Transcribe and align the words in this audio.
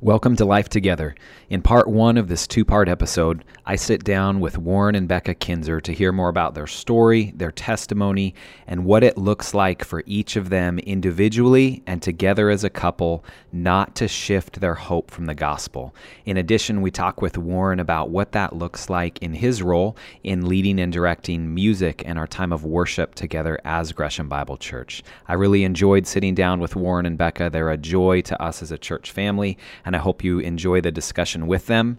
Welcome 0.00 0.36
to 0.36 0.44
Life 0.44 0.68
Together. 0.68 1.16
In 1.50 1.60
part 1.60 1.88
one 1.88 2.18
of 2.18 2.28
this 2.28 2.46
two 2.46 2.64
part 2.64 2.88
episode, 2.88 3.42
I 3.66 3.74
sit 3.74 4.04
down 4.04 4.38
with 4.38 4.56
Warren 4.56 4.94
and 4.94 5.08
Becca 5.08 5.34
Kinser 5.34 5.82
to 5.82 5.92
hear 5.92 6.12
more 6.12 6.28
about 6.28 6.54
their 6.54 6.68
story, 6.68 7.32
their 7.34 7.50
testimony, 7.50 8.36
and 8.68 8.84
what 8.84 9.02
it 9.02 9.18
looks 9.18 9.54
like 9.54 9.84
for 9.84 10.04
each 10.06 10.36
of 10.36 10.50
them 10.50 10.78
individually 10.78 11.82
and 11.84 12.00
together 12.00 12.48
as 12.48 12.62
a 12.62 12.70
couple 12.70 13.24
not 13.50 13.96
to 13.96 14.06
shift 14.06 14.60
their 14.60 14.74
hope 14.74 15.10
from 15.10 15.26
the 15.26 15.34
gospel. 15.34 15.92
In 16.24 16.36
addition, 16.36 16.80
we 16.80 16.92
talk 16.92 17.20
with 17.20 17.36
Warren 17.36 17.80
about 17.80 18.08
what 18.08 18.30
that 18.30 18.54
looks 18.54 18.88
like 18.88 19.18
in 19.18 19.34
his 19.34 19.62
role 19.62 19.96
in 20.22 20.46
leading 20.46 20.78
and 20.78 20.92
directing 20.92 21.52
music 21.52 22.04
and 22.06 22.20
our 22.20 22.28
time 22.28 22.52
of 22.52 22.64
worship 22.64 23.16
together 23.16 23.58
as 23.64 23.90
Gresham 23.90 24.28
Bible 24.28 24.58
Church. 24.58 25.02
I 25.26 25.32
really 25.32 25.64
enjoyed 25.64 26.06
sitting 26.06 26.36
down 26.36 26.60
with 26.60 26.76
Warren 26.76 27.04
and 27.04 27.18
Becca. 27.18 27.50
They're 27.50 27.70
a 27.70 27.76
joy 27.76 28.20
to 28.20 28.40
us 28.40 28.62
as 28.62 28.70
a 28.70 28.78
church 28.78 29.10
family 29.10 29.58
and 29.88 29.96
I 29.96 30.00
hope 30.00 30.22
you 30.22 30.38
enjoy 30.40 30.82
the 30.82 30.92
discussion 30.92 31.46
with 31.46 31.64
them. 31.64 31.96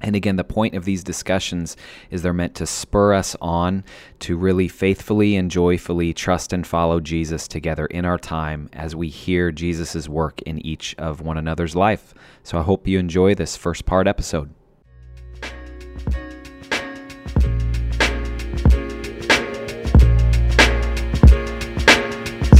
And 0.00 0.14
again, 0.14 0.36
the 0.36 0.44
point 0.44 0.76
of 0.76 0.84
these 0.84 1.02
discussions 1.02 1.76
is 2.08 2.22
they're 2.22 2.32
meant 2.32 2.54
to 2.54 2.66
spur 2.66 3.14
us 3.14 3.34
on 3.40 3.82
to 4.20 4.36
really 4.36 4.68
faithfully 4.68 5.34
and 5.34 5.50
joyfully 5.50 6.14
trust 6.14 6.52
and 6.52 6.64
follow 6.64 7.00
Jesus 7.00 7.48
together 7.48 7.86
in 7.86 8.04
our 8.04 8.16
time 8.16 8.70
as 8.72 8.94
we 8.94 9.08
hear 9.08 9.50
Jesus' 9.50 10.08
work 10.08 10.40
in 10.42 10.64
each 10.64 10.94
of 10.98 11.20
one 11.20 11.36
another's 11.36 11.74
life. 11.74 12.14
So 12.44 12.58
I 12.58 12.62
hope 12.62 12.86
you 12.86 13.00
enjoy 13.00 13.34
this 13.34 13.56
first 13.56 13.86
part 13.86 14.06
episode. 14.06 14.54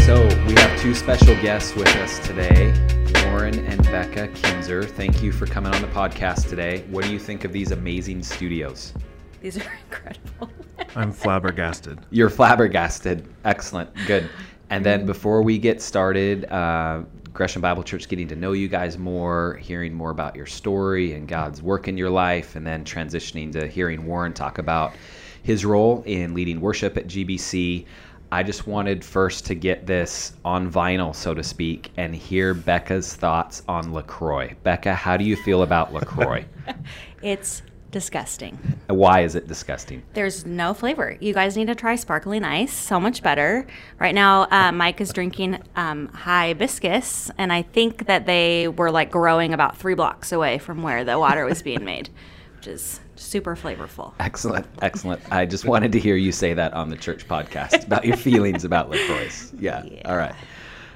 So 0.04 0.26
we 0.44 0.54
have 0.54 0.80
two 0.80 0.92
special 0.92 1.40
guests 1.40 1.76
with 1.76 1.94
us 1.98 2.18
today. 2.26 3.05
Warren 3.30 3.58
and 3.66 3.82
Becca 3.84 4.28
Kinser, 4.28 4.88
thank 4.88 5.22
you 5.22 5.32
for 5.32 5.46
coming 5.46 5.74
on 5.74 5.82
the 5.82 5.88
podcast 5.88 6.48
today. 6.48 6.84
What 6.90 7.04
do 7.04 7.12
you 7.12 7.18
think 7.18 7.44
of 7.44 7.52
these 7.52 7.72
amazing 7.72 8.22
studios? 8.22 8.94
These 9.40 9.58
are 9.58 9.72
incredible. 9.90 10.48
I'm 10.94 11.12
flabbergasted. 11.12 11.98
You're 12.10 12.30
flabbergasted. 12.30 13.26
Excellent. 13.44 13.90
Good. 14.06 14.30
And 14.70 14.86
then 14.86 15.06
before 15.06 15.42
we 15.42 15.58
get 15.58 15.82
started, 15.82 16.44
uh, 16.52 17.02
Gresham 17.32 17.60
Bible 17.60 17.82
Church 17.82 18.08
getting 18.08 18.28
to 18.28 18.36
know 18.36 18.52
you 18.52 18.68
guys 18.68 18.96
more, 18.96 19.56
hearing 19.56 19.92
more 19.92 20.10
about 20.10 20.36
your 20.36 20.46
story 20.46 21.12
and 21.14 21.26
God's 21.26 21.60
work 21.60 21.88
in 21.88 21.98
your 21.98 22.10
life, 22.10 22.54
and 22.54 22.64
then 22.64 22.84
transitioning 22.84 23.50
to 23.52 23.66
hearing 23.66 24.06
Warren 24.06 24.32
talk 24.34 24.58
about 24.58 24.94
his 25.42 25.64
role 25.64 26.02
in 26.06 26.32
leading 26.32 26.60
worship 26.60 26.96
at 26.96 27.06
GBC. 27.06 27.86
I 28.32 28.42
just 28.42 28.66
wanted 28.66 29.04
first 29.04 29.46
to 29.46 29.54
get 29.54 29.86
this 29.86 30.32
on 30.44 30.70
vinyl, 30.70 31.14
so 31.14 31.32
to 31.34 31.42
speak, 31.42 31.90
and 31.96 32.14
hear 32.14 32.54
Becca's 32.54 33.14
thoughts 33.14 33.62
on 33.68 33.92
LaCroix. 33.92 34.54
Becca, 34.62 34.94
how 34.94 35.16
do 35.16 35.24
you 35.24 35.36
feel 35.36 35.62
about 35.62 35.92
LaCroix? 35.92 36.44
it's 37.22 37.62
disgusting. 37.92 38.58
Why 38.88 39.20
is 39.20 39.36
it 39.36 39.46
disgusting? 39.46 40.02
There's 40.12 40.44
no 40.44 40.74
flavor. 40.74 41.16
You 41.20 41.32
guys 41.32 41.56
need 41.56 41.68
to 41.68 41.74
try 41.74 41.94
sparkling 41.94 42.44
ice. 42.44 42.72
So 42.72 42.98
much 42.98 43.22
better. 43.22 43.66
Right 43.98 44.14
now, 44.14 44.48
uh, 44.50 44.72
Mike 44.72 45.00
is 45.00 45.12
drinking 45.12 45.62
um, 45.76 46.08
hibiscus, 46.08 47.30
and 47.38 47.52
I 47.52 47.62
think 47.62 48.06
that 48.06 48.26
they 48.26 48.68
were 48.68 48.90
like 48.90 49.10
growing 49.10 49.54
about 49.54 49.76
three 49.78 49.94
blocks 49.94 50.32
away 50.32 50.58
from 50.58 50.82
where 50.82 51.04
the 51.04 51.18
water 51.18 51.44
was 51.44 51.62
being 51.62 51.84
made, 51.84 52.10
which 52.56 52.66
is 52.66 53.00
super 53.16 53.56
flavorful. 53.56 54.12
Excellent, 54.20 54.66
excellent. 54.82 55.20
I 55.32 55.46
just 55.46 55.64
wanted 55.64 55.92
to 55.92 56.00
hear 56.00 56.16
you 56.16 56.32
say 56.32 56.54
that 56.54 56.72
on 56.74 56.90
the 56.90 56.96
church 56.96 57.26
podcast 57.26 57.86
about 57.86 58.04
your 58.04 58.16
feelings 58.16 58.64
about 58.64 58.90
LaCroix. 58.90 59.28
Yeah. 59.58 59.84
Yeah. 59.84 60.08
All 60.08 60.16
right. 60.16 60.34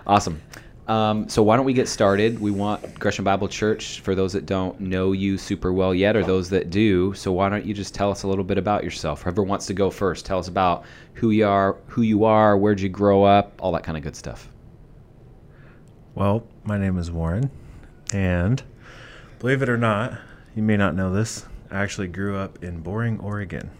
Awesome. 0.06 0.40
Um, 0.88 1.28
so 1.28 1.42
why 1.42 1.56
don't 1.56 1.66
we 1.66 1.72
get 1.72 1.86
started? 1.88 2.40
We 2.40 2.50
want 2.50 2.98
Gresham 2.98 3.24
Bible 3.24 3.46
Church 3.46 4.00
for 4.00 4.14
those 4.16 4.32
that 4.32 4.44
don't 4.44 4.78
know 4.80 5.12
you 5.12 5.38
super 5.38 5.72
well 5.72 5.94
yet, 5.94 6.16
or 6.16 6.24
those 6.24 6.50
that 6.50 6.70
do. 6.70 7.14
So 7.14 7.30
why 7.30 7.48
don't 7.48 7.64
you 7.64 7.72
just 7.72 7.94
tell 7.94 8.10
us 8.10 8.24
a 8.24 8.28
little 8.28 8.42
bit 8.44 8.58
about 8.58 8.82
yourself? 8.82 9.22
Whoever 9.22 9.44
wants 9.44 9.66
to 9.66 9.74
go 9.74 9.88
first, 9.88 10.26
tell 10.26 10.38
us 10.40 10.48
about 10.48 10.84
who 11.14 11.30
you 11.30 11.46
are, 11.46 11.76
who 11.86 12.02
you 12.02 12.24
are, 12.24 12.58
where'd 12.58 12.80
you 12.80 12.88
grow 12.88 13.22
up, 13.22 13.52
all 13.62 13.70
that 13.72 13.84
kind 13.84 13.96
of 13.96 14.02
good 14.02 14.16
stuff. 14.16 14.48
Well, 16.16 16.44
my 16.64 16.76
name 16.76 16.98
is 16.98 17.10
Warren, 17.10 17.50
and 18.12 18.60
believe 19.38 19.62
it 19.62 19.68
or 19.68 19.78
not, 19.78 20.18
you 20.56 20.62
may 20.62 20.76
not 20.76 20.96
know 20.96 21.12
this. 21.12 21.46
I 21.70 21.78
actually 21.82 22.08
grew 22.08 22.36
up 22.36 22.62
in 22.64 22.80
Boring, 22.80 23.20
Oregon. 23.20 23.70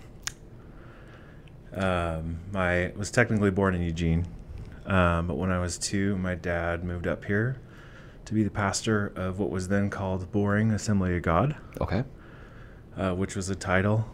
Um, 1.74 2.38
I 2.54 2.92
was 2.96 3.10
technically 3.10 3.50
born 3.50 3.74
in 3.74 3.82
Eugene, 3.82 4.26
um, 4.86 5.26
but 5.28 5.36
when 5.36 5.50
I 5.50 5.60
was 5.60 5.78
two, 5.78 6.16
my 6.18 6.34
dad 6.34 6.82
moved 6.84 7.06
up 7.06 7.24
here 7.24 7.58
to 8.24 8.34
be 8.34 8.42
the 8.42 8.50
pastor 8.50 9.12
of 9.14 9.38
what 9.38 9.50
was 9.50 9.68
then 9.68 9.88
called 9.88 10.30
Boring 10.32 10.72
Assembly 10.72 11.16
of 11.16 11.22
God, 11.22 11.56
Okay. 11.80 12.02
uh, 12.96 13.14
which 13.14 13.36
was 13.36 13.50
a 13.50 13.54
title, 13.54 14.04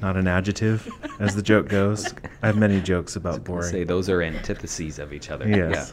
not 0.00 0.16
an 0.16 0.28
adjective, 0.28 0.88
as 1.18 1.34
the 1.34 1.42
joke 1.42 1.68
goes. 1.68 2.12
I 2.42 2.46
have 2.46 2.56
many 2.56 2.80
jokes 2.80 3.16
about 3.16 3.42
Boring. 3.42 3.70
Say 3.70 3.82
those 3.84 4.08
are 4.08 4.22
antitheses 4.22 4.98
of 5.00 5.12
each 5.12 5.30
other. 5.30 5.48
Yes. 5.48 5.92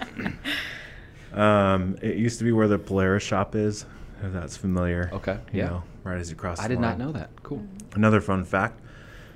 Yeah. 1.33 1.73
Um, 1.73 1.95
it 2.01 2.17
used 2.17 2.37
to 2.39 2.43
be 2.45 2.51
where 2.51 2.67
the 2.67 2.77
Polaris 2.79 3.23
shop 3.23 3.55
is, 3.55 3.85
if 4.23 4.33
that's 4.33 4.57
familiar. 4.57 5.09
Okay, 5.13 5.39
You 5.51 5.59
yeah. 5.59 5.67
know, 5.67 5.83
right 6.03 6.19
as 6.19 6.29
you 6.29 6.35
cross. 6.35 6.59
I 6.59 6.63
the 6.63 6.69
did 6.69 6.79
not 6.79 6.97
know 6.97 7.11
that. 7.11 7.29
Cool. 7.43 7.63
Another 7.93 8.21
fun 8.21 8.43
fact 8.45 8.79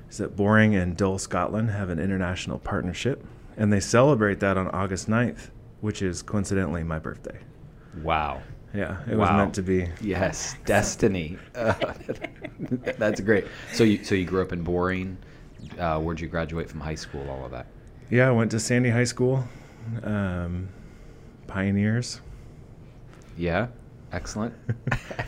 is 0.09 0.17
that 0.17 0.35
Boring 0.35 0.75
and 0.75 0.95
Dull, 0.97 1.17
Scotland 1.17 1.69
have 1.71 1.89
an 1.89 1.99
international 1.99 2.59
partnership, 2.59 3.25
and 3.57 3.72
they 3.72 3.79
celebrate 3.79 4.39
that 4.41 4.57
on 4.57 4.67
August 4.69 5.09
9th, 5.09 5.49
which 5.81 6.01
is 6.01 6.22
coincidentally 6.22 6.83
my 6.83 6.99
birthday. 6.99 7.39
Wow. 8.01 8.41
Yeah, 8.73 8.97
it 9.09 9.16
was 9.16 9.29
meant 9.29 9.53
to 9.55 9.61
be. 9.61 9.88
Yes, 10.01 10.55
destiny. 10.66 11.38
Uh, 11.53 11.73
that's 12.97 13.22
great. 13.22 13.45
So 13.72 13.83
you 13.83 14.03
so 14.03 14.16
you 14.16 14.25
grew 14.25 14.41
up 14.41 14.51
in 14.51 14.63
Boring. 14.63 15.16
Uh, 15.77 15.99
where'd 15.99 16.19
you 16.19 16.27
graduate 16.27 16.69
from 16.69 16.79
high 16.79 16.95
school? 16.95 17.29
All 17.29 17.45
of 17.45 17.51
that. 17.51 17.67
Yeah, 18.09 18.27
I 18.27 18.31
went 18.31 18.49
to 18.51 18.59
Sandy 18.59 18.89
High 18.89 19.03
School, 19.03 19.43
um, 20.03 20.69
Pioneers. 21.47 22.22
Yeah, 23.38 23.67
excellent. 24.13 24.53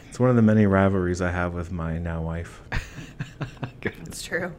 It's 0.10 0.20
one 0.22 0.30
of 0.30 0.38
the 0.38 0.42
many 0.42 0.66
rivalries 0.66 1.20
I 1.22 1.30
have 1.30 1.54
with 1.54 1.74
my 1.74 1.98
now 1.98 2.22
wife. 2.22 2.62
Good. 3.82 3.96
It's 4.06 4.24
true. 4.24 4.54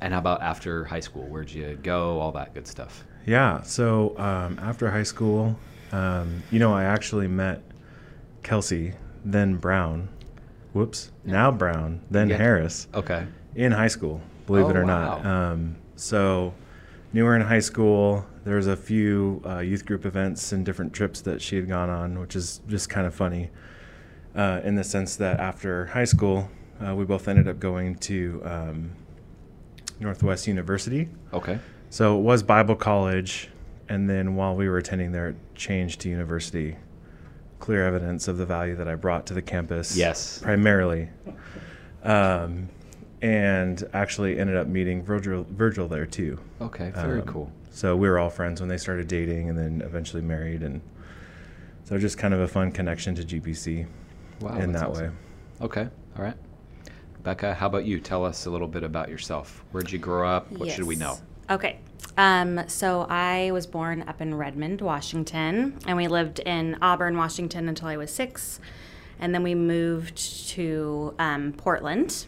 And 0.00 0.12
how 0.12 0.18
about 0.18 0.42
after 0.42 0.84
high 0.84 0.98
school? 0.98 1.22
Where'd 1.28 1.48
you 1.48 1.78
go? 1.80 2.18
All 2.18 2.32
that 2.32 2.52
good 2.52 2.66
stuff. 2.66 3.04
Yeah. 3.24 3.62
So 3.62 4.18
um, 4.18 4.58
after 4.60 4.90
high 4.90 5.04
school, 5.04 5.56
um, 5.92 6.42
you 6.50 6.58
know, 6.58 6.74
I 6.74 6.82
actually 6.84 7.28
met 7.28 7.62
Kelsey, 8.42 8.94
then 9.24 9.58
Brown. 9.58 10.08
Whoops. 10.72 11.12
Now 11.24 11.52
Brown, 11.52 12.00
then 12.10 12.28
Yeah. 12.28 12.38
Harris 12.38 12.88
Okay. 12.92 13.26
in 13.54 13.70
high 13.70 13.86
school. 13.88 14.20
Believe 14.48 14.64
Oh, 14.66 14.70
it 14.70 14.76
or 14.76 14.84
not. 14.84 15.24
Um, 15.24 15.76
so 15.94 16.52
knew 17.12 17.24
her 17.24 17.36
in 17.36 17.42
high 17.42 17.60
school. 17.60 18.26
There 18.46 18.54
was 18.54 18.68
a 18.68 18.76
few 18.76 19.42
uh, 19.44 19.58
youth 19.58 19.84
group 19.84 20.06
events 20.06 20.52
and 20.52 20.64
different 20.64 20.92
trips 20.92 21.20
that 21.22 21.42
she 21.42 21.56
had 21.56 21.66
gone 21.68 21.90
on, 21.90 22.20
which 22.20 22.36
is 22.36 22.60
just 22.68 22.88
kind 22.88 23.04
of 23.04 23.12
funny. 23.12 23.50
Uh, 24.36 24.60
in 24.62 24.76
the 24.76 24.84
sense 24.84 25.16
that 25.16 25.40
after 25.40 25.86
high 25.86 26.04
school, 26.04 26.48
uh, 26.80 26.94
we 26.94 27.04
both 27.04 27.26
ended 27.26 27.48
up 27.48 27.58
going 27.58 27.96
to 27.96 28.40
um, 28.44 28.92
Northwest 29.98 30.46
University. 30.46 31.08
Okay. 31.32 31.58
So 31.90 32.16
it 32.16 32.22
was 32.22 32.44
Bible 32.44 32.76
college, 32.76 33.48
and 33.88 34.08
then 34.08 34.36
while 34.36 34.54
we 34.54 34.68
were 34.68 34.78
attending 34.78 35.10
there, 35.10 35.30
it 35.30 35.36
changed 35.56 36.00
to 36.02 36.08
university. 36.08 36.76
Clear 37.58 37.84
evidence 37.84 38.28
of 38.28 38.38
the 38.38 38.46
value 38.46 38.76
that 38.76 38.86
I 38.86 38.94
brought 38.94 39.26
to 39.26 39.34
the 39.34 39.42
campus. 39.42 39.96
Yes. 39.96 40.38
Primarily. 40.38 41.08
Um, 42.04 42.68
and 43.22 43.82
actually 43.92 44.38
ended 44.38 44.56
up 44.56 44.68
meeting 44.68 45.02
Virgil, 45.02 45.44
Virgil 45.50 45.88
there 45.88 46.06
too. 46.06 46.38
Okay. 46.60 46.90
Very 46.94 47.22
Um, 47.22 47.26
cool. 47.26 47.50
So 47.76 47.94
we 47.94 48.08
were 48.08 48.18
all 48.18 48.30
friends 48.30 48.58
when 48.60 48.70
they 48.70 48.78
started 48.78 49.06
dating 49.06 49.50
and 49.50 49.58
then 49.58 49.82
eventually 49.84 50.22
married. 50.22 50.62
And 50.62 50.80
so 51.84 51.98
just 51.98 52.16
kind 52.16 52.32
of 52.32 52.40
a 52.40 52.48
fun 52.48 52.72
connection 52.72 53.14
to 53.16 53.22
GBC 53.22 53.86
Wow. 54.40 54.56
in 54.56 54.72
that's 54.72 54.82
that 54.82 54.90
awesome. 54.92 55.04
way. 55.04 55.12
Okay. 55.60 55.88
All 56.16 56.24
right. 56.24 56.36
Becca, 57.22 57.52
how 57.52 57.66
about 57.66 57.84
you? 57.84 58.00
Tell 58.00 58.24
us 58.24 58.46
a 58.46 58.50
little 58.50 58.66
bit 58.66 58.82
about 58.82 59.10
yourself. 59.10 59.62
Where'd 59.72 59.92
you 59.92 59.98
grow 59.98 60.26
up? 60.26 60.50
What 60.52 60.70
should 60.70 60.84
we 60.86 60.96
know? 60.96 61.18
Okay. 61.50 61.80
Um, 62.16 62.66
so 62.66 63.06
I 63.10 63.50
was 63.50 63.66
born 63.66 64.04
up 64.08 64.22
in 64.22 64.34
Redmond, 64.34 64.80
Washington, 64.80 65.76
and 65.86 65.98
we 65.98 66.08
lived 66.08 66.38
in 66.38 66.78
Auburn, 66.80 67.18
Washington 67.18 67.68
until 67.68 67.88
I 67.88 67.98
was 67.98 68.10
six. 68.10 68.58
And 69.18 69.34
then 69.34 69.42
we 69.42 69.54
moved 69.54 70.16
to 70.52 71.14
um, 71.18 71.52
Portland. 71.52 72.24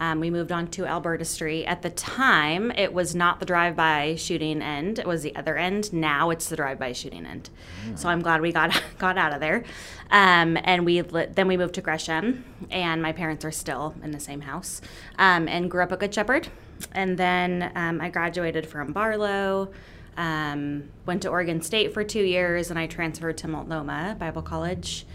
Um, 0.00 0.20
we 0.20 0.30
moved 0.30 0.52
on 0.52 0.68
to 0.68 0.86
Alberta 0.86 1.24
Street. 1.24 1.64
At 1.66 1.82
the 1.82 1.90
time, 1.90 2.70
it 2.72 2.92
was 2.92 3.14
not 3.14 3.40
the 3.40 3.46
drive-by 3.46 4.14
shooting 4.16 4.62
end; 4.62 4.98
it 4.98 5.06
was 5.06 5.22
the 5.22 5.34
other 5.34 5.56
end. 5.56 5.92
Now 5.92 6.30
it's 6.30 6.48
the 6.48 6.56
drive-by 6.56 6.92
shooting 6.92 7.26
end. 7.26 7.50
So 7.96 8.08
I'm 8.08 8.22
glad 8.22 8.40
we 8.40 8.52
got 8.52 8.80
got 8.98 9.18
out 9.18 9.32
of 9.32 9.40
there. 9.40 9.64
Um, 10.10 10.56
and 10.62 10.84
we 10.86 11.02
li- 11.02 11.26
then 11.30 11.48
we 11.48 11.56
moved 11.56 11.74
to 11.74 11.80
Gresham, 11.80 12.44
and 12.70 13.02
my 13.02 13.12
parents 13.12 13.44
are 13.44 13.50
still 13.52 13.94
in 14.02 14.10
the 14.12 14.20
same 14.20 14.42
house. 14.42 14.80
Um, 15.18 15.48
and 15.48 15.70
grew 15.70 15.82
up 15.82 15.92
at 15.92 15.98
Good 15.98 16.14
Shepherd. 16.14 16.48
And 16.92 17.18
then 17.18 17.72
um, 17.74 18.00
I 18.00 18.08
graduated 18.08 18.66
from 18.66 18.92
Barlow. 18.92 19.72
Um, 20.16 20.88
went 21.06 21.22
to 21.22 21.28
Oregon 21.28 21.60
State 21.62 21.92
for 21.92 22.02
two 22.04 22.22
years, 22.22 22.70
and 22.70 22.78
I 22.78 22.86
transferred 22.86 23.36
to 23.38 23.48
Multnomah 23.48 24.16
Bible 24.18 24.42
College. 24.42 25.06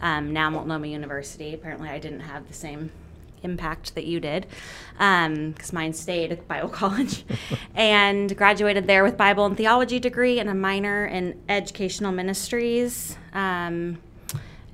um, 0.00 0.32
now 0.32 0.48
Multnomah 0.50 0.86
University. 0.86 1.54
Apparently, 1.54 1.88
I 1.88 1.98
didn't 1.98 2.20
have 2.20 2.46
the 2.48 2.54
same 2.54 2.90
impact 3.42 3.94
that 3.94 4.04
you 4.04 4.20
did 4.20 4.46
because 4.92 5.72
mine 5.72 5.92
stayed 5.92 6.32
at 6.32 6.46
Bible 6.48 6.68
College 6.82 7.24
and 7.74 8.36
graduated 8.36 8.86
there 8.86 9.04
with 9.04 9.16
Bible 9.16 9.46
and 9.46 9.56
theology 9.56 9.98
degree 9.98 10.40
and 10.40 10.48
a 10.48 10.54
minor 10.54 11.06
in 11.06 11.40
educational 11.48 12.12
ministries. 12.12 13.16
Um, 13.32 13.98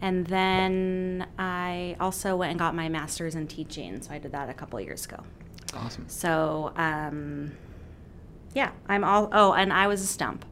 and 0.01 0.27
then 0.27 1.27
I 1.39 1.97
also 1.99 2.37
went 2.37 2.51
and 2.51 2.59
got 2.59 2.75
my 2.75 2.89
master's 2.89 3.35
in 3.35 3.47
teaching. 3.47 4.03
So 4.03 4.13
I 4.13 4.19
did 4.19 4.33
that 4.33 4.51
a 4.51 4.55
couple 4.55 4.81
years 4.81 5.07
ago. 5.07 5.23
Awesome. 5.75 6.05
So, 6.09 6.73
um, 6.77 7.53
yeah, 8.55 8.71
I'm 8.87 9.03
all. 9.03 9.29
Oh, 9.33 9.53
and 9.53 9.73
I 9.73 9.87
was 9.87 10.03
a 10.03 10.07
stump. 10.07 10.45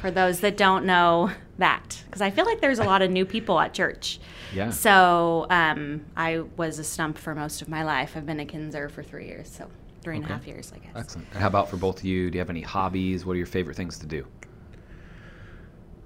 For 0.00 0.10
those 0.10 0.40
that 0.40 0.56
don't 0.56 0.86
know 0.86 1.30
that, 1.58 2.02
because 2.06 2.22
I 2.22 2.30
feel 2.30 2.46
like 2.46 2.60
there's 2.60 2.78
a 2.78 2.84
lot 2.84 3.02
of 3.02 3.10
new 3.10 3.26
people 3.26 3.60
at 3.60 3.74
church. 3.74 4.18
Yeah. 4.54 4.70
So 4.70 5.46
um, 5.50 6.04
I 6.16 6.40
was 6.56 6.78
a 6.78 6.84
stump 6.84 7.18
for 7.18 7.34
most 7.34 7.60
of 7.60 7.68
my 7.68 7.82
life. 7.84 8.16
I've 8.16 8.24
been 8.24 8.40
a 8.40 8.46
Kinser 8.46 8.90
for 8.90 9.02
three 9.02 9.26
years, 9.26 9.48
so 9.50 9.68
three 10.02 10.16
and 10.16 10.24
a 10.24 10.28
half 10.28 10.46
years, 10.46 10.72
I 10.74 10.78
guess. 10.78 10.92
Excellent. 10.96 11.28
And 11.32 11.40
how 11.40 11.48
about 11.48 11.68
for 11.68 11.76
both 11.76 11.98
of 11.98 12.04
you? 12.04 12.30
Do 12.30 12.36
you 12.36 12.40
have 12.40 12.48
any 12.50 12.62
hobbies? 12.62 13.26
What 13.26 13.34
are 13.34 13.36
your 13.36 13.46
favorite 13.46 13.76
things 13.76 13.98
to 13.98 14.06
do? 14.06 14.26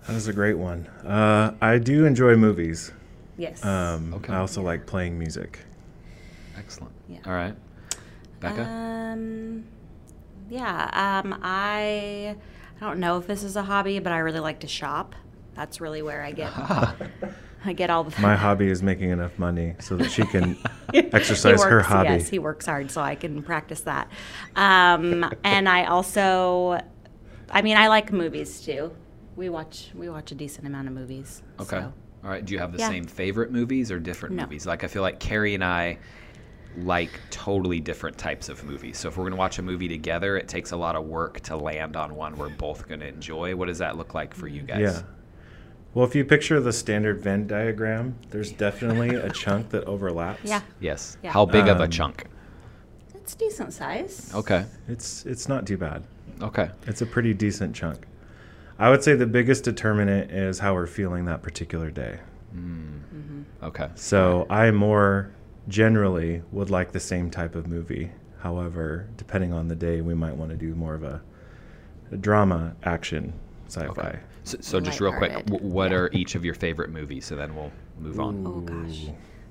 That 0.06 0.14
was 0.14 0.26
a 0.28 0.32
great 0.32 0.58
one. 0.58 0.86
Uh, 1.06 1.54
I 1.60 1.78
do 1.78 2.04
enjoy 2.04 2.36
movies. 2.36 2.92
Yes. 3.38 3.64
Um, 3.64 4.12
Okay. 4.14 4.32
I 4.32 4.38
also 4.38 4.60
like 4.60 4.86
playing 4.86 5.18
music. 5.18 5.60
Excellent. 6.58 6.92
Yeah. 7.08 7.18
All 7.26 7.32
right. 7.32 7.54
Becca? 8.40 8.62
Um, 8.64 9.64
yeah. 10.50 11.22
Um, 11.24 11.38
I 11.42 12.36
I 12.84 12.88
don't 12.88 13.00
know 13.00 13.16
if 13.16 13.26
this 13.26 13.42
is 13.44 13.56
a 13.56 13.62
hobby, 13.62 13.98
but 13.98 14.12
I 14.12 14.18
really 14.18 14.40
like 14.40 14.60
to 14.60 14.66
shop. 14.68 15.14
That's 15.54 15.80
really 15.80 16.02
where 16.02 16.22
I 16.22 16.32
get 16.32 16.52
I 17.64 17.72
get 17.72 17.88
all 17.88 18.04
the 18.04 18.20
My 18.20 18.36
hobby 18.36 18.68
is 18.68 18.82
making 18.82 19.08
enough 19.08 19.38
money 19.38 19.74
so 19.80 19.96
that 19.96 20.10
she 20.10 20.22
can 20.26 20.54
He 20.92 20.98
exercise 20.98 21.64
her 21.64 21.80
hobby. 21.80 22.10
Yes, 22.10 22.28
he 22.28 22.38
works 22.38 22.66
hard, 22.66 22.90
so 22.90 23.00
I 23.00 23.14
can 23.14 23.42
practice 23.42 23.80
that. 23.82 24.10
Um, 24.54 25.32
and 25.44 25.66
I 25.66 25.86
also, 25.86 26.78
I 27.50 27.62
mean, 27.62 27.78
I 27.78 27.88
like 27.88 28.12
movies 28.12 28.60
too. 28.60 28.94
We 29.34 29.48
watch 29.48 29.90
we 29.94 30.10
watch 30.10 30.30
a 30.32 30.34
decent 30.34 30.66
amount 30.66 30.88
of 30.88 30.92
movies. 30.92 31.40
okay. 31.60 31.80
so. 31.80 31.92
All 32.22 32.28
right. 32.30 32.44
Do 32.44 32.52
you 32.52 32.58
have 32.58 32.72
the 32.72 32.78
Yeah. 32.80 32.88
same 32.88 33.06
favorite 33.06 33.50
movies 33.50 33.90
or 33.90 33.98
different 33.98 34.34
No. 34.34 34.42
movies? 34.42 34.66
Like, 34.66 34.84
I 34.84 34.88
feel 34.88 35.00
like 35.02 35.20
Carrie 35.20 35.54
and 35.54 35.64
I 35.64 35.98
like 36.78 37.10
totally 37.30 37.80
different 37.80 38.18
types 38.18 38.48
of 38.48 38.64
movies. 38.64 38.98
So 38.98 39.08
if 39.08 39.16
we're 39.16 39.24
going 39.24 39.32
to 39.32 39.38
watch 39.38 39.58
a 39.58 39.62
movie 39.62 39.88
together, 39.88 40.36
it 40.36 40.48
takes 40.48 40.72
a 40.72 40.76
lot 40.76 40.96
of 40.96 41.04
work 41.04 41.40
to 41.40 41.56
land 41.56 41.96
on 41.96 42.14
one 42.16 42.36
we're 42.36 42.48
both 42.48 42.88
going 42.88 43.00
to 43.00 43.06
enjoy. 43.08 43.54
What 43.54 43.66
does 43.68 43.78
that 43.78 43.96
look 43.96 44.14
like 44.14 44.34
for 44.34 44.48
you 44.48 44.62
guys? 44.62 44.80
Yeah. 44.80 45.02
Well, 45.94 46.04
if 46.04 46.14
you 46.16 46.24
picture 46.24 46.58
the 46.60 46.72
standard 46.72 47.20
Venn 47.20 47.46
diagram, 47.46 48.16
there's 48.30 48.50
definitely 48.50 49.14
a 49.14 49.30
chunk 49.30 49.70
that 49.70 49.84
overlaps. 49.84 50.40
Yeah, 50.42 50.62
Yes. 50.80 51.16
Yeah. 51.22 51.30
How 51.30 51.46
big 51.46 51.68
of 51.68 51.78
a 51.78 51.84
Um, 51.84 51.90
chunk? 51.90 52.24
it's 53.14 53.34
decent 53.36 53.72
size. 53.72 54.30
Okay. 54.34 54.64
It's 54.88 55.24
it's 55.24 55.48
not 55.48 55.66
too 55.66 55.76
bad. 55.78 56.02
Okay. 56.42 56.68
It's 56.86 57.00
a 57.00 57.06
pretty 57.06 57.32
decent 57.32 57.74
chunk. 57.76 58.06
I 58.78 58.90
would 58.90 59.04
say 59.04 59.14
the 59.14 59.26
biggest 59.26 59.62
determinant 59.62 60.32
is 60.32 60.58
how 60.58 60.74
we're 60.74 60.88
feeling 60.88 61.26
that 61.26 61.42
particular 61.42 61.90
day. 61.92 62.18
mm-hmm 62.54 63.42
Okay. 63.62 63.88
So 63.94 64.46
I 64.50 64.70
more 64.72 65.30
generally 65.68 66.42
would 66.52 66.70
like 66.70 66.92
the 66.92 67.00
same 67.00 67.30
type 67.30 67.54
of 67.54 67.66
movie. 67.66 68.10
However, 68.40 69.08
depending 69.16 69.52
on 69.52 69.68
the 69.68 69.74
day, 69.74 70.00
we 70.00 70.14
might 70.14 70.36
want 70.36 70.50
to 70.50 70.56
do 70.56 70.74
more 70.74 70.94
of 70.94 71.02
a, 71.02 71.22
a 72.12 72.16
drama, 72.16 72.76
action, 72.82 73.32
sci-fi. 73.68 73.88
Okay. 73.90 74.18
So, 74.44 74.58
so 74.60 74.80
just 74.80 75.00
real 75.00 75.12
quick, 75.12 75.32
w- 75.46 75.66
what 75.66 75.90
Yeah. 75.90 75.96
are 75.96 76.10
each 76.12 76.34
of 76.34 76.44
your 76.44 76.54
favorite 76.54 76.90
movies? 76.90 77.24
So 77.24 77.34
then 77.36 77.54
we'll 77.56 77.72
move 77.98 78.20
on. 78.20 78.46
Oh 78.46 78.60
gosh. 78.60 79.06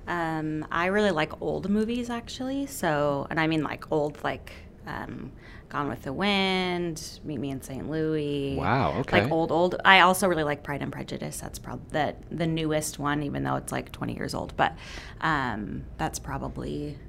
Um, 0.08 0.68
I 0.72 0.88
really 0.88 1.12
like 1.12 1.42
old 1.42 1.70
movies 1.70 2.10
actually. 2.12 2.68
So, 2.68 3.26
and 3.32 3.40
I 3.40 3.48
mean 3.48 3.64
like 3.64 3.92
old, 3.92 4.24
like 4.24 4.52
um, 4.86 5.32
Gone 5.74 5.90
with 5.90 6.04
the 6.04 6.14
Wind, 6.14 7.20
Meet 7.24 7.40
Me 7.40 7.50
in 7.50 7.60
St. 7.60 7.90
Louis. 7.90 8.56
Wow, 8.56 9.00
okay. 9.00 9.24
Like 9.24 9.32
old, 9.32 9.52
old. 9.52 9.76
I 9.84 10.02
also 10.02 10.28
really 10.28 10.44
like 10.44 10.62
Pride 10.62 10.84
and 10.84 10.92
Prejudice. 10.92 11.40
That's 11.40 11.58
probably 11.58 11.88
the 11.90 12.16
the 12.30 12.46
newest 12.46 13.00
one, 13.00 13.24
even 13.24 13.42
though 13.42 13.56
it's 13.56 13.72
like 13.72 13.92
20 13.92 14.16
years 14.16 14.36
old. 14.36 14.56
But 14.56 14.76
um, 15.22 15.84
that's 15.98 16.20
probably 16.20 17.00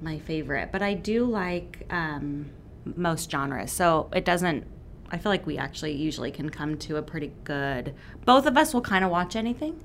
my 0.00 0.18
favorite. 0.20 0.72
But 0.72 0.80
I 0.80 0.94
do 0.94 1.26
like 1.26 1.86
um, 1.90 2.48
most 2.96 3.30
genres. 3.30 3.70
So 3.70 4.08
it 4.14 4.24
doesn't. 4.24 4.66
I 5.10 5.18
feel 5.18 5.30
like 5.30 5.46
we 5.46 5.58
actually 5.58 5.92
usually 5.92 6.30
can 6.30 6.48
come 6.48 6.78
to 6.78 6.96
a 6.96 7.02
pretty 7.02 7.32
good. 7.44 7.94
Both 8.24 8.46
of 8.46 8.56
us 8.56 8.72
will 8.72 8.80
kind 8.80 9.04
of 9.04 9.10
watch 9.10 9.36
anything. 9.36 9.84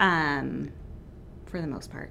Um, 0.00 0.72
for 1.44 1.60
the 1.60 1.66
most 1.66 1.90
part. 1.90 2.10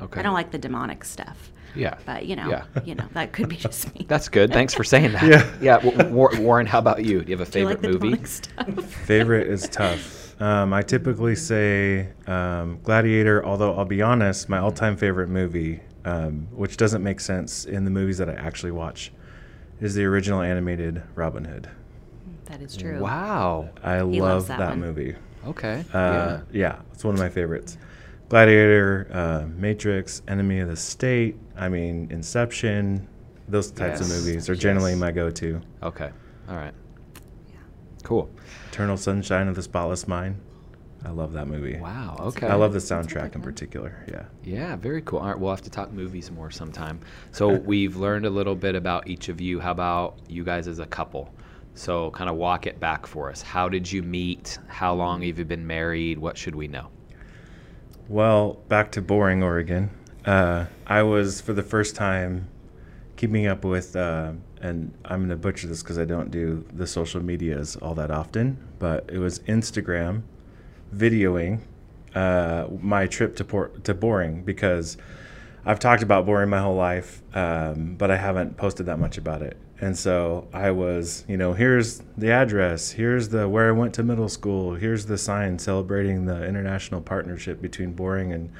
Okay. 0.00 0.20
I 0.20 0.22
don't 0.22 0.34
like 0.34 0.50
the 0.50 0.58
demonic 0.58 1.04
stuff, 1.04 1.50
Yeah. 1.74 1.96
but 2.06 2.26
you 2.26 2.36
know, 2.36 2.48
Yeah. 2.48 2.64
you 2.84 2.94
know 2.94 3.06
that 3.14 3.32
could 3.32 3.48
be 3.48 3.56
just 3.56 3.94
me. 3.94 4.04
That's 4.08 4.28
good. 4.28 4.52
Thanks 4.52 4.74
for 4.74 4.84
saying 4.84 5.12
that. 5.12 5.22
Yeah. 5.26 5.50
Yeah. 5.60 5.78
W- 5.78 6.08
War- 6.14 6.30
Warren, 6.38 6.66
how 6.66 6.78
about 6.78 7.04
you? 7.04 7.22
Do 7.22 7.30
you 7.32 7.36
have 7.38 7.48
a 7.48 7.50
Do 7.50 7.58
you 7.60 7.64
like 7.66 7.80
favorite 7.80 7.98
the 8.00 8.06
movie? 8.06 8.24
stuff? 8.24 8.84
Favorite 9.06 9.46
is 9.48 9.68
tough. 9.68 10.40
Um, 10.40 10.72
I 10.72 10.82
typically 10.82 11.34
say 11.34 12.10
um, 12.28 12.78
Gladiator, 12.84 13.44
although 13.44 13.74
I'll 13.76 13.84
be 13.84 14.02
honest, 14.02 14.48
my 14.48 14.58
all-time 14.58 14.96
favorite 14.96 15.28
movie, 15.28 15.80
um, 16.04 16.46
which 16.52 16.76
doesn't 16.76 17.02
make 17.02 17.18
sense 17.18 17.64
in 17.64 17.84
the 17.84 17.90
movies 17.90 18.18
that 18.18 18.28
I 18.30 18.34
actually 18.34 18.70
watch, 18.70 19.10
is 19.80 19.94
the 19.96 20.04
original 20.04 20.40
animated 20.40 21.02
Robin 21.16 21.44
Hood. 21.44 21.68
that 22.44 22.62
is 22.62 22.76
true. 22.76 23.00
Wow. 23.00 23.68
I 23.82 23.96
He 23.96 24.02
love 24.02 24.14
loves 24.20 24.46
that, 24.46 24.58
that 24.58 24.78
movie. 24.78 25.16
Okay. 25.46 25.84
Uh, 25.92 26.38
yeah. 26.52 26.76
it's 26.92 27.04
one 27.04 27.14
of 27.14 27.20
my 27.20 27.28
favorites. 27.28 27.76
Gladiator, 28.28 29.08
uh, 29.10 29.46
Matrix, 29.56 30.22
Enemy 30.28 30.60
of 30.60 30.68
the 30.68 30.76
State. 30.76 31.36
I 31.56 31.68
mean, 31.68 32.08
Inception. 32.10 33.08
Those 33.48 33.70
types 33.70 34.00
Yes. 34.00 34.10
of 34.10 34.16
movies 34.26 34.50
are 34.50 34.54
generally 34.54 34.90
Yes. 34.92 35.00
my 35.00 35.10
go-to. 35.10 35.60
Okay. 35.82 36.10
All 36.48 36.56
right. 36.56 36.74
Yeah. 37.48 37.56
Cool. 38.02 38.28
Eternal 38.70 38.98
Sunshine 38.98 39.48
of 39.48 39.54
the 39.54 39.62
Spotless 39.62 40.06
Mind. 40.06 40.36
I 41.06 41.10
love 41.10 41.32
that 41.32 41.46
movie. 41.48 41.78
Wow. 41.80 42.16
Okay. 42.20 42.46
I 42.48 42.54
love 42.56 42.72
the 42.72 42.80
That's 42.80 42.90
a 42.90 42.94
good 42.96 43.06
soundtrack 43.06 43.34
in 43.36 43.40
particular. 43.40 44.04
Yeah. 44.08 44.24
Yeah, 44.44 44.76
very 44.76 45.00
cool. 45.00 45.20
All 45.20 45.28
right, 45.28 45.38
we'll 45.38 45.50
have 45.50 45.62
to 45.62 45.70
talk 45.70 45.92
movies 45.92 46.30
more 46.30 46.50
sometime. 46.50 46.98
So 47.30 47.48
we've 47.54 47.96
learned 47.96 48.26
a 48.26 48.30
little 48.30 48.56
bit 48.56 48.74
about 48.74 49.08
each 49.08 49.28
of 49.30 49.40
you. 49.40 49.60
How 49.60 49.70
about 49.70 50.18
you 50.28 50.44
guys 50.44 50.68
as 50.68 50.80
a 50.80 50.86
couple? 50.86 51.32
So 51.74 52.10
kind 52.10 52.28
of 52.28 52.36
walk 52.36 52.66
it 52.66 52.78
back 52.80 53.06
for 53.06 53.30
us. 53.30 53.40
How 53.40 53.68
did 53.70 53.90
you 53.90 54.02
meet? 54.02 54.58
How 54.66 54.92
long 54.92 55.22
have 55.22 55.38
you 55.38 55.44
been 55.44 55.66
married? 55.66 56.18
What 56.18 56.36
should 56.36 56.56
we 56.56 56.66
know? 56.68 56.88
Well, 58.08 58.54
back 58.68 58.90
to 58.92 59.02
boring 59.02 59.42
Oregon. 59.42 59.90
Uh, 60.24 60.64
I 60.86 61.02
was 61.02 61.42
for 61.42 61.52
the 61.52 61.62
first 61.62 61.94
time 61.94 62.48
keeping 63.16 63.46
up 63.46 63.66
with, 63.66 63.94
uh, 63.94 64.32
and 64.62 64.94
I'm 65.04 65.18
going 65.18 65.28
to 65.28 65.36
butcher 65.36 65.66
this 65.66 65.82
because 65.82 65.98
I 65.98 66.06
don't 66.06 66.30
do 66.30 66.64
the 66.72 66.86
social 66.86 67.22
medias 67.22 67.76
all 67.76 67.94
that 67.96 68.10
often, 68.10 68.56
but 68.78 69.10
it 69.12 69.18
was 69.18 69.40
Instagram 69.40 70.22
videoing 70.94 71.60
uh, 72.14 72.68
my 72.80 73.06
trip 73.06 73.36
to 73.36 73.44
port 73.44 73.84
to 73.84 73.92
boring 73.92 74.42
because 74.42 74.96
I've 75.64 75.78
talked 75.78 76.02
about 76.02 76.24
boring 76.26 76.50
my 76.50 76.60
whole 76.60 76.76
life, 76.76 77.22
um, 77.34 77.96
but 77.96 78.10
I 78.10 78.16
haven't 78.16 78.56
posted 78.56 78.86
that 78.86 78.98
much 78.98 79.18
about 79.18 79.42
it. 79.42 79.56
And 79.80 79.96
so 79.96 80.48
I 80.52 80.70
was, 80.72 81.24
you 81.28 81.36
know, 81.36 81.52
here's 81.52 82.02
the 82.16 82.32
address, 82.32 82.90
here's 82.90 83.28
the 83.28 83.48
where 83.48 83.68
I 83.68 83.72
went 83.72 83.94
to 83.94 84.02
middle 84.02 84.28
school, 84.28 84.74
here's 84.74 85.06
the 85.06 85.16
sign 85.18 85.58
celebrating 85.58 86.24
the 86.24 86.44
international 86.44 87.00
partnership 87.00 87.62
between 87.62 87.92
Boring 87.92 88.32
and 88.32 88.50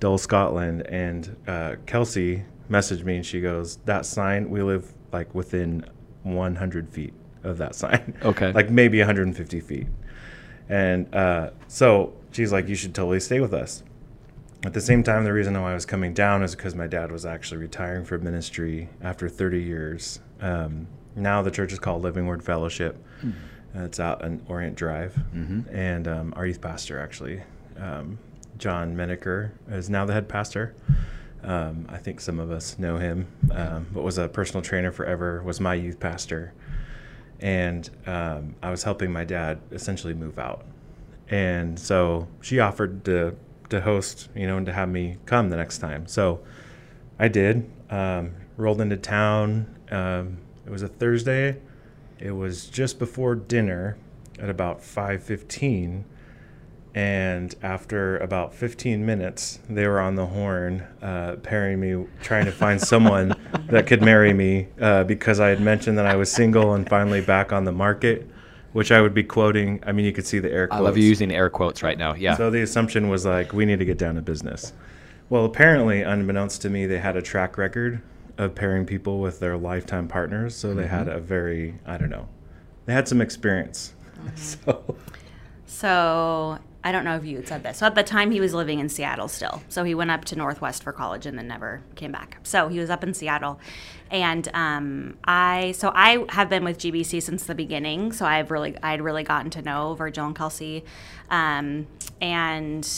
Dull 0.00 0.16
Scotland. 0.18 0.86
And 0.86 1.36
uh, 1.46 1.74
Kelsey 1.86 2.44
messaged 2.70 3.04
me 3.04 3.16
and 3.16 3.26
she 3.26 3.40
goes, 3.40 3.76
"That 3.84 4.06
sign, 4.06 4.48
we 4.48 4.62
live 4.62 4.92
like 5.12 5.34
within 5.34 5.84
100 6.22 6.88
feet 6.88 7.12
of 7.44 7.58
that 7.58 7.74
sign. 7.74 8.14
Okay. 8.24 8.52
like 8.52 8.70
maybe 8.70 8.98
150 8.98 9.60
feet." 9.60 9.88
And 10.70 11.14
uh, 11.14 11.50
so 11.68 12.14
she's 12.30 12.50
like, 12.50 12.66
"You 12.68 12.76
should 12.76 12.94
totally 12.94 13.20
stay 13.20 13.40
with 13.40 13.52
us." 13.52 13.82
At 14.64 14.74
the 14.74 14.80
same 14.80 15.02
time, 15.02 15.24
the 15.24 15.32
reason 15.32 15.60
why 15.60 15.72
I 15.72 15.74
was 15.74 15.84
coming 15.86 16.14
down 16.14 16.42
is 16.44 16.54
because 16.54 16.74
my 16.74 16.86
dad 16.86 17.10
was 17.10 17.26
actually 17.26 17.58
retiring 17.58 18.04
from 18.04 18.22
ministry 18.22 18.88
after 19.02 19.28
30 19.28 19.60
years. 19.60 20.20
Um, 20.40 20.86
now 21.16 21.42
the 21.42 21.50
church 21.50 21.72
is 21.72 21.80
called 21.80 22.02
Living 22.02 22.26
Word 22.26 22.44
Fellowship. 22.44 23.04
Uh, 23.24 23.80
it's 23.84 23.98
out 23.98 24.22
on 24.22 24.40
Orient 24.48 24.76
Drive. 24.76 25.14
Mhm. 25.34 25.64
And 25.74 26.06
um, 26.06 26.32
our 26.36 26.46
youth 26.46 26.60
pastor, 26.60 27.00
actually, 27.00 27.42
um, 27.76 28.18
John 28.56 28.94
Menaker, 28.96 29.52
is 29.68 29.90
now 29.90 30.04
the 30.04 30.12
head 30.12 30.28
pastor. 30.28 30.74
Um, 31.42 31.86
I 31.88 31.96
think 31.98 32.20
some 32.20 32.38
of 32.38 32.52
us 32.52 32.78
know 32.78 32.98
him, 32.98 33.26
um, 33.50 33.88
but 33.92 34.04
was 34.04 34.16
a 34.16 34.28
personal 34.28 34.62
trainer 34.62 34.92
forever, 34.92 35.42
was 35.42 35.58
my 35.58 35.74
youth 35.74 35.98
pastor. 35.98 36.52
And 37.40 37.90
um, 38.06 38.54
I 38.62 38.70
was 38.70 38.84
helping 38.84 39.10
my 39.12 39.24
dad 39.24 39.58
essentially 39.72 40.14
move 40.14 40.38
out. 40.38 40.64
And 41.28 41.80
so 41.80 42.28
she 42.40 42.60
offered 42.60 43.04
to, 43.06 43.34
to 43.72 43.80
host, 43.80 44.28
you 44.34 44.46
know, 44.46 44.56
and 44.56 44.66
to 44.66 44.72
have 44.72 44.88
me 44.88 45.16
come 45.26 45.50
the 45.50 45.56
next 45.56 45.78
time. 45.78 46.06
So 46.06 46.40
I 47.18 47.28
did. 47.28 47.68
Um, 47.90 48.36
rolled 48.56 48.80
into 48.80 48.96
town. 48.96 49.66
Um, 49.90 50.38
it 50.64 50.70
was 50.70 50.82
a 50.82 50.88
Thursday. 50.88 51.58
It 52.18 52.30
was 52.30 52.66
just 52.66 52.98
before 52.98 53.34
dinner 53.34 53.96
at 54.38 54.48
about 54.48 54.80
5:15, 54.80 56.04
And 56.94 57.54
after 57.62 58.18
about 58.18 58.54
15 58.54 59.06
minutes, 59.06 59.60
they 59.68 59.86
were 59.88 59.98
on 59.98 60.14
the 60.14 60.26
horn, 60.26 60.82
uh, 61.00 61.36
pairing 61.42 61.80
me, 61.80 62.04
trying 62.22 62.44
to 62.44 62.52
find 62.52 62.78
someone 62.78 63.34
that 63.68 63.86
could 63.86 64.02
marry 64.02 64.34
me 64.34 64.68
uh, 64.78 65.02
because 65.04 65.40
I 65.40 65.48
had 65.48 65.60
mentioned 65.60 65.96
that 65.96 66.04
I 66.04 66.16
was 66.16 66.30
single 66.30 66.74
and 66.74 66.86
finally 66.86 67.22
back 67.22 67.50
on 67.50 67.64
the 67.64 67.72
market, 67.72 68.28
which 68.72 68.90
I 68.90 69.00
would 69.00 69.14
be 69.14 69.22
quoting. 69.22 69.82
I 69.86 69.92
mean, 69.92 70.04
you 70.04 70.12
could 70.12 70.26
see 70.26 70.38
the 70.38 70.50
air 70.50 70.66
quotes. 70.66 70.76
I 70.76 70.80
quotes. 70.80 70.88
love 70.90 70.98
you 70.98 71.04
using 71.04 71.32
air 71.32 71.50
quotes 71.50 71.82
right 71.82 71.98
now. 71.98 72.14
Yeah. 72.14 72.36
So 72.36 72.50
the 72.50 72.62
assumption 72.62 73.08
was 73.08 73.24
like, 73.24 73.52
we 73.52 73.64
need 73.64 73.78
to 73.78 73.84
get 73.84 73.98
down 73.98 74.14
to 74.16 74.22
business. 74.22 74.72
Well, 75.28 75.44
apparently, 75.44 76.02
unbeknownst 76.02 76.62
to 76.62 76.70
me, 76.70 76.86
they 76.86 76.98
had 76.98 77.16
a 77.16 77.22
track 77.22 77.56
record 77.56 78.02
of 78.38 78.54
pairing 78.54 78.86
people 78.86 79.20
with 79.20 79.40
their 79.40 79.56
lifetime 79.56 80.08
partners. 80.08 80.54
So 80.54 80.74
they 80.74 80.86
had 80.86 81.06
mm-hmm. 81.06 81.16
a 81.16 81.20
very, 81.20 81.74
I 81.86 81.96
don't 81.96 82.10
know, 82.10 82.28
they 82.86 82.92
had 82.92 83.08
some 83.08 83.20
experience. 83.20 83.94
Mm-hmm. 84.18 84.28
So 84.36 84.96
So 85.66 86.58
I 86.84 86.90
don't 86.90 87.04
know 87.04 87.16
if 87.16 87.24
you 87.24 87.36
had 87.36 87.46
said 87.46 87.62
this. 87.62 87.78
So 87.78 87.86
at 87.86 87.94
the 87.94 88.02
time, 88.02 88.32
he 88.32 88.40
was 88.40 88.54
living 88.54 88.80
in 88.80 88.88
Seattle 88.88 89.28
still. 89.28 89.62
So 89.68 89.84
he 89.84 89.94
went 89.94 90.10
up 90.10 90.24
to 90.26 90.36
Northwest 90.36 90.82
for 90.82 90.92
college 90.92 91.26
and 91.26 91.38
then 91.38 91.46
never 91.46 91.80
came 91.94 92.10
back. 92.10 92.38
So 92.42 92.68
he 92.68 92.80
was 92.80 92.90
up 92.90 93.04
in 93.04 93.14
Seattle, 93.14 93.60
and 94.10 94.48
um, 94.52 95.18
I 95.24 95.72
so 95.72 95.92
I 95.94 96.24
have 96.30 96.48
been 96.48 96.64
with 96.64 96.78
GBC 96.78 97.22
since 97.22 97.44
the 97.44 97.54
beginning. 97.54 98.12
So 98.12 98.26
I've 98.26 98.50
really 98.50 98.76
I'd 98.82 99.00
really 99.00 99.22
gotten 99.22 99.50
to 99.52 99.62
know 99.62 99.94
Virgil 99.94 100.26
and 100.26 100.34
Kelsey, 100.36 100.84
um, 101.30 101.86
and 102.20 102.88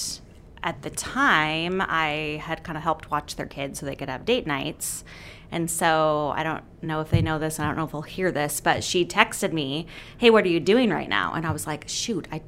at 0.62 0.80
the 0.80 0.90
time 0.90 1.82
I 1.82 2.40
had 2.42 2.64
kind 2.64 2.78
of 2.78 2.82
helped 2.82 3.10
watch 3.10 3.36
their 3.36 3.46
kids 3.46 3.78
so 3.78 3.86
they 3.86 3.96
could 3.96 4.08
have 4.08 4.24
date 4.24 4.46
nights. 4.46 5.04
And 5.52 5.70
so 5.70 6.32
I 6.34 6.42
don't 6.42 6.64
know 6.82 7.00
if 7.00 7.10
they 7.10 7.20
know 7.20 7.38
this. 7.38 7.60
I 7.60 7.66
don't 7.66 7.76
know 7.76 7.84
if 7.84 7.92
they'll 7.92 8.02
hear 8.02 8.32
this, 8.32 8.60
but 8.60 8.82
she 8.82 9.04
texted 9.04 9.52
me, 9.52 9.86
"Hey, 10.16 10.30
what 10.30 10.44
are 10.44 10.48
you 10.48 10.58
doing 10.58 10.88
right 10.88 11.08
now?" 11.08 11.34
And 11.34 11.46
I 11.46 11.52
was 11.52 11.66
like, 11.66 11.84
"Shoot, 11.86 12.26
I 12.32 12.40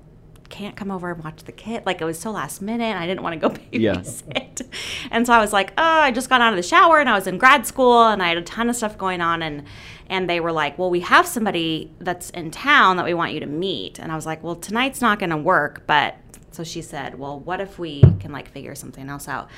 can't 0.48 0.76
come 0.76 0.90
over 0.90 1.10
and 1.10 1.22
watch 1.22 1.44
the 1.44 1.52
kid. 1.52 1.84
Like 1.86 2.00
it 2.00 2.04
was 2.04 2.18
so 2.18 2.30
last 2.30 2.60
minute. 2.62 2.96
I 2.96 3.06
didn't 3.06 3.22
want 3.22 3.40
to 3.40 3.48
go 3.48 3.54
Yeah. 3.72 3.94
babysit. 3.96 4.66
And 5.10 5.26
so 5.26 5.32
I 5.32 5.38
was 5.40 5.52
like, 5.52 5.72
oh, 5.78 5.82
I 5.82 6.10
just 6.10 6.28
got 6.28 6.40
out 6.40 6.52
of 6.52 6.56
the 6.56 6.62
shower 6.62 7.00
and 7.00 7.08
I 7.08 7.14
was 7.14 7.26
in 7.26 7.38
grad 7.38 7.66
school 7.66 8.04
and 8.06 8.22
I 8.22 8.28
had 8.28 8.38
a 8.38 8.42
ton 8.42 8.68
of 8.68 8.76
stuff 8.76 8.96
going 8.98 9.20
on 9.20 9.42
and 9.42 9.64
and 10.08 10.30
they 10.30 10.38
were 10.40 10.52
like, 10.52 10.78
well, 10.78 10.88
we 10.90 11.00
have 11.00 11.26
somebody 11.26 11.92
that's 11.98 12.30
in 12.30 12.50
town 12.52 12.96
that 12.96 13.04
we 13.04 13.12
want 13.14 13.32
you 13.32 13.40
to 13.40 13.46
meet. 13.46 13.98
And 13.98 14.12
I 14.12 14.14
was 14.14 14.24
like, 14.24 14.42
well, 14.42 14.54
tonight's 14.54 15.00
not 15.00 15.18
going 15.18 15.30
to 15.30 15.36
work, 15.36 15.82
but 15.88 16.14
so 16.52 16.62
she 16.62 16.80
said, 16.80 17.18
well, 17.18 17.40
what 17.40 17.60
if 17.60 17.78
we 17.78 18.02
can 18.20 18.30
like 18.30 18.48
figure 18.48 18.74
something 18.76 19.08
else 19.08 19.26
out? 19.28 19.48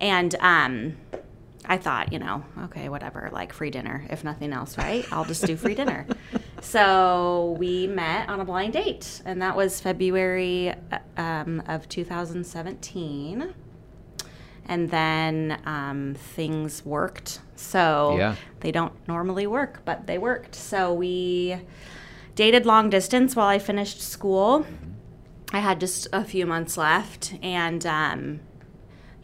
And 0.00 0.34
um 0.40 0.96
I 1.66 1.78
thought, 1.78 2.12
you 2.12 2.18
know, 2.18 2.44
okay, 2.64 2.90
whatever, 2.90 3.30
like 3.32 3.54
free 3.54 3.70
dinner, 3.70 4.04
if 4.10 4.22
nothing 4.22 4.52
else, 4.52 4.76
right? 4.76 5.06
I'll 5.10 5.24
just 5.24 5.46
do 5.46 5.56
free 5.56 5.74
dinner. 5.74 6.06
So 6.64 7.56
we 7.58 7.86
met 7.86 8.28
on 8.28 8.40
a 8.40 8.44
blind 8.44 8.72
date, 8.72 9.20
and 9.24 9.40
that 9.42 9.54
was 9.54 9.80
February 9.80 10.74
um, 11.16 11.62
of 11.68 11.88
2017. 11.88 13.54
And 14.66 14.90
then 14.90 15.60
um, 15.66 16.14
things 16.16 16.84
worked. 16.84 17.40
So 17.54 18.16
Yeah. 18.18 18.36
they 18.60 18.72
don't 18.72 18.94
normally 19.06 19.46
work, 19.46 19.82
but 19.84 20.06
they 20.06 20.16
worked. 20.16 20.54
So 20.54 20.92
we 20.92 21.58
dated 22.34 22.64
long 22.64 22.88
distance 22.88 23.36
while 23.36 23.46
I 23.48 23.58
finished 23.58 24.00
school. 24.00 24.64
I 25.52 25.58
had 25.60 25.78
just 25.80 26.08
a 26.12 26.24
few 26.24 26.46
months 26.46 26.76
left, 26.78 27.34
and 27.42 27.84
um, 27.86 28.40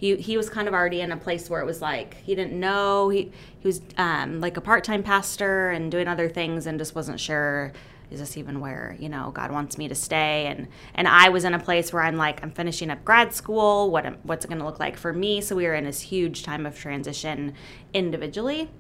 he 0.01 0.17
he 0.17 0.39
was 0.39 0.49
kind 0.49 0.67
of 0.67 0.73
already 0.73 1.03
in 1.03 1.13
a 1.13 1.17
place 1.17 1.51
where 1.51 1.61
it 1.61 1.67
was 1.67 1.83
like 1.83 2.15
he 2.15 2.35
didn't 2.35 2.59
know 2.59 3.11
he 3.11 3.31
he 3.59 3.69
was 3.69 3.83
um, 3.99 4.41
like 4.41 4.57
a 4.57 4.61
part 4.63 4.83
time 4.83 5.03
pastor 5.03 5.69
and 5.69 5.93
doing 5.93 6.09
other 6.09 6.27
things 6.27 6.67
and 6.67 6.79
just 6.79 6.95
wasn't 6.95 7.21
sure 7.21 7.71
is 8.11 8.19
this 8.19 8.39
even 8.39 8.61
where 8.61 8.97
you 8.99 9.11
know 9.11 9.31
God 9.35 9.53
wants 9.53 9.77
me 9.77 9.89
to 9.89 9.95
stay? 9.95 10.47
And 10.47 10.69
and 10.95 11.07
I 11.07 11.29
was 11.29 11.45
in 11.45 11.53
a 11.53 11.59
place 11.59 11.93
where 11.93 12.03
I'm 12.03 12.17
like 12.17 12.43
I'm 12.43 12.51
finishing 12.51 12.91
up 12.91 13.05
grad 13.05 13.35
school. 13.35 13.91
What 13.91 14.19
what's 14.25 14.47
it 14.47 14.49
going 14.49 14.59
to 14.59 14.65
look 14.65 14.81
like 14.81 14.97
for 14.97 15.13
me? 15.13 15.43
So 15.43 15.55
we 15.55 15.67
were 15.67 15.75
in 15.75 15.85
this 15.85 16.01
huge 16.01 16.43
time 16.43 16.65
of 16.65 16.79
transition 16.79 17.53
individually. 17.93 18.71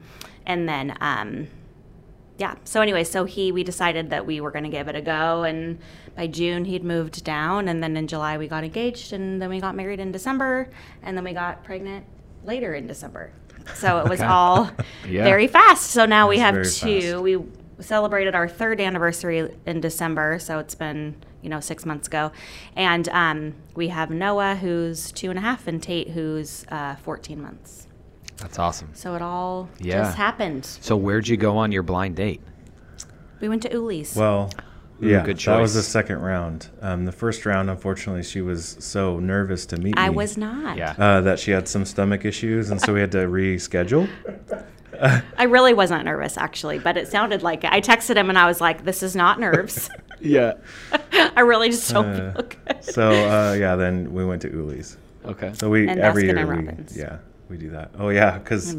And 0.47 0.67
then 0.67 0.97
um, 1.03 1.49
yeah 2.41 2.55
so 2.65 2.81
anyway 2.81 3.05
so 3.05 3.25
he 3.25 3.53
we 3.53 3.63
decided 3.63 4.09
that 4.11 4.25
we 4.27 4.41
were 4.41 4.51
going 4.51 4.65
to 4.65 4.71
give 4.71 4.89
it 4.89 4.97
a 4.97 5.01
go 5.03 5.43
and 5.45 5.79
by 6.17 6.27
june 6.27 6.65
he'd 6.65 6.83
moved 6.83 7.23
down 7.23 7.69
and 7.69 7.83
then 7.83 7.97
in 7.97 8.07
july 8.07 8.39
we 8.39 8.49
got 8.49 8.65
engaged 8.65 9.13
and 9.13 9.41
then 9.41 9.51
we 9.51 9.61
got 9.61 9.77
married 9.77 10.01
in 10.01 10.11
december 10.11 10.69
and 11.03 11.17
then 11.17 11.23
we 11.23 11.33
got 11.35 11.63
pregnant 11.63 12.05
later 12.45 12.75
in 12.75 12.87
december 12.87 13.31
so 13.75 13.99
it 13.99 14.09
was 14.09 14.21
Okay. 14.21 14.29
all 14.29 14.71
Yeah. 15.09 15.25
very 15.25 15.47
fast 15.47 15.91
so 15.91 16.07
now 16.07 16.29
we 16.29 16.39
have 16.39 16.55
two 16.65 17.01
fast. 17.13 17.23
we 17.23 17.39
celebrated 17.79 18.35
our 18.35 18.49
third 18.49 18.81
anniversary 18.81 19.55
in 19.67 19.81
december 19.83 20.39
so 20.39 20.59
it's 20.59 20.75
been 20.75 21.15
you 21.43 21.49
know 21.51 21.61
six 21.61 21.85
months 21.87 22.07
ago 22.09 22.33
and 22.75 23.09
um, 23.11 23.55
we 23.75 23.89
have 23.89 24.11
noah 24.11 24.55
who's 24.57 25.13
two 25.13 25.29
and 25.31 25.39
a 25.39 25.43
half 25.43 25.67
and 25.67 25.83
tate 25.83 26.09
who's 26.11 26.65
uh, 26.71 26.97
14 26.97 27.41
months 27.41 27.87
That's 28.41 28.59
awesome. 28.59 28.89
so 28.95 29.15
it 29.15 29.23
all 29.23 29.69
Yeah. 29.79 30.03
just 30.05 30.17
happened 30.17 30.65
So 30.65 30.97
where'd 30.97 31.29
you 31.29 31.37
go 31.37 31.57
on 31.59 31.73
your 31.73 31.83
blind 31.83 32.17
date? 32.17 32.41
we 33.41 33.49
went 33.49 33.63
to 33.63 33.69
uli's 33.71 34.15
Well, 34.17 34.51
Ooh, 35.03 35.09
yeah, 35.09 35.25
good 35.25 35.39
that 35.39 35.59
was 35.61 35.73
the 35.75 35.83
second 35.83 36.19
round. 36.21 36.69
Um, 36.83 37.07
the 37.07 37.13
first 37.13 37.47
round, 37.47 37.71
unfortunately, 37.71 38.23
she 38.23 38.43
was 38.43 38.77
so 38.81 39.19
nervous 39.19 39.65
to 39.67 39.77
meet 39.77 39.97
me. 39.97 40.03
i 40.03 40.11
me 40.11 40.17
was 40.17 40.37
not 40.37 40.77
Yeah. 40.77 40.95
uh, 40.99 41.21
that 41.23 41.39
she 41.39 41.51
had 41.53 41.67
some 41.69 41.87
stomach 41.87 42.25
issues, 42.27 42.71
and 42.71 42.79
so 42.81 42.93
we 42.93 43.01
had 43.01 43.13
to 43.13 43.27
reschedule. 43.27 44.09
I 45.39 45.45
really 45.45 45.73
wasn't 45.73 46.05
nervous 46.05 46.37
actually, 46.37 46.79
but 46.79 46.99
it 46.99 47.09
sounded 47.09 47.43
like 47.43 47.65
it. 47.65 47.73
I 47.73 47.81
texted 47.81 48.17
him 48.17 48.29
and 48.29 48.39
I 48.39 48.45
was 48.47 48.61
like, 48.61 48.85
"This 48.85 49.03
is 49.03 49.17
not 49.17 49.41
nerves. 49.41 49.89
Yeah. 50.23 50.53
I 51.35 51.41
really 51.41 51.71
just 51.71 51.91
don't 51.91 52.05
Uh, 52.05 52.33
feel 52.35 52.43
good." 52.43 52.85
So 52.85 53.09
uh, 53.11 53.55
yeah, 53.55 53.77
then 53.77 54.13
we 54.13 54.23
went 54.27 54.43
to 54.43 54.51
Uli's. 54.51 54.99
Okay. 55.25 55.53
So 55.55 55.71
we 55.71 55.89
And 55.89 55.99
every 55.99 56.25
year 56.27 56.47
we 56.47 56.75
yeah 56.95 57.17
we 57.51 57.57
do 57.57 57.71
that. 57.71 57.91
Oh 57.99 58.09
yeah, 58.09 58.39
because 58.39 58.75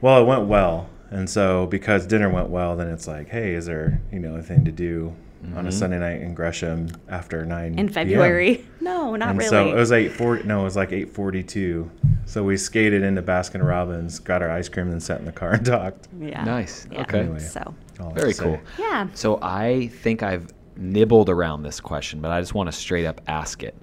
well 0.00 0.22
it 0.22 0.26
went 0.26 0.46
well, 0.46 0.88
and 1.10 1.28
so 1.28 1.66
because 1.66 2.06
dinner 2.06 2.28
went 2.28 2.48
well, 2.50 2.76
then 2.76 2.88
it's 2.88 3.06
like 3.06 3.28
hey, 3.28 3.54
is 3.54 3.66
there 3.66 4.00
you 4.12 4.18
know 4.18 4.36
a 4.36 4.42
thing 4.42 4.64
to 4.64 4.72
do 4.72 5.14
on 5.44 5.52
a 5.52 5.60
mm-hmm. 5.60 5.70
Sunday 5.70 5.98
night 6.00 6.20
in 6.20 6.34
Gresham 6.34 6.88
after 7.08 7.44
nine 7.46 7.78
In 7.78 7.86
PM? 7.86 7.92
February? 7.92 8.64
No, 8.88 9.14
not 9.16 9.30
And 9.30 9.38
really. 9.38 9.50
so 9.50 9.68
it 9.70 9.74
was 9.74 9.92
eight 9.92 10.12
forty. 10.12 10.44
No, 10.44 10.62
it 10.62 10.64
was 10.64 10.74
like 10.76 10.92
eight 10.92 11.12
forty-two. 11.12 11.90
So 12.24 12.42
we 12.42 12.56
skated 12.56 13.02
into 13.02 13.20
Baskin 13.22 13.62
Robbins, 13.66 14.18
got 14.18 14.40
our 14.40 14.50
ice 14.50 14.66
cream, 14.70 14.90
and 14.90 15.02
sat 15.02 15.18
in 15.18 15.26
the 15.26 15.32
car 15.32 15.52
and 15.52 15.66
talked. 15.66 16.08
yeah. 16.18 16.42
Nice. 16.44 16.86
Yeah. 16.90 17.02
Okay. 17.02 17.20
Anyway. 17.20 17.38
So 17.38 17.74
Very 18.14 18.32
to 18.32 18.34
say. 18.38 18.44
cool. 18.44 18.60
yeah. 18.78 19.08
So 19.12 19.38
I 19.42 19.88
think 19.88 20.22
I've 20.22 20.48
nibbled 20.76 21.28
around 21.28 21.64
this 21.64 21.80
question, 21.80 22.22
but 22.22 22.30
I 22.30 22.40
just 22.40 22.54
want 22.54 22.68
to 22.68 22.72
straight 22.72 23.04
up 23.04 23.20
ask 23.26 23.62
it. 23.62 23.76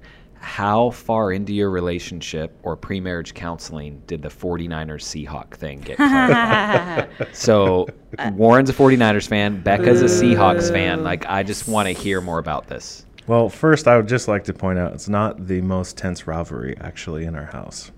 How 0.46 0.92
far 0.92 1.32
into 1.32 1.54
your 1.54 1.72
relationship 1.72 2.56
or 2.62 2.78
pre-marriage 2.78 3.34
counseling 3.34 4.04
did 4.06 4.22
the 4.22 4.30
49ers 4.30 5.02
Seahawk 5.02 5.56
thing 5.56 5.82
get 5.82 5.98
clarified? 5.98 7.10
so 7.36 7.88
Warren's 8.34 8.70
a 8.70 8.74
49ers 8.74 9.28
fan, 9.28 9.60
Becca's 9.64 10.04
a 10.04 10.06
Seahawks 10.06 10.72
fan. 10.72 11.04
Like 11.04 11.26
I 11.26 11.42
just 11.42 11.68
want 11.68 11.88
to 11.88 11.94
hear 11.94 12.22
more 12.22 12.38
about 12.38 12.68
this. 12.68 13.08
Well, 13.26 13.50
first, 13.50 13.88
I 13.88 13.98
would 13.98 14.08
just 14.08 14.28
like 14.28 14.44
to 14.44 14.54
point 14.54 14.78
out 14.78 14.94
it's 14.94 15.10
not 15.10 15.48
the 15.48 15.62
most 15.62 15.98
tense 15.98 16.28
rivalry 16.28 16.78
actually 16.80 17.26
in 17.26 17.36
our 17.36 17.46
house. 17.46 17.92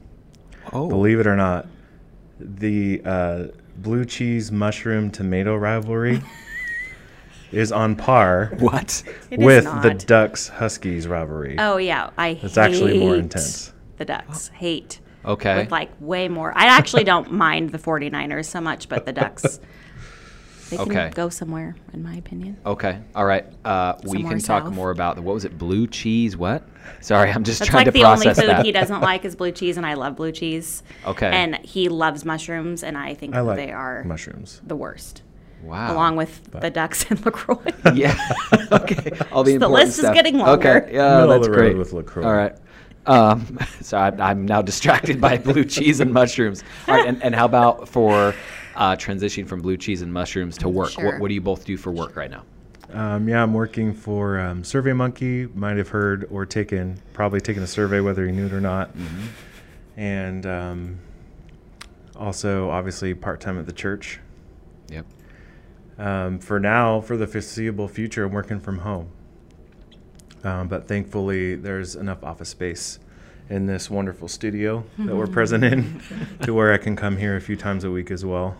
Oh. 0.71 0.87
Believe 0.87 1.19
it 1.19 1.27
or 1.27 1.35
not, 1.35 1.67
the 2.39 3.01
uh, 3.03 3.43
blue 3.75 4.05
cheese 4.05 4.53
mushroom 4.53 5.11
tomato 5.11 5.57
rivalry 5.57 6.21
is 7.51 7.71
on 7.71 7.95
par 7.95 8.53
what? 8.59 9.03
With 9.31 9.63
the. 9.81 9.93
Ducks 9.93 10.47
Huskies 10.49 11.07
rivalry. 11.07 11.55
Oh 11.59 11.77
yeah, 11.77 12.09
I. 12.17 12.39
It's 12.41 12.57
actually 12.57 12.99
more 12.99 13.15
intense. 13.15 13.73
The 13.97 14.05
Ducks 14.05 14.49
hate 14.49 14.99
Okay. 15.25 15.57
with 15.63 15.71
like 15.71 15.89
way 15.99 16.27
more. 16.29 16.53
I 16.55 16.65
actually 16.67 17.03
don't 17.03 17.31
mind 17.45 17.71
the 17.71 17.77
49ers 17.79 18.45
so 18.45 18.61
much, 18.61 18.87
but 18.89 19.05
the 19.05 19.13
Ducks. 19.13 19.59
They 20.69 20.75
can 20.77 20.91
Okay. 20.91 21.11
go 21.15 21.29
somewhere, 21.29 21.77
in 21.93 22.03
my 22.03 22.15
opinion. 22.15 22.57
Okay. 22.65 22.99
All 23.15 23.23
right. 23.25 23.45
Uh, 23.63 23.93
we 24.03 24.17
Somewhere 24.19 24.31
can 24.33 24.39
talk 24.41 24.65
more 24.69 24.91
about 24.91 25.15
the 25.15 25.21
what 25.21 25.33
was 25.33 25.45
it? 25.45 25.57
Blue 25.57 25.87
cheese? 25.87 26.35
What? 26.35 26.67
Sorry, 26.99 27.31
I'm 27.31 27.45
just 27.45 27.59
That's 27.59 27.71
trying 27.71 27.85
like 27.85 27.93
to 27.93 27.99
process 28.01 28.23
that. 28.25 28.35
the 28.35 28.41
only 28.41 28.53
food 28.53 28.57
that. 28.59 28.65
he 28.65 28.71
doesn't 28.73 28.99
like 29.11 29.23
is 29.23 29.35
blue 29.37 29.51
cheese, 29.53 29.77
and 29.77 29.85
I 29.85 29.93
love 29.93 30.17
blue 30.17 30.33
cheese. 30.33 30.83
Okay. 31.05 31.27
And 31.27 31.55
he 31.65 31.87
loves 31.87 32.25
mushrooms, 32.25 32.83
and 32.83 32.97
I 32.97 33.13
think 33.13 33.33
I 33.33 33.39
like 33.41 33.55
they 33.55 33.71
are 33.71 34.03
mushrooms. 34.03 34.61
the 34.67 34.75
worst, 34.75 35.21
wow. 35.67 35.93
along 35.93 36.15
with 36.15 36.51
the 36.51 36.69
ducks 36.69 37.05
and 37.09 37.23
Lacroix. 37.25 37.57
Yeah. 37.93 38.17
okay. 38.71 39.11
All 39.31 39.43
the, 39.43 39.51
The 39.51 39.55
important 39.55 39.71
list 39.71 39.99
is 39.99 40.09
getting 40.11 40.37
longer. 40.37 40.77
Okay. 40.79 40.93
Yeah, 40.93 41.21
Middle 41.21 41.31
of 41.31 41.41
that's 41.41 41.45
the 41.45 41.51
road 41.51 41.57
great. 41.57 41.77
with 41.77 41.93
LaCroix. 41.93 42.25
All 42.25 42.33
right. 42.33 42.55
Um, 43.05 43.57
so 43.81 43.97
I'm, 43.97 44.19
I'm 44.21 44.45
now 44.45 44.61
distracted 44.61 45.19
by 45.21 45.37
blue 45.37 45.65
cheese 45.65 45.99
and 45.99 46.13
mushrooms. 46.13 46.63
All 46.87 46.95
right. 46.95 47.07
And, 47.07 47.21
and 47.23 47.33
how 47.35 47.45
about 47.45 47.87
for 47.87 48.33
uh, 48.75 48.95
transitioning 48.95 49.47
from 49.47 49.61
blue 49.61 49.77
cheese 49.77 50.01
and 50.01 50.11
mushrooms 50.13 50.57
to 50.59 50.69
work? 50.69 50.91
Sure. 50.91 51.05
What, 51.05 51.19
what 51.19 51.27
do 51.29 51.33
you 51.33 51.41
both 51.41 51.65
do 51.65 51.77
for 51.77 51.91
work 51.91 52.15
right 52.15 52.29
now? 52.31 52.43
Um, 52.93 53.27
yeah, 53.27 53.43
I'm 53.43 53.53
working 53.53 53.93
for 53.93 54.39
um, 54.39 54.63
SurveyMonkey. 54.63 55.53
Might 55.55 55.77
have 55.77 55.89
heard 55.89 56.25
or 56.29 56.45
taken, 56.45 57.01
probably 57.13 57.41
taken 57.41 57.61
a 57.61 57.67
survey, 57.67 57.99
whether 57.99 58.25
you 58.25 58.31
knew 58.31 58.45
it 58.45 58.53
or 58.53 58.61
not. 58.61 58.91
And 59.97 60.45
um, 60.45 60.99
also, 62.15 62.69
obviously, 62.69 63.13
part 63.13 63.41
time 63.41 63.59
at 63.59 63.65
the 63.65 63.73
church. 63.73 64.19
Yep. 64.89 65.05
Um, 65.99 66.39
for 66.39 66.59
now, 66.59 67.01
for 67.01 67.17
the 67.17 67.25
foreseeable 67.27 67.87
future, 67.87 68.25
I'm 68.25 68.31
working 68.31 68.59
from 68.59 68.79
home. 68.79 69.09
Um, 70.43 70.67
but 70.67 70.87
thankfully, 70.87 71.55
there's 71.55 71.95
enough 71.95 72.23
office 72.23 72.49
space 72.49 72.99
in 73.49 73.65
this 73.65 73.89
wonderful 73.89 74.27
studio 74.27 74.83
that 74.99 75.15
we're 75.15 75.25
present 75.27 75.63
in 75.63 76.01
to 76.43 76.53
where 76.53 76.73
I 76.73 76.77
can 76.77 76.95
come 76.95 77.17
here 77.17 77.35
a 77.35 77.41
few 77.41 77.55
times 77.55 77.83
a 77.83 77.89
week 77.91 78.11
as 78.11 78.23
well. 78.23 78.55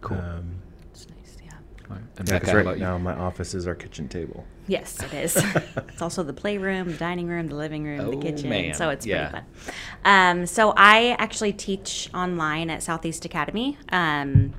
Cool. 0.00 0.18
Um, 0.18 0.56
It's 0.90 1.06
nice, 1.08 1.36
yeah. 1.44 1.52
All 1.88 1.96
right. 1.96 2.04
And 2.18 2.28
yeah, 2.28 2.34
Becca, 2.34 2.46
'cause 2.46 2.54
right 2.54 2.60
about 2.62 2.76
you? 2.78 2.82
now 2.84 2.98
my 2.98 3.14
office 3.14 3.54
is 3.54 3.66
our 3.66 3.74
kitchen 3.74 4.08
table. 4.08 4.44
Yes, 4.66 5.02
it 5.02 5.14
is. 5.14 5.36
it's 5.88 6.02
also 6.02 6.22
the 6.22 6.32
playroom, 6.32 6.88
the 6.90 6.96
dining 6.98 7.28
room, 7.28 7.48
the 7.48 7.54
living 7.56 7.84
room, 7.84 8.00
Oh, 8.00 8.10
the 8.10 8.16
kitchen. 8.18 8.50
man. 8.50 8.74
So 8.74 8.90
it's 8.90 9.06
Yeah. 9.06 9.28
pretty 9.30 9.44
fun. 9.46 9.72
Um, 10.04 10.46
so 10.46 10.74
I 10.76 11.16
actually 11.18 11.52
teach 11.52 12.10
online 12.12 12.68
at 12.68 12.82
Southeast 12.82 13.24
Academy. 13.24 13.78
Um, 13.90 14.52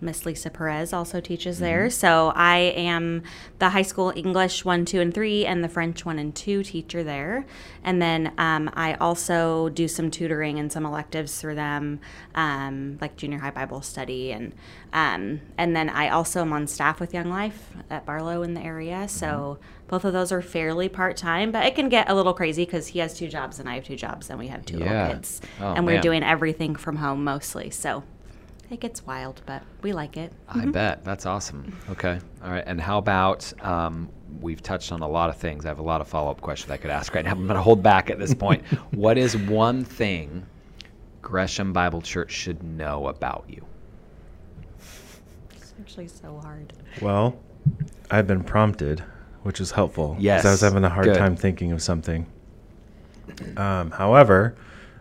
Miss 0.00 0.24
Lisa 0.26 0.50
Perez 0.50 0.92
also 0.92 1.20
teaches 1.20 1.56
Mm-hmm. 1.56 1.64
there. 1.64 1.90
So 1.90 2.32
I 2.34 2.58
am 2.76 3.22
the 3.58 3.70
high 3.70 3.82
school 3.82 4.12
English 4.14 4.64
1, 4.64 4.84
2, 4.84 5.00
and 5.00 5.12
3, 5.14 5.46
and 5.46 5.64
the 5.64 5.68
French 5.68 6.04
1 6.04 6.18
and 6.18 6.34
2 6.34 6.62
teacher 6.62 7.02
there. 7.02 7.46
And 7.82 8.00
then 8.00 8.32
um, 8.38 8.70
I 8.74 8.94
also 8.94 9.68
do 9.70 9.88
some 9.88 10.10
tutoring 10.10 10.58
and 10.58 10.70
some 10.70 10.84
electives 10.86 11.40
through 11.40 11.54
them, 11.56 12.00
um, 12.34 12.98
like 13.00 13.16
junior 13.16 13.38
high 13.38 13.50
Bible 13.50 13.82
study. 13.82 14.32
And, 14.32 14.54
um, 14.92 15.40
and 15.56 15.74
then 15.74 15.88
I 15.88 16.08
also 16.10 16.40
am 16.42 16.52
on 16.52 16.66
staff 16.66 17.00
with 17.00 17.12
Young 17.14 17.30
Life 17.30 17.70
at 17.90 18.06
Barlow 18.06 18.42
in 18.42 18.54
the 18.54 18.60
area. 18.62 19.08
So 19.08 19.26
Mm-hmm. 19.28 19.86
both 19.88 20.04
of 20.04 20.12
those 20.12 20.30
are 20.32 20.42
fairly 20.42 20.88
part 20.88 21.16
time, 21.16 21.50
but 21.50 21.64
it 21.66 21.74
can 21.74 21.88
get 21.88 22.08
a 22.10 22.14
little 22.14 22.34
crazy 22.34 22.64
because 22.64 22.88
he 22.88 22.98
has 23.00 23.14
two 23.16 23.26
jobs 23.28 23.58
and 23.58 23.68
I 23.68 23.74
have 23.76 23.84
two 23.84 23.96
jobs 23.96 24.28
and 24.30 24.38
we 24.38 24.48
have 24.48 24.64
two 24.64 24.78
Yeah. 24.78 24.92
little 25.02 25.14
kids. 25.16 25.40
Oh, 25.60 25.72
and 25.74 25.86
we're 25.86 25.94
man. 25.94 26.02
doing 26.02 26.22
everything 26.22 26.76
from 26.76 26.96
home 26.96 27.24
mostly. 27.24 27.70
So 27.70 28.04
it 28.70 28.80
gets 28.80 29.04
wild, 29.06 29.42
but 29.46 29.62
we 29.82 29.92
like 29.92 30.16
it. 30.16 30.32
I 30.48 30.66
bet. 30.66 31.04
That's 31.04 31.26
awesome. 31.26 31.76
Okay. 31.90 32.18
All 32.44 32.50
right. 32.50 32.64
And 32.66 32.80
how 32.80 32.98
about 32.98 33.50
um, 33.64 34.08
we've 34.40 34.62
touched 34.62 34.92
on 34.92 35.00
a 35.00 35.08
lot 35.08 35.30
of 35.30 35.36
things. 35.36 35.64
I 35.64 35.68
have 35.68 35.78
a 35.78 35.82
lot 35.82 36.00
of 36.00 36.08
follow 36.08 36.30
up 36.30 36.40
questions 36.40 36.70
I 36.70 36.76
could 36.76 36.90
ask 36.90 37.14
right 37.14 37.24
now. 37.24 37.32
I'm 37.32 37.46
going 37.46 37.56
to 37.56 37.62
hold 37.62 37.82
back 37.82 38.10
at 38.10 38.18
this 38.18 38.34
point. 38.34 38.64
what 38.92 39.16
is 39.18 39.36
one 39.36 39.84
thing 39.84 40.44
Gresham 41.22 41.72
Bible 41.72 42.00
Church 42.02 42.30
should 42.32 42.62
know 42.62 43.08
about 43.08 43.44
you? 43.48 43.64
It's 45.54 45.74
actually 45.80 46.08
so 46.08 46.38
hard. 46.42 46.72
Well, 47.00 47.38
I've 48.10 48.26
been 48.26 48.44
prompted, 48.44 49.02
which 49.42 49.60
is 49.60 49.70
helpful. 49.70 50.14
'cause 50.14 50.22
Yes, 50.22 50.44
I 50.44 50.50
was 50.50 50.60
having 50.60 50.84
a 50.84 50.88
hard 50.88 51.06
good. 51.06 51.16
time 51.16 51.36
thinking 51.36 51.72
of 51.72 51.82
something. 51.82 52.26
Um, 53.56 53.90
however, 53.90 54.56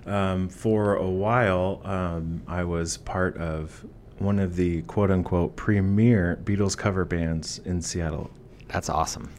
um, 0.07 0.49
for 0.49 0.95
a 0.95 1.07
while, 1.09 1.81
um, 1.83 2.41
I 2.47 2.63
was 2.63 2.97
part 2.97 3.37
of 3.37 3.85
one 4.19 4.39
of 4.39 4.55
the 4.55 4.81
quote 4.83 5.11
unquote 5.11 5.55
premier 5.55 6.39
Beatles 6.43 6.77
cover 6.77 7.05
bands 7.05 7.59
in 7.65 7.81
Seattle. 7.81 8.29
That's 8.67 8.89
awesome. 8.89 9.31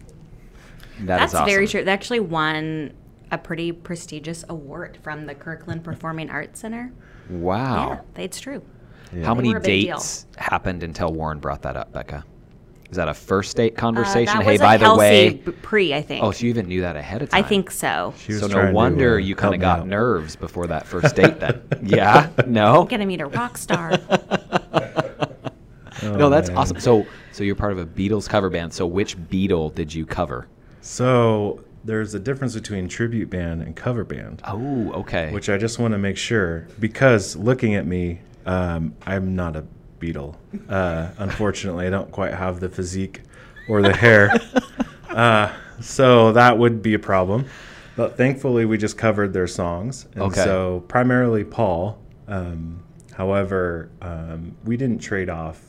That 1.01 1.23
is 1.23 1.33
That's 1.33 1.49
very 1.51 1.65
awesome. 1.65 1.71
true. 1.79 1.85
They 1.85 1.93
actually 1.93 2.21
won 2.21 2.93
a 3.31 3.39
pretty 3.39 3.73
prestigious 3.73 4.45
award 4.49 4.99
from 5.03 5.27
the 5.27 5.35
Kirkland 5.35 5.85
Performing 5.85 6.31
Arts 6.31 6.61
Center. 6.61 6.93
Wow. 7.29 8.01
Yeah, 8.17 8.23
it's 8.23 8.41
true. 8.41 8.63
Yeah. 9.13 9.25
How 9.27 9.35
They 9.35 9.43
many 9.43 9.55
were 9.55 9.61
deal. 9.61 9.97
dates 9.99 10.27
happened 10.37 10.83
until 10.83 11.13
Warren 11.13 11.39
brought 11.39 11.63
that 11.63 11.77
up, 11.77 11.93
Becca? 11.93 12.25
Is 12.91 12.97
that 12.97 13.09
a 13.09 13.15
first 13.15 13.55
date 13.57 13.77
conversation? 13.77 14.37
Uh, 14.37 14.39
that 14.39 14.45
hey, 14.45 14.53
was 14.53 14.61
a 14.61 14.65
by 14.65 14.77
the 14.79 14.95
way. 14.95 15.35
pre, 15.63 15.93
I 15.93 16.01
think. 16.01 16.25
Oh, 16.25 16.31
so 16.31 16.45
you 16.45 16.51
even 16.51 16.69
knew 16.69 16.81
that 16.81 16.97
ahead 16.97 17.21
of 17.21 17.29
time. 17.29 17.45
I 17.45 17.47
think 17.47 17.71
so. 17.71 18.15
She 18.19 18.33
was 18.33 18.41
so 18.41 18.47
no 18.47 18.55
trying 18.55 18.67
to, 18.69 18.73
wonder 18.73 19.15
uh, 19.17 19.19
you 19.19 19.37
kind 19.37 19.55
of 19.55 19.61
got 19.61 19.81
out. 19.81 19.87
nerves 19.87 20.37
before 20.37 20.67
that 20.69 20.87
first 20.87 21.15
date 21.15 21.39
then. 21.39 21.61
yeah? 21.83 22.31
No? 22.47 22.83
I'm 22.83 22.87
Gonna 22.87 23.05
meet 23.05 23.21
a 23.21 23.27
rock 23.27 23.59
star. 23.59 23.93
Oh, 24.11 25.29
no, 26.03 26.31
that's 26.31 26.49
man. 26.49 26.57
awesome. 26.57 26.81
So 26.81 27.07
so 27.33 27.45
you're 27.45 27.57
part 27.57 27.73
of 27.73 27.79
a 27.79 27.85
Beatles 27.85 28.27
cover 28.27 28.49
band. 28.49 28.73
So 28.73 28.87
which 28.87 29.19
Beatle 29.19 29.75
did 29.75 29.93
you 29.93 30.07
cover? 30.07 30.49
So 30.81 31.63
there's 31.85 32.15
a 32.15 32.19
difference 32.19 32.55
between 32.55 32.89
tribute 32.89 33.29
band 33.29 33.63
and 33.63 33.77
cover 33.77 34.05
band. 34.05 34.41
Oh, 34.45 34.93
okay. 34.93 35.31
which 35.31 35.51
I 35.51 35.59
just 35.59 35.79
want 35.79 35.93
to 35.93 35.99
make 35.99 36.17
sure 36.17 36.67
because 36.81 37.37
looking 37.37 37.75
at 37.75 37.87
me, 37.87 38.21
um, 38.47 38.95
I'm 39.07 39.37
not 39.37 39.57
a 39.57 39.67
Beatle. 40.01 40.37
Uh, 40.69 41.09
unfortunately, 41.19 41.87
I 41.87 41.91
don't 41.91 42.11
quite 42.11 42.35
have 42.35 42.61
the 42.61 42.69
physique 42.69 43.23
or 43.69 43.83
the 43.83 43.95
hair, 43.95 44.31
uh, 45.11 45.53
so 45.81 46.33
that 46.33 46.59
would 46.59 46.83
be 46.83 46.95
a 46.95 46.99
problem. 46.99 47.47
But 47.97 48.17
thankfully, 48.17 48.65
we 48.65 48.79
just 48.79 48.97
covered 48.97 49.33
their 49.33 49.47
songs, 49.49 50.07
and 50.15 50.23
Okay. 50.25 50.45
so 50.45 50.85
primarily 50.89 51.45
Paul. 51.45 51.99
Um, 52.29 52.83
however, 53.15 53.91
um, 54.01 54.55
we 54.65 54.77
didn't 54.77 54.99
trade 55.01 55.29
off 55.29 55.61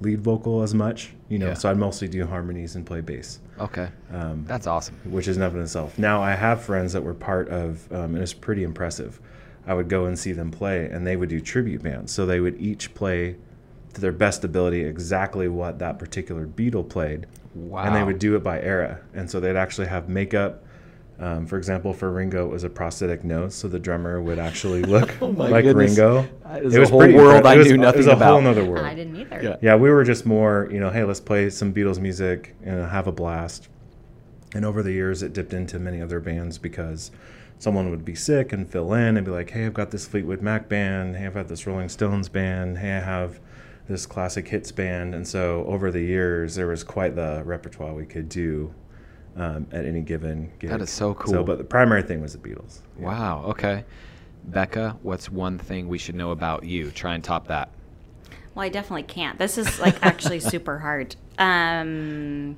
lead 0.00 0.20
vocal 0.20 0.62
as 0.62 0.74
much, 0.74 1.14
you 1.28 1.38
know. 1.38 1.48
Yeah. 1.48 1.54
So 1.54 1.70
I 1.70 1.74
mostly 1.74 2.06
do 2.08 2.26
harmonies 2.26 2.76
and 2.76 2.84
play 2.84 3.00
bass 3.00 3.40
okay. 3.58 3.88
um, 4.12 4.44
That's 4.46 4.66
awesome. 4.66 4.94
which 5.04 5.26
is 5.26 5.38
enough 5.38 5.54
in 5.54 5.62
itself. 5.62 5.98
Now 5.98 6.22
I 6.22 6.32
have 6.34 6.62
friends 6.62 6.92
that 6.92 7.02
were 7.02 7.14
part 7.14 7.48
of, 7.48 7.90
um, 7.90 8.14
and 8.14 8.18
it's 8.18 8.34
pretty 8.34 8.62
impressive. 8.62 9.18
I 9.66 9.72
would 9.74 9.88
go 9.88 10.04
and 10.04 10.18
see 10.18 10.32
them 10.32 10.50
play, 10.50 10.84
and 10.90 11.06
they 11.06 11.16
would 11.16 11.30
do 11.30 11.40
tribute 11.40 11.82
bands. 11.82 12.12
So 12.12 12.26
they 12.26 12.40
would 12.40 12.60
each 12.60 12.92
play 12.94 13.36
to 13.96 14.00
their 14.00 14.12
best 14.12 14.44
ability 14.44 14.84
exactly 14.84 15.48
what 15.48 15.78
that 15.80 15.98
particular 15.98 16.46
Beatle 16.46 16.88
played, 16.88 17.26
Wow. 17.54 17.82
and 17.84 17.96
they 17.96 18.02
would 18.04 18.18
do 18.18 18.36
it 18.36 18.42
by 18.44 18.60
era. 18.60 19.00
And 19.14 19.28
so 19.30 19.40
they'd 19.40 19.56
actually 19.56 19.88
have 19.88 20.08
makeup. 20.08 20.62
Um, 21.18 21.46
for 21.46 21.56
example, 21.56 21.94
for 21.94 22.12
Ringo, 22.12 22.44
it 22.44 22.50
was 22.50 22.62
a 22.62 22.68
prosthetic 22.68 23.24
nose, 23.24 23.54
so 23.54 23.68
the 23.68 23.78
drummer 23.78 24.20
would 24.20 24.38
actually 24.38 24.82
look 24.94 25.16
Oh 25.22 25.28
like 25.28 25.64
goodness. 25.64 25.96
Ringo. 25.96 26.28
That 26.44 26.62
is 26.62 26.76
a 26.76 26.86
whole 26.86 27.10
world 27.10 27.46
I 27.46 27.54
it 27.54 27.58
was, 27.58 27.66
knew 27.68 27.74
It 27.74 27.78
was 27.78 27.86
nothing 27.96 28.08
a 28.08 28.12
about. 28.16 28.32
whole 28.32 28.40
nother 28.42 28.64
world. 28.66 28.84
I 28.84 28.94
didn't 28.94 29.16
either. 29.16 29.40
Yeah. 29.42 29.56
Yeah, 29.62 29.76
we 29.76 29.88
were 29.90 30.04
just 30.04 30.26
more, 30.26 30.68
you 30.70 30.78
know, 30.78 30.90
hey, 30.90 31.04
let's 31.04 31.20
play 31.20 31.48
some 31.48 31.72
Beatles 31.72 31.98
music 31.98 32.54
and 32.62 32.84
have 32.90 33.06
a 33.06 33.12
blast. 33.12 33.68
And 34.54 34.64
over 34.66 34.82
the 34.82 34.92
years, 34.92 35.22
it 35.22 35.32
dipped 35.32 35.54
into 35.54 35.78
many 35.78 36.02
other 36.02 36.20
bands 36.20 36.58
because 36.58 37.10
someone 37.58 37.88
would 37.90 38.04
be 38.04 38.14
sick 38.14 38.52
and 38.52 38.68
fill 38.70 38.92
in 38.92 39.16
and 39.16 39.24
be 39.24 39.32
like, 39.32 39.48
hey, 39.48 39.64
I've 39.64 39.72
got 39.74 39.90
this 39.90 40.06
Fleetwood 40.06 40.42
Mac 40.42 40.68
band. 40.68 41.16
Hey, 41.16 41.24
I've 41.24 41.34
got 41.34 41.48
this 41.48 41.66
Rolling 41.66 41.88
Stones 41.88 42.28
band. 42.28 42.76
Hey, 42.76 42.92
I 42.94 43.00
have 43.00 43.40
this 43.88 44.06
classic 44.06 44.48
hits 44.48 44.72
band. 44.72 45.14
And 45.14 45.26
so 45.26 45.64
over 45.66 45.90
the 45.90 46.00
years, 46.00 46.54
there 46.54 46.66
was 46.66 46.82
quite 46.84 47.14
the 47.14 47.42
repertoire 47.44 47.94
we 47.94 48.06
could 48.06 48.28
do 48.28 48.74
um, 49.36 49.66
at 49.72 49.84
any 49.84 50.00
given 50.00 50.50
gig. 50.58 50.70
That 50.70 50.80
is 50.80 50.90
so 50.90 51.14
cool. 51.14 51.32
So, 51.32 51.44
but 51.44 51.58
the 51.58 51.64
primary 51.64 52.02
thing 52.02 52.20
was 52.20 52.32
the 52.32 52.38
Beatles. 52.38 52.80
Yeah. 52.98 53.06
Wow. 53.06 53.44
Okay. 53.48 53.84
Becca, 54.44 54.96
what's 55.02 55.30
one 55.30 55.58
thing 55.58 55.88
we 55.88 55.98
should 55.98 56.14
know 56.14 56.30
about 56.30 56.64
you? 56.64 56.90
Try 56.90 57.14
and 57.14 57.22
top 57.22 57.48
that. 57.48 57.70
Well, 58.54 58.64
I 58.64 58.68
definitely 58.68 59.02
can't. 59.02 59.38
This 59.38 59.58
is 59.58 59.78
like 59.80 60.04
actually 60.04 60.40
super 60.54 60.78
hard. 60.78 61.14
Um, 61.38 62.56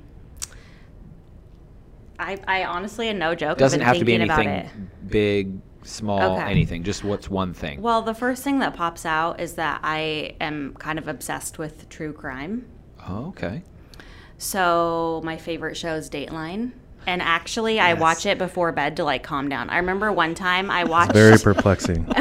I, 2.17 2.37
I 2.47 2.63
honestly, 2.65 3.09
and 3.09 3.19
no 3.19 3.33
joke, 3.35 3.57
Doesn't 3.57 3.79
have 3.79 3.87
have 3.95 3.99
to 3.99 4.05
be 4.05 4.17
thinking 4.17 4.31
anything 4.31 4.59
about 4.59 4.65
it. 4.65 5.09
big, 5.09 5.59
small, 5.91 6.37
Okay. 6.37 6.49
anything. 6.51 6.83
Just 6.83 7.03
what's 7.03 7.29
one 7.29 7.53
thing? 7.53 7.81
Well, 7.81 8.01
the 8.01 8.13
first 8.13 8.43
thing 8.43 8.59
that 8.59 8.75
pops 8.75 9.05
out 9.05 9.39
is 9.39 9.53
that 9.55 9.79
I 9.83 10.35
am 10.41 10.75
kind 10.79 10.97
of 10.99 11.07
obsessed 11.07 11.57
with 11.57 11.89
true 11.89 12.13
crime. 12.13 12.65
oh, 13.07 13.27
okay. 13.29 13.63
So 14.37 15.21
my 15.23 15.37
favorite 15.37 15.75
show 15.77 15.95
is 15.95 16.09
Dateline. 16.09 16.71
And 17.07 17.21
actually, 17.21 17.79
I 17.79 17.93
watch 17.93 18.25
it 18.25 18.37
before 18.37 18.71
bed 18.71 18.97
to 18.97 19.03
like 19.03 19.23
calm 19.23 19.49
down. 19.49 19.69
I 19.69 19.77
remember 19.77 20.11
one 20.11 20.35
time 20.35 20.69
I 20.69 20.83
watched. 20.83 21.13
Very 21.13 21.37
perplexing. 21.39 22.05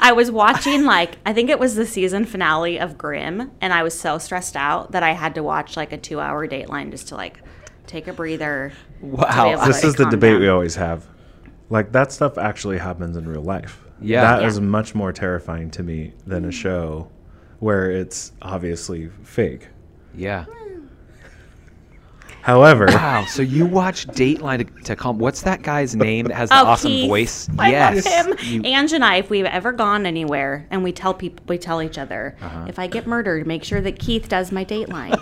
I 0.00 0.12
was 0.14 0.30
watching 0.30 0.84
like 0.84 1.18
I 1.26 1.32
think 1.32 1.50
it 1.50 1.58
was 1.58 1.74
the 1.74 1.84
season 1.84 2.24
finale 2.24 2.78
of 2.78 2.96
Grimm, 2.96 3.50
and 3.60 3.72
I 3.72 3.82
was 3.82 3.98
so 3.98 4.18
stressed 4.18 4.56
out 4.56 4.92
that 4.92 5.02
I 5.02 5.12
had 5.12 5.34
to 5.34 5.42
watch 5.42 5.76
like 5.76 5.92
a 5.92 5.98
two-hour 5.98 6.46
Dateline 6.48 6.90
just 6.92 7.08
to 7.08 7.16
like 7.16 7.40
take 7.86 8.06
a 8.06 8.12
breather. 8.12 8.72
Wow. 9.00 9.50
able 9.50 9.60
to- 9.62 9.66
this 9.68 9.84
is 9.84 9.94
the 9.96 10.06
debate 10.06 10.32
down. 10.34 10.40
we 10.40 10.48
always 10.48 10.76
have. 10.76 11.06
Like 11.70 11.92
that 11.92 12.12
stuff 12.12 12.38
actually 12.38 12.78
happens 12.78 13.16
in 13.16 13.28
real 13.28 13.42
life. 13.42 13.82
Yeah. 14.00 14.20
that 14.22 14.42
Yeah. 14.42 14.46
is 14.48 14.60
much 14.60 14.94
more 14.94 15.12
terrifying 15.12 15.70
to 15.72 15.82
me 15.82 16.12
than 16.26 16.44
a 16.44 16.52
show 16.52 17.08
where 17.60 17.90
it's 17.90 18.32
obviously 18.42 19.08
fake. 19.24 19.68
Yeah. 20.14 20.44
However, 22.42 22.86
Wow. 22.88 23.24
So 23.28 23.42
you 23.42 23.66
watch 23.66 24.06
Dateline 24.06 24.58
to, 24.76 24.82
to 24.84 24.94
calm. 24.94 25.18
What's 25.18 25.42
that 25.42 25.62
guy's 25.62 25.96
name 25.96 26.26
that 26.26 26.34
has 26.36 26.48
the 26.50 26.60
Oh, 26.60 26.66
awesome 26.66 26.90
Keith. 26.92 27.08
voice? 27.08 27.48
I 27.58 27.70
yes. 27.72 28.04
love 28.06 28.38
him. 28.38 28.62
You- 28.64 28.70
Ange 28.70 28.92
and 28.92 29.04
I, 29.04 29.16
if 29.16 29.30
we've 29.30 29.44
ever 29.46 29.72
gone 29.72 30.06
anywhere, 30.06 30.64
and 30.70 30.84
we 30.84 30.92
tell 30.92 31.12
people, 31.12 31.44
we 31.48 31.58
tell 31.58 31.82
each 31.82 31.98
other, 31.98 32.36
Uh-huh. 32.40 32.66
if 32.68 32.78
I 32.78 32.86
get 32.86 33.04
murdered, 33.08 33.48
make 33.48 33.64
sure 33.64 33.80
that 33.80 33.98
Keith 33.98 34.28
does 34.28 34.52
my 34.52 34.64
Dateline. 34.64 35.18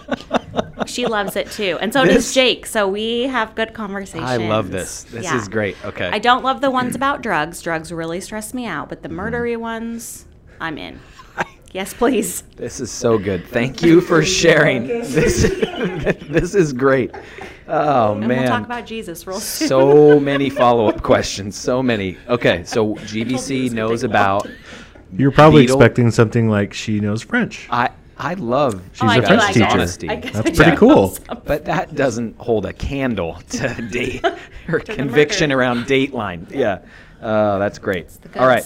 she 0.87 1.07
loves 1.07 1.37
it 1.37 1.51
too, 1.51 1.79
and 1.81 1.93
so 1.93 2.05
This- 2.05 2.15
does 2.15 2.35
Jake. 2.35 2.67
So 2.67 2.87
we 2.89 3.23
have 3.25 3.55
good 3.55 3.75
conversations. 3.75 4.29
I 4.29 4.37
love 4.37 4.71
this. 4.71 5.05
This 5.05 5.25
Yeah. 5.25 5.37
is 5.37 5.49
great. 5.49 5.77
Okay. 5.85 6.09
I 6.13 6.19
don't 6.19 6.43
love 6.45 6.61
the 6.61 6.71
ones 6.71 6.95
about 6.97 7.23
drugs. 7.23 7.63
Drugs 7.63 7.93
really 7.93 8.21
stress 8.21 8.53
me 8.55 8.67
out, 8.67 8.89
but 8.89 9.03
the 9.03 9.09
murdery 9.09 9.57
ones, 9.57 10.25
I'm 10.61 10.79
in. 10.79 10.99
Yes, 11.73 11.93
please. 11.93 12.45
This 12.57 12.79
is 12.79 12.89
so 12.89 13.19
good. 13.19 13.45
Thank 13.49 13.83
you 13.83 14.01
for 14.01 14.23
sharing. 14.23 14.87
This 14.87 15.43
this 16.31 16.55
is 16.55 16.73
great. 16.73 17.11
Oh 17.67 18.13
And 18.13 18.29
man. 18.29 18.39
we'll 18.41 18.47
talk 18.49 18.65
about 18.65 18.87
Jesus 18.87 19.27
real 19.27 19.41
soon. 19.41 19.69
so 19.69 20.21
many 20.21 20.51
follow-up 20.51 21.03
questions. 21.03 21.57
So 21.57 21.83
many. 21.83 22.17
Okay, 22.29 22.63
so 22.65 22.95
GBC 23.07 23.71
knows 23.73 24.05
about 24.05 24.47
you're 25.17 25.33
probably 25.33 25.63
Beatle- 25.67 25.75
expecting 25.75 26.11
something 26.13 26.49
like 26.49 26.73
she 26.75 27.01
knows 27.01 27.23
French. 27.23 27.67
I 27.71 27.91
I 28.25 28.35
love 28.35 28.83
She's 28.93 29.03
Oh, 29.03 29.07
a 29.07 29.11
I 29.11 29.21
do, 29.21 29.27
French 29.27 29.43
I 29.43 29.53
teacher. 29.53 29.67
honesty. 29.67 30.07
That's 30.09 30.41
pretty 30.41 30.71
do 30.71 30.77
cool. 30.77 31.17
But 31.45 31.67
that 31.67 31.95
doesn't 31.95 32.39
hold 32.39 32.65
a 32.65 32.73
candle 32.73 33.35
to 33.51 33.69
date 33.91 34.25
her 34.67 34.81
conviction 34.81 35.51
murder. 35.51 35.61
around 35.61 35.85
Dateline. 35.85 36.51
Yeah, 36.51 36.79
uh, 37.21 37.59
that's 37.59 37.79
great. 37.79 38.07
All 38.37 38.47
right. 38.47 38.65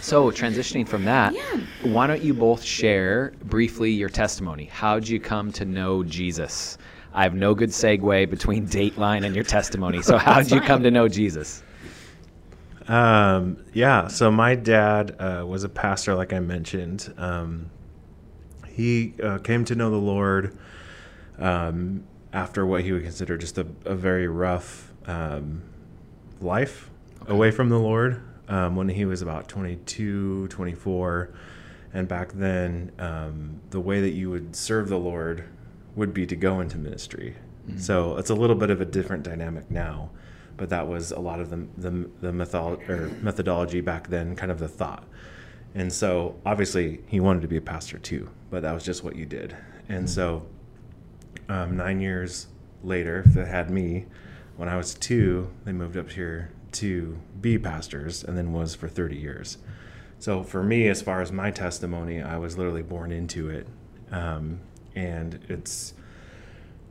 So 0.00 0.30
transitioning 0.30 0.88
from 0.88 1.04
that, 1.04 1.34
why 1.82 2.06
don't 2.06 2.22
you 2.22 2.32
both 2.32 2.62
share 2.62 3.34
briefly 3.44 3.90
your 3.90 4.08
testimony? 4.08 4.64
How'd 4.64 5.06
you 5.06 5.20
come 5.20 5.52
to 5.52 5.66
know 5.66 6.02
Jesus? 6.02 6.78
I 7.12 7.22
have 7.24 7.34
no 7.34 7.54
good 7.54 7.68
segue 7.68 8.30
between 8.30 8.66
Dateline 8.66 9.26
and 9.26 9.34
your 9.34 9.44
testimony. 9.44 10.00
So 10.00 10.16
how'd 10.26 10.50
you 10.50 10.60
come 10.62 10.82
to 10.84 10.90
know 10.90 11.06
Jesus? 11.06 11.62
Um, 12.88 13.58
yeah, 13.74 14.08
so 14.08 14.30
my 14.30 14.54
dad 14.54 15.16
uh, 15.18 15.44
was 15.46 15.64
a 15.64 15.68
pastor, 15.68 16.14
like 16.14 16.32
I 16.32 16.40
mentioned. 16.40 17.12
Um, 17.18 17.70
he 18.74 19.14
uh, 19.22 19.38
came 19.38 19.64
to 19.66 19.74
know 19.74 19.90
the 19.90 19.96
Lord 19.96 20.56
um, 21.38 22.04
after 22.32 22.64
what 22.64 22.82
he 22.82 22.92
would 22.92 23.02
consider 23.02 23.36
just 23.36 23.58
a, 23.58 23.66
a 23.84 23.94
very 23.94 24.28
rough 24.28 24.92
um, 25.06 25.62
life 26.40 26.90
away 27.26 27.50
from 27.50 27.68
the 27.68 27.78
Lord 27.78 28.22
um, 28.48 28.76
when 28.76 28.88
he 28.88 29.04
was 29.04 29.22
about 29.22 29.48
22, 29.48 30.48
24. 30.48 31.32
And 31.92 32.06
back 32.06 32.32
then, 32.32 32.92
um, 32.98 33.60
the 33.70 33.80
way 33.80 34.00
that 34.00 34.10
you 34.10 34.30
would 34.30 34.54
serve 34.54 34.88
the 34.88 34.98
Lord 34.98 35.44
would 35.96 36.14
be 36.14 36.26
to 36.26 36.36
go 36.36 36.60
into 36.60 36.78
ministry. 36.78 37.36
So 37.76 38.16
it's 38.16 38.30
a 38.30 38.34
little 38.34 38.56
bit 38.56 38.70
of 38.70 38.80
a 38.80 38.84
different 38.84 39.22
dynamic 39.22 39.70
now, 39.70 40.10
but 40.56 40.70
that 40.70 40.88
was 40.88 41.12
a 41.12 41.20
lot 41.20 41.38
of 41.38 41.50
the 41.50 41.68
the, 41.78 42.10
the 42.20 42.32
method, 42.32 42.80
or 42.88 43.10
methodology 43.22 43.80
back 43.80 44.08
then, 44.08 44.34
kind 44.34 44.50
of 44.50 44.58
the 44.58 44.66
thought. 44.66 45.04
And 45.74 45.92
so 45.92 46.36
obviously 46.44 47.00
he 47.06 47.20
wanted 47.20 47.42
to 47.42 47.48
be 47.48 47.56
a 47.56 47.60
pastor 47.60 47.98
too, 47.98 48.30
but 48.50 48.62
that 48.62 48.72
was 48.72 48.84
just 48.84 49.04
what 49.04 49.16
you 49.16 49.26
did. 49.26 49.56
And 49.88 50.08
so 50.08 50.46
um, 51.48 51.76
nine 51.76 52.00
years 52.00 52.46
later, 52.82 53.24
they 53.26 53.44
had 53.44 53.70
me. 53.70 54.06
When 54.56 54.68
I 54.68 54.76
was 54.76 54.94
two, 54.94 55.50
they 55.64 55.72
moved 55.72 55.96
up 55.96 56.10
here 56.10 56.52
to 56.72 57.18
be 57.40 57.58
pastors, 57.58 58.22
and 58.22 58.36
then 58.36 58.52
was 58.52 58.74
for 58.74 58.88
30 58.88 59.16
years. 59.16 59.58
So 60.18 60.42
for 60.42 60.62
me, 60.62 60.88
as 60.88 61.02
far 61.02 61.20
as 61.20 61.32
my 61.32 61.50
testimony, 61.50 62.22
I 62.22 62.36
was 62.36 62.56
literally 62.56 62.82
born 62.82 63.10
into 63.10 63.48
it, 63.48 63.66
um, 64.12 64.60
and 64.94 65.40
it's 65.48 65.94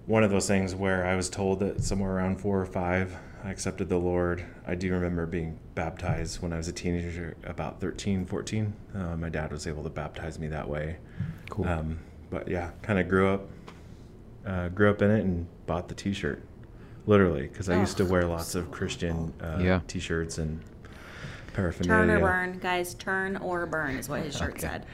one 0.07 0.23
of 0.23 0.31
those 0.31 0.47
things 0.47 0.73
where 0.73 1.05
I 1.05 1.15
was 1.15 1.29
told 1.29 1.59
that 1.59 1.83
somewhere 1.83 2.11
around 2.11 2.41
four 2.41 2.59
or 2.59 2.65
five, 2.65 3.15
I 3.43 3.51
accepted 3.51 3.87
the 3.87 3.99
Lord. 3.99 4.43
I 4.69 4.75
do 4.75 4.91
remember 4.91 5.25
being 5.25 5.57
baptized 5.73 6.41
when 6.43 6.53
I 6.53 6.57
was 6.57 6.67
a 6.67 6.71
teenager, 6.71 7.35
about 7.43 7.81
13, 7.81 8.25
14. 8.25 8.73
Uh, 8.93 9.17
my 9.17 9.27
dad 9.29 9.51
was 9.51 9.65
able 9.65 9.81
to 9.83 9.89
baptize 9.89 10.37
me 10.37 10.47
that 10.49 10.69
way. 10.69 10.97
Cool. 11.49 11.67
Um, 11.67 11.99
but 12.29 12.47
yeah, 12.47 12.69
kind 12.83 12.99
of 12.99 13.07
grew 13.09 13.29
up, 13.29 13.47
uh, 14.45 14.69
grew 14.69 14.91
up 14.91 15.01
in 15.01 15.09
it, 15.09 15.23
and 15.23 15.47
bought 15.65 15.87
the 15.87 15.95
T-shirt, 15.95 16.43
literally, 17.07 17.47
because 17.47 17.67
I 17.67 17.79
used 17.79 17.97
to 17.97 18.03
Oh, 18.03 18.07
wear 18.11 18.25
lots 18.27 18.53
of 18.53 18.69
Christian 18.69 19.33
uh, 19.41 19.57
Yeah. 19.59 19.79
T-shirts 19.87 20.37
and 20.37 20.61
paraphernalia. 21.53 22.05
Turn 22.05 22.09
or 22.11 22.19
burn, 22.19 22.59
guys. 22.59 22.93
Turn 22.93 23.37
or 23.37 23.65
burn 23.65 23.95
is 23.95 24.07
what 24.07 24.21
his 24.21 24.37
shirt 24.37 24.51
Okay. 24.51 24.59
said. 24.59 24.85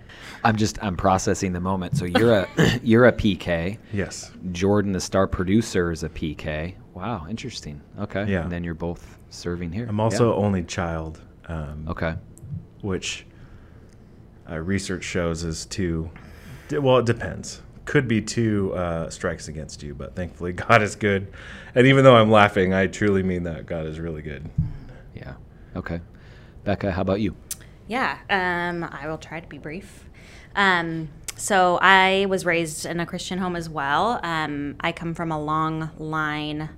I'm 0.45 0.55
just 0.55 0.81
I'm 0.81 0.95
processing 0.95 1.51
the 1.51 1.59
moment. 1.59 1.97
So 1.97 2.05
you're 2.05 2.31
a 2.33 2.47
you're 2.81 3.05
a 3.07 3.11
PK. 3.11 3.77
Yes. 3.91 4.31
Jordan, 4.53 4.93
the 4.93 5.01
star 5.01 5.27
producer, 5.27 5.91
is 5.91 6.03
a 6.03 6.09
PK. 6.09 6.75
Wow, 6.95 7.27
interesting. 7.29 7.81
Okay. 7.99 8.25
Yeah. 8.25 8.41
And 8.43 8.51
then 8.51 8.63
you're 8.63 8.73
both 8.73 9.17
serving 9.29 9.71
here. 9.73 9.85
I'm 9.87 9.99
also 9.99 10.33
only 10.33 10.63
child. 10.63 11.21
Um, 11.47 11.85
Okay. 11.89 12.15
which 12.81 13.25
uh, 14.49 14.57
research 14.59 15.03
shows 15.03 15.43
is 15.43 15.65
two. 15.65 16.09
Well, 16.71 16.97
it 16.97 17.05
depends. 17.05 17.61
Could 17.83 18.07
be 18.07 18.21
two 18.21 18.73
uh, 18.73 19.09
strikes 19.09 19.47
against 19.47 19.83
you, 19.83 19.93
but 19.93 20.15
thankfully 20.15 20.53
God 20.67 20.81
is 20.81 20.95
good. 20.95 21.31
And 21.75 21.85
even 21.85 22.03
though 22.03 22.15
I'm 22.15 22.31
laughing, 22.31 22.73
I 22.73 22.87
truly 22.87 23.21
mean 23.23 23.43
that 23.43 23.65
God 23.65 23.85
is 23.85 23.99
really 23.99 24.21
good. 24.21 24.49
Yeah. 25.13 25.33
Okay. 25.75 25.99
Becca, 26.63 26.91
how 26.91 27.01
about 27.01 27.19
you? 27.19 27.35
Yeah, 27.87 28.17
um, 28.29 28.83
I 28.83 29.07
will 29.07 29.19
try 29.19 29.39
to 29.39 29.47
be 29.47 29.59
brief. 29.59 30.09
Um, 30.55 31.09
so 31.35 31.77
I 31.81 32.25
was 32.27 32.45
raised 32.45 32.85
in 32.85 32.99
a 32.99 33.05
Christian 33.05 33.37
home 33.37 33.55
as 33.55 33.69
well. 33.69 34.19
Um, 34.23 34.77
I 34.79 34.91
come 34.91 35.13
from 35.13 35.31
a 35.31 35.39
long 35.39 35.91
line 35.99 36.69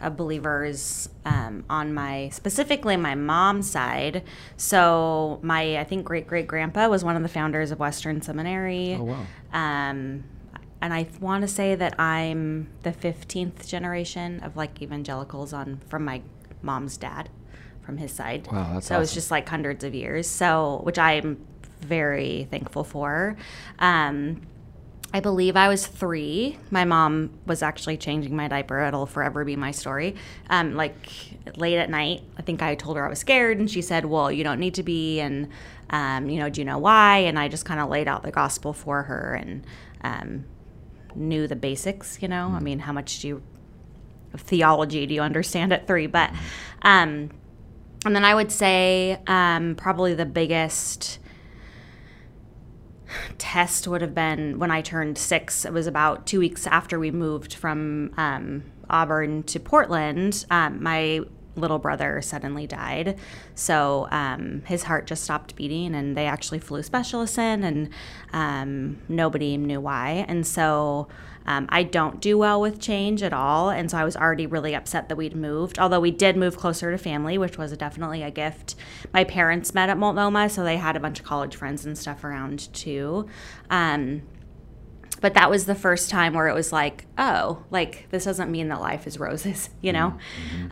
of 0.00 0.16
believers 0.16 1.08
um, 1.24 1.64
on 1.68 1.92
my 1.92 2.28
specifically 2.30 2.96
my 2.96 3.14
mom's 3.14 3.70
side. 3.70 4.22
So 4.56 5.38
my 5.42 5.78
I 5.78 5.84
think 5.84 6.04
great 6.04 6.26
great 6.26 6.46
grandpa 6.46 6.88
was 6.88 7.04
one 7.04 7.16
of 7.16 7.22
the 7.22 7.28
founders 7.28 7.70
of 7.70 7.78
Western 7.78 8.22
Seminary. 8.22 8.96
Oh, 8.98 9.04
wow. 9.04 9.26
Um, 9.52 10.24
and 10.82 10.94
I 10.94 11.06
want 11.20 11.42
to 11.42 11.48
say 11.48 11.74
that 11.74 12.00
I'm 12.00 12.68
the 12.82 12.92
15th 12.92 13.66
generation 13.66 14.40
of 14.40 14.56
like 14.56 14.80
evangelicals 14.80 15.52
on 15.52 15.80
from 15.88 16.04
my 16.04 16.22
mom's 16.62 16.96
dad, 16.96 17.28
from 17.82 17.98
his 17.98 18.12
side. 18.12 18.48
Wow, 18.50 18.74
that's 18.74 18.86
so 18.86 19.00
it's 19.00 19.12
just 19.12 19.30
like 19.30 19.48
hundreds 19.48 19.84
of 19.84 19.94
years. 19.94 20.26
So 20.26 20.80
which 20.84 20.98
I'm 20.98 21.44
very 21.80 22.46
thankful 22.50 22.84
for. 22.84 23.36
Um, 23.78 24.42
I 25.12 25.18
believe 25.20 25.56
I 25.56 25.68
was 25.68 25.86
three. 25.86 26.56
My 26.70 26.84
mom 26.84 27.30
was 27.44 27.62
actually 27.62 27.96
changing 27.96 28.36
my 28.36 28.46
diaper. 28.46 28.80
It'll 28.84 29.06
forever 29.06 29.44
be 29.44 29.56
my 29.56 29.72
story. 29.72 30.14
Um, 30.48 30.76
like 30.76 30.94
late 31.56 31.78
at 31.78 31.90
night, 31.90 32.22
I 32.38 32.42
think 32.42 32.62
I 32.62 32.76
told 32.76 32.96
her 32.96 33.04
I 33.04 33.08
was 33.08 33.18
scared, 33.18 33.58
and 33.58 33.68
she 33.68 33.82
said, 33.82 34.04
"Well, 34.04 34.30
you 34.30 34.44
don't 34.44 34.60
need 34.60 34.74
to 34.74 34.84
be." 34.84 35.18
And 35.18 35.48
um, 35.90 36.30
you 36.30 36.38
know, 36.38 36.48
do 36.48 36.60
you 36.60 36.64
know 36.64 36.78
why? 36.78 37.18
And 37.18 37.38
I 37.38 37.48
just 37.48 37.64
kind 37.64 37.80
of 37.80 37.88
laid 37.88 38.06
out 38.06 38.22
the 38.22 38.30
gospel 38.30 38.72
for 38.72 39.02
her 39.04 39.34
and 39.34 39.64
um, 40.02 40.44
knew 41.16 41.48
the 41.48 41.56
basics. 41.56 42.22
You 42.22 42.28
know, 42.28 42.52
I 42.54 42.60
mean, 42.60 42.78
how 42.78 42.92
much 42.92 43.20
do 43.20 43.28
you 43.28 43.42
theology 44.36 45.06
do 45.06 45.14
you 45.14 45.22
understand 45.22 45.72
at 45.72 45.88
three? 45.88 46.06
But 46.06 46.30
um, 46.82 47.30
and 48.04 48.14
then 48.14 48.24
I 48.24 48.34
would 48.34 48.52
say 48.52 49.18
um, 49.26 49.74
probably 49.74 50.14
the 50.14 50.24
biggest 50.24 51.18
test 53.38 53.88
would 53.88 54.00
have 54.00 54.14
been 54.14 54.58
when 54.58 54.70
I 54.70 54.82
turned 54.82 55.18
six. 55.18 55.64
It 55.64 55.72
was 55.72 55.86
about 55.86 56.26
two 56.26 56.40
weeks 56.40 56.66
after 56.66 56.98
we 56.98 57.10
moved 57.10 57.54
from 57.54 58.12
um, 58.16 58.64
Auburn 58.88 59.42
to 59.44 59.60
Portland. 59.60 60.44
Um, 60.50 60.82
my 60.82 61.20
little 61.56 61.78
brother 61.78 62.22
suddenly 62.22 62.66
died. 62.66 63.18
So 63.54 64.08
um, 64.10 64.62
his 64.66 64.84
heart 64.84 65.06
just 65.06 65.24
stopped 65.24 65.56
beating, 65.56 65.94
and 65.94 66.16
they 66.16 66.26
actually 66.26 66.60
flew 66.60 66.82
specialists 66.82 67.38
in, 67.38 67.64
and 67.64 67.90
um, 68.32 69.02
nobody 69.08 69.56
knew 69.56 69.80
why. 69.80 70.24
And 70.28 70.46
so 70.46 71.08
um, 71.46 71.66
I 71.68 71.82
don't 71.82 72.20
do 72.20 72.38
well 72.38 72.60
with 72.60 72.80
change 72.80 73.22
at 73.22 73.32
all. 73.32 73.70
And 73.70 73.90
so 73.90 73.98
I 73.98 74.04
was 74.04 74.16
already 74.16 74.46
really 74.46 74.74
upset 74.74 75.08
that 75.08 75.16
we'd 75.16 75.34
moved, 75.34 75.78
although 75.78 76.00
we 76.00 76.10
did 76.10 76.36
move 76.36 76.56
closer 76.56 76.90
to 76.90 76.98
family, 76.98 77.38
which 77.38 77.58
was 77.58 77.76
definitely 77.76 78.22
a 78.22 78.30
gift. 78.30 78.74
My 79.12 79.24
parents 79.24 79.74
met 79.74 79.88
at 79.88 79.98
Multnomah, 79.98 80.50
so 80.50 80.62
they 80.62 80.76
had 80.76 80.96
a 80.96 81.00
bunch 81.00 81.20
of 81.20 81.26
college 81.26 81.56
friends 81.56 81.84
and 81.84 81.96
stuff 81.96 82.24
around 82.24 82.72
too. 82.72 83.26
Um, 83.70 84.22
but 85.20 85.34
that 85.34 85.50
was 85.50 85.66
the 85.66 85.74
first 85.74 86.08
time 86.08 86.32
where 86.34 86.48
it 86.48 86.54
was 86.54 86.72
like, 86.72 87.06
oh, 87.18 87.64
like 87.70 88.06
this 88.10 88.24
doesn't 88.24 88.50
mean 88.50 88.68
that 88.68 88.80
life 88.80 89.06
is 89.06 89.18
roses, 89.18 89.70
you 89.80 89.92
know? 89.92 90.16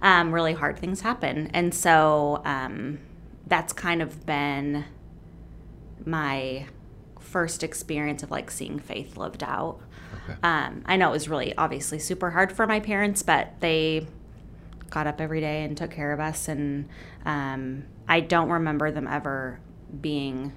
Um, 0.02 0.32
really 0.32 0.54
hard 0.54 0.78
things 0.78 1.00
happen. 1.00 1.50
And 1.52 1.74
so 1.74 2.42
um, 2.44 2.98
that's 3.46 3.72
kind 3.72 4.00
of 4.02 4.24
been 4.24 4.84
my 6.04 6.66
first 7.20 7.62
experience 7.62 8.22
of 8.22 8.30
like 8.30 8.50
seeing 8.50 8.78
faith 8.78 9.16
lived 9.16 9.42
out. 9.42 9.80
Okay. 10.24 10.38
Um, 10.42 10.82
I 10.86 10.96
know 10.96 11.08
it 11.08 11.12
was 11.12 11.28
really 11.28 11.56
obviously 11.56 11.98
super 11.98 12.30
hard 12.30 12.52
for 12.52 12.66
my 12.66 12.80
parents, 12.80 13.22
but 13.22 13.54
they 13.60 14.06
got 14.90 15.06
up 15.06 15.20
every 15.20 15.40
day 15.40 15.62
and 15.62 15.76
took 15.76 15.90
care 15.90 16.12
of 16.12 16.20
us. 16.20 16.48
And 16.48 16.88
um, 17.24 17.84
I 18.08 18.20
don't 18.20 18.48
remember 18.48 18.90
them 18.90 19.06
ever 19.06 19.60
being. 20.00 20.52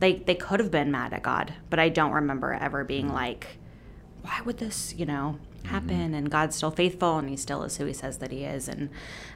They 0.00 0.14
they 0.14 0.34
could 0.34 0.60
have 0.60 0.70
been 0.70 0.90
mad 0.90 1.12
at 1.12 1.22
God, 1.22 1.54
but 1.70 1.78
I 1.78 1.88
don't 1.88 2.12
remember 2.12 2.52
ever 2.52 2.84
being 2.84 3.08
like, 3.12 3.58
why 4.22 4.40
would 4.44 4.58
this, 4.58 4.94
you 4.96 5.06
know, 5.06 5.38
happen? 5.66 6.14
And 6.14 6.30
God's 6.30 6.56
still 6.56 6.70
faithful, 6.70 7.18
and 7.18 7.28
He 7.28 7.36
still 7.36 7.62
is 7.62 7.76
who 7.76 7.86
He 7.86 7.92
says 7.92 8.18
that 8.18 8.30
He 8.30 8.44
is. 8.44 8.68
And 8.68 8.90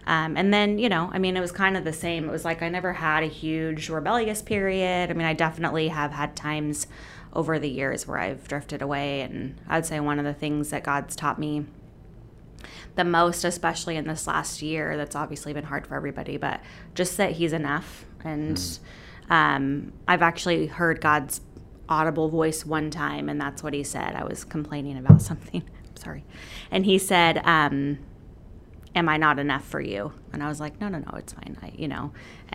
um, 0.07 0.37
and 0.37 0.53
then 0.53 0.79
you 0.79 0.89
know, 0.89 1.11
I 1.13 1.19
mean, 1.19 1.37
it 1.37 1.41
was 1.41 1.53
kind 1.53 1.77
of 1.77 1.85
the 1.85 1.93
same. 1.93 2.29
It 2.29 2.33
was 2.33 2.45
like 2.45 2.63
I 2.63 2.69
never 2.69 2.95
had 2.95 3.23
a 3.23 3.29
huge 3.29 3.89
rebellious 3.89 4.43
period. 4.43 5.11
I 5.11 5.15
mean, 5.15 5.27
I 5.27 5.35
definitely 5.35 5.89
have 5.89 6.13
had 6.13 6.37
times 6.37 6.87
over 7.33 7.59
the 7.59 7.69
years 7.69 8.07
where 8.07 8.19
I've 8.19 8.49
drifted 8.49 8.83
away, 8.83 9.21
and 9.21 9.61
I'd 9.69 9.87
say 9.87 10.01
one 10.01 10.19
of 10.19 10.25
the 10.25 10.35
things 10.35 10.71
that 10.71 10.83
God's 10.83 11.15
taught 11.17 11.39
me 11.39 11.67
the 12.97 13.05
most, 13.05 13.45
especially 13.45 13.97
in 13.97 14.07
this 14.07 14.27
last 14.27 14.63
year, 14.63 14.97
that's 14.97 15.15
obviously 15.15 15.53
been 15.53 15.65
hard 15.65 15.87
for 15.87 15.95
everybody, 15.95 16.37
but 16.37 16.61
just 16.95 17.17
that 17.19 17.33
He's 17.33 17.53
enough. 17.53 18.07
And 18.25 18.61
um, 19.31 19.93
I've 20.09 20.23
actually 20.23 20.67
heard 20.67 21.01
God's 21.01 21.43
audible 21.89 22.29
voice 22.29 22.65
one 22.65 22.91
time, 22.91 23.29
and 23.29 23.41
that's 23.41 23.63
what 23.63 23.75
He 23.75 23.85
said. 23.85 24.15
I 24.15 24.25
was 24.25 24.45
complaining 24.45 24.97
about 24.97 25.23
something. 25.31 25.63
Sorry. 25.97 26.25
And 26.71 26.85
He 26.85 26.99
said, 26.99 27.39
um, 27.45 27.99
am 28.97 29.11
I 29.11 29.19
not 29.19 29.39
enough 29.39 29.65
for 29.65 29.81
you? 29.81 30.13
And 30.33 30.43
I 30.43 30.49
was 30.49 30.59
like, 30.59 30.81
no, 30.81 30.89
no, 30.89 30.99
no, 30.99 31.13
it's 31.19 31.35
fine. 31.35 31.59
I, 31.63 31.73
you 31.77 31.87
know, 31.87 32.13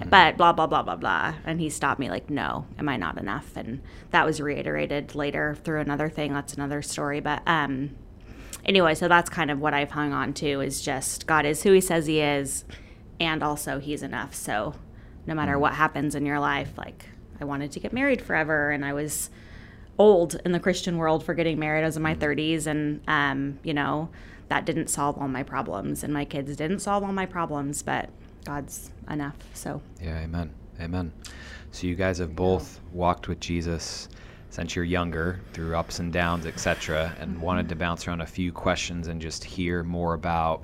but 0.10 0.38
blah, 0.38 0.52
blah, 0.52 0.66
blah, 0.66 0.82
blah, 0.82 0.96
blah. 0.96 1.36
And 1.46 1.62
he 1.62 1.70
stopped 1.70 2.00
me 2.00 2.10
like, 2.10 2.32
no, 2.32 2.66
am 2.80 2.90
I 2.90 2.98
not 2.98 3.20
enough? 3.20 3.56
And 3.56 3.82
that 4.10 4.26
was 4.26 4.42
reiterated 4.42 5.14
later 5.14 5.56
through 5.64 5.82
another 5.82 6.10
thing. 6.10 6.34
That's 6.34 6.56
another 6.56 6.82
story. 6.82 7.20
But, 7.20 7.44
um, 7.46 7.96
anyway, 8.66 8.96
so 8.96 9.08
that's 9.08 9.30
kind 9.30 9.52
of 9.52 9.60
what 9.60 9.76
I've 9.76 9.92
hung 9.92 10.14
on 10.14 10.34
to 10.36 10.62
is 10.62 10.82
just 10.82 11.28
God 11.28 11.46
is 11.46 11.62
who 11.62 11.74
he 11.74 11.82
says 11.82 12.08
he 12.08 12.20
is. 12.20 12.66
And 13.20 13.44
also 13.44 13.80
he's 13.80 14.02
enough. 14.02 14.34
So 14.34 14.74
no 15.28 15.36
matter 15.36 15.60
what 15.60 15.74
happens 15.74 16.16
in 16.16 16.26
your 16.26 16.40
life, 16.40 16.76
like 16.76 17.06
I 17.40 17.46
wanted 17.46 17.72
to 17.74 17.80
get 17.80 17.94
married 17.94 18.20
forever. 18.20 18.72
And 18.72 18.84
I 18.84 18.94
was 18.94 19.30
old 20.02 20.42
in 20.44 20.52
the 20.52 20.60
Christian 20.60 20.98
world 20.98 21.24
for 21.24 21.36
getting 21.36 21.60
married. 21.60 21.84
I 21.84 21.86
was 21.86 21.96
in 21.96 22.02
my 22.02 22.16
30s. 22.16 22.66
And, 22.66 23.02
um, 23.08 23.60
you 23.64 23.74
know, 23.74 24.10
that 24.48 24.66
didn't 24.66 24.90
solve 24.90 25.18
all 25.18 25.28
my 25.28 25.44
problems, 25.44 26.04
and 26.04 26.12
my 26.14 26.26
kids 26.26 26.56
didn't 26.58 26.80
solve 26.80 27.04
all 27.04 27.14
my 27.14 27.26
problems, 27.26 27.84
but 27.84 28.10
God's 28.44 28.90
enough. 29.10 29.38
So, 29.54 29.82
yeah, 30.02 30.20
amen. 30.20 30.52
Amen. 30.82 31.14
So, 31.72 31.88
you 31.88 31.96
guys 31.96 32.18
have 32.18 32.36
both 32.36 32.82
walked 32.92 33.28
with 33.28 33.40
Jesus 33.40 34.10
since 34.50 34.76
you're 34.76 34.84
younger 34.84 35.40
through 35.54 35.76
ups 35.78 36.00
and 36.00 36.12
downs, 36.12 36.46
etc., 36.46 37.16
and 37.20 37.36
mm-hmm. 37.36 37.42
wanted 37.42 37.70
to 37.70 37.76
bounce 37.76 38.08
around 38.08 38.22
a 38.22 38.26
few 38.26 38.52
questions 38.52 39.08
and 39.08 39.22
just 39.22 39.44
hear 39.44 39.84
more 39.84 40.16
about 40.16 40.64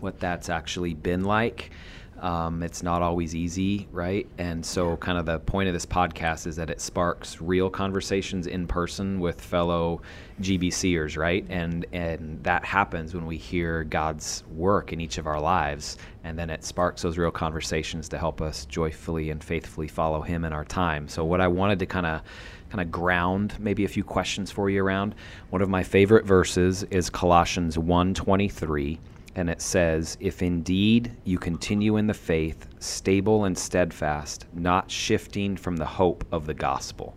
what 0.00 0.18
that's 0.20 0.48
actually 0.48 0.94
been 0.94 1.24
like 1.24 1.70
um, 2.20 2.62
it's 2.62 2.82
not 2.82 3.02
always 3.02 3.34
easy, 3.34 3.88
right? 3.92 4.26
And 4.38 4.64
so, 4.64 4.96
kind 4.96 5.18
of 5.18 5.26
the 5.26 5.38
point 5.40 5.68
of 5.68 5.74
this 5.74 5.86
podcast 5.86 6.46
is 6.46 6.56
that 6.56 6.70
it 6.70 6.80
sparks 6.80 7.40
real 7.40 7.70
conversations 7.70 8.46
in 8.46 8.66
person 8.66 9.20
with 9.20 9.40
fellow 9.40 10.02
GBCers, 10.40 11.16
right? 11.16 11.46
And 11.48 11.86
and 11.92 12.42
that 12.42 12.64
happens 12.64 13.14
when 13.14 13.26
we 13.26 13.36
hear 13.36 13.84
God's 13.84 14.42
work 14.54 14.92
in 14.92 15.00
each 15.00 15.18
of 15.18 15.26
our 15.26 15.40
lives, 15.40 15.96
and 16.24 16.38
then 16.38 16.50
it 16.50 16.64
sparks 16.64 17.02
those 17.02 17.18
real 17.18 17.30
conversations 17.30 18.08
to 18.10 18.18
help 18.18 18.40
us 18.40 18.66
joyfully 18.66 19.30
and 19.30 19.42
faithfully 19.42 19.88
follow 19.88 20.20
Him 20.20 20.44
in 20.44 20.52
our 20.52 20.64
time. 20.64 21.08
So, 21.08 21.24
what 21.24 21.40
I 21.40 21.48
wanted 21.48 21.78
to 21.78 21.86
kind 21.86 22.06
of 22.06 22.22
kind 22.70 22.80
of 22.82 22.90
ground 22.90 23.54
maybe 23.58 23.84
a 23.84 23.88
few 23.88 24.04
questions 24.04 24.50
for 24.50 24.68
you 24.68 24.84
around 24.84 25.14
one 25.50 25.62
of 25.62 25.70
my 25.70 25.82
favorite 25.82 26.26
verses 26.26 26.82
is 26.90 27.08
Colossians 27.08 27.78
1:23 27.78 28.98
and 29.38 29.48
it 29.48 29.62
says, 29.62 30.18
If 30.18 30.42
indeed 30.42 31.12
you 31.22 31.38
continue 31.38 31.96
in 31.96 32.08
the 32.08 32.14
faith, 32.14 32.66
stable 32.80 33.44
and 33.44 33.56
steadfast, 33.56 34.46
not 34.52 34.90
shifting 34.90 35.56
from 35.56 35.76
the 35.76 35.86
hope 35.86 36.24
of 36.32 36.44
the 36.44 36.54
gospel. 36.54 37.16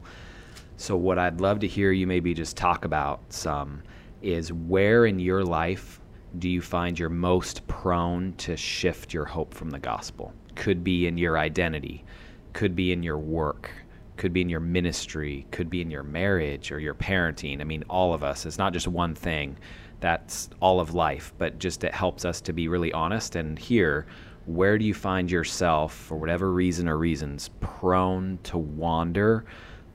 So, 0.78 0.96
what 0.96 1.18
I'd 1.18 1.42
love 1.42 1.60
to 1.62 1.68
hear 1.68 1.92
you 1.92 2.06
maybe 2.06 2.36
just 2.36 2.56
talk 2.56 2.86
about 2.86 3.22
some 3.30 3.82
is 4.22 4.54
where 4.54 5.08
in 5.08 5.18
your 5.18 5.44
life 5.44 6.00
do 6.38 6.48
you 6.48 6.62
find 6.62 6.98
you're 6.98 7.10
most 7.10 7.66
prone 7.68 8.34
to 8.34 8.56
shift 8.56 9.14
your 9.14 9.26
hope 9.26 9.54
from 9.56 9.72
the 9.72 9.80
gospel? 9.80 10.32
Could 10.54 10.84
be 10.84 11.08
in 11.08 11.18
your 11.18 11.40
identity, 11.40 12.06
could 12.54 12.76
be 12.76 12.92
in 12.92 13.02
your 13.02 13.18
work, 13.18 13.72
could 14.18 14.32
be 14.32 14.42
in 14.42 14.50
your 14.50 14.60
ministry, 14.60 15.48
could 15.50 15.72
be 15.72 15.82
in 15.82 15.90
your 15.90 16.04
marriage 16.04 16.72
or 16.72 16.80
your 16.80 16.94
parenting. 16.94 17.62
I 17.62 17.64
mean, 17.64 17.84
all 17.90 18.14
of 18.14 18.22
us. 18.22 18.46
It's 18.46 18.60
not 18.60 18.74
just 18.74 18.88
one 18.88 19.16
thing 19.16 19.58
that's 20.02 20.50
all 20.60 20.80
of 20.80 20.94
life, 20.94 21.34
but 21.38 21.60
just 21.60 21.84
it 21.84 21.94
helps 21.94 22.26
us 22.26 22.42
to 22.42 22.54
be 22.54 22.68
really 22.68 22.92
honest 22.92 23.36
and 23.36 23.58
hear 23.58 24.06
where 24.46 24.78
do 24.78 24.84
you 24.84 24.94
find 24.94 25.30
yourself, 25.30 25.94
for 25.94 26.18
whatever 26.18 26.52
reason 26.52 26.90
or 26.90 26.98
reasons, 26.98 27.50
prone 27.60 28.40
to 28.44 28.58
wander, 28.58 29.46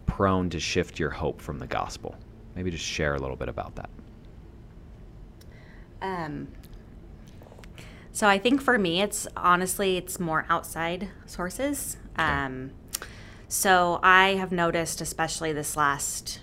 prone 0.06 0.48
to 0.50 0.60
shift 0.60 0.98
your 0.98 1.10
hope 1.10 1.40
from 1.40 1.58
the 1.58 1.66
gospel? 1.66 2.14
Maybe 2.54 2.70
just 2.70 2.84
share 2.84 3.16
a 3.16 3.18
little 3.18 3.36
bit 3.36 3.48
about 3.48 3.74
that. 3.74 3.90
Um, 6.00 6.48
so 8.12 8.28
I 8.28 8.38
think 8.38 8.62
for 8.62 8.78
me, 8.78 9.02
it's 9.02 9.26
honestly, 9.36 9.96
it's 9.96 10.20
more 10.20 10.46
outside 10.48 11.10
sources. 11.26 11.96
Um, 12.16 12.70
so 13.48 13.98
I 14.02 14.36
have 14.36 14.52
noticed, 14.52 15.00
especially 15.00 15.52
this 15.52 15.76
last, 15.76 16.40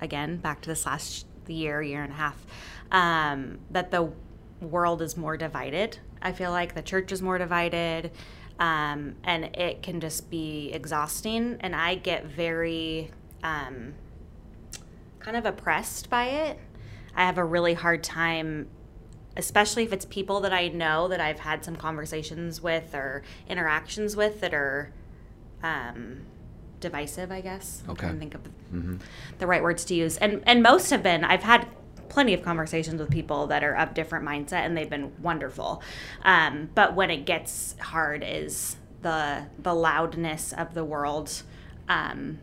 again, 0.00 0.38
back 0.38 0.62
to 0.62 0.68
this 0.68 0.86
last 0.86 1.26
year, 1.46 1.82
year 1.82 2.02
and 2.02 2.12
a 2.12 2.16
half, 2.16 2.44
um, 2.90 3.58
that 3.70 3.90
the 3.90 4.12
world 4.60 5.02
is 5.02 5.16
more 5.16 5.36
divided. 5.36 5.98
I 6.22 6.32
feel 6.32 6.50
like 6.50 6.74
the 6.74 6.82
church 6.82 7.12
is 7.12 7.20
more 7.20 7.38
divided, 7.38 8.10
um, 8.58 9.16
and 9.24 9.44
it 9.56 9.82
can 9.82 10.00
just 10.00 10.30
be 10.30 10.70
exhausting. 10.72 11.58
And 11.60 11.76
I 11.76 11.96
get 11.96 12.24
very 12.24 13.10
um, 13.42 13.94
kind 15.18 15.36
of 15.36 15.44
oppressed 15.44 16.08
by 16.08 16.26
it. 16.26 16.58
I 17.14 17.24
have 17.26 17.38
a 17.38 17.44
really 17.44 17.74
hard 17.74 18.02
time, 18.02 18.68
especially 19.36 19.84
if 19.84 19.92
it's 19.92 20.04
people 20.06 20.40
that 20.40 20.52
I 20.52 20.68
know 20.68 21.08
that 21.08 21.20
I've 21.20 21.40
had 21.40 21.64
some 21.64 21.76
conversations 21.76 22.60
with 22.60 22.94
or 22.94 23.22
interactions 23.48 24.16
with 24.16 24.40
that 24.40 24.54
are 24.54 24.92
um, 25.62 26.22
divisive. 26.80 27.30
I 27.30 27.40
guess. 27.42 27.82
Okay. 27.88 28.06
I 28.06 28.10
can 28.10 28.18
think 28.18 28.34
of 28.34 28.42
mm-hmm. 28.44 28.96
the 29.38 29.46
right 29.46 29.62
words 29.62 29.84
to 29.86 29.94
use, 29.94 30.16
and 30.16 30.42
and 30.46 30.62
most 30.62 30.90
have 30.90 31.02
been. 31.02 31.22
I've 31.22 31.42
had 31.42 31.68
plenty 32.14 32.32
of 32.32 32.42
conversations 32.42 33.00
with 33.00 33.10
people 33.10 33.48
that 33.48 33.64
are 33.64 33.74
of 33.74 33.92
different 33.92 34.24
mindset 34.24 34.64
and 34.64 34.76
they've 34.76 34.88
been 34.88 35.12
wonderful. 35.20 35.82
Um, 36.24 36.70
but 36.72 36.94
when 36.94 37.10
it 37.10 37.26
gets 37.26 37.74
hard 37.80 38.24
is 38.24 38.76
the 39.02 39.44
the 39.58 39.74
loudness 39.74 40.52
of 40.54 40.72
the 40.72 40.84
world 40.84 41.42
um, 41.88 42.38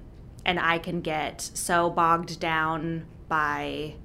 and 0.45 0.59
i 0.59 0.77
can 0.77 1.01
get 1.01 1.41
so 1.41 1.89
bogged 1.89 2.39
down 2.39 3.03
by 3.27 3.95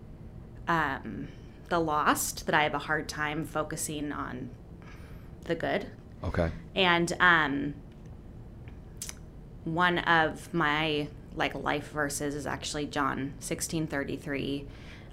um, 0.67 1.29
the 1.69 1.79
lost 1.79 2.47
that 2.47 2.55
i 2.55 2.63
have 2.63 2.73
a 2.73 2.79
hard 2.79 3.09
time 3.09 3.45
focusing 3.45 4.11
on 4.11 4.49
the 5.45 5.55
good. 5.55 5.87
Okay. 6.25 6.51
And 6.75 7.13
um, 7.21 7.75
one 9.65 9.99
of 9.99 10.53
my 10.53 11.09
like 11.37 11.55
life 11.55 11.91
verses 11.91 12.35
is 12.35 12.47
actually 12.47 12.87
john 12.87 13.35
16 13.41 13.87
33 13.89 14.67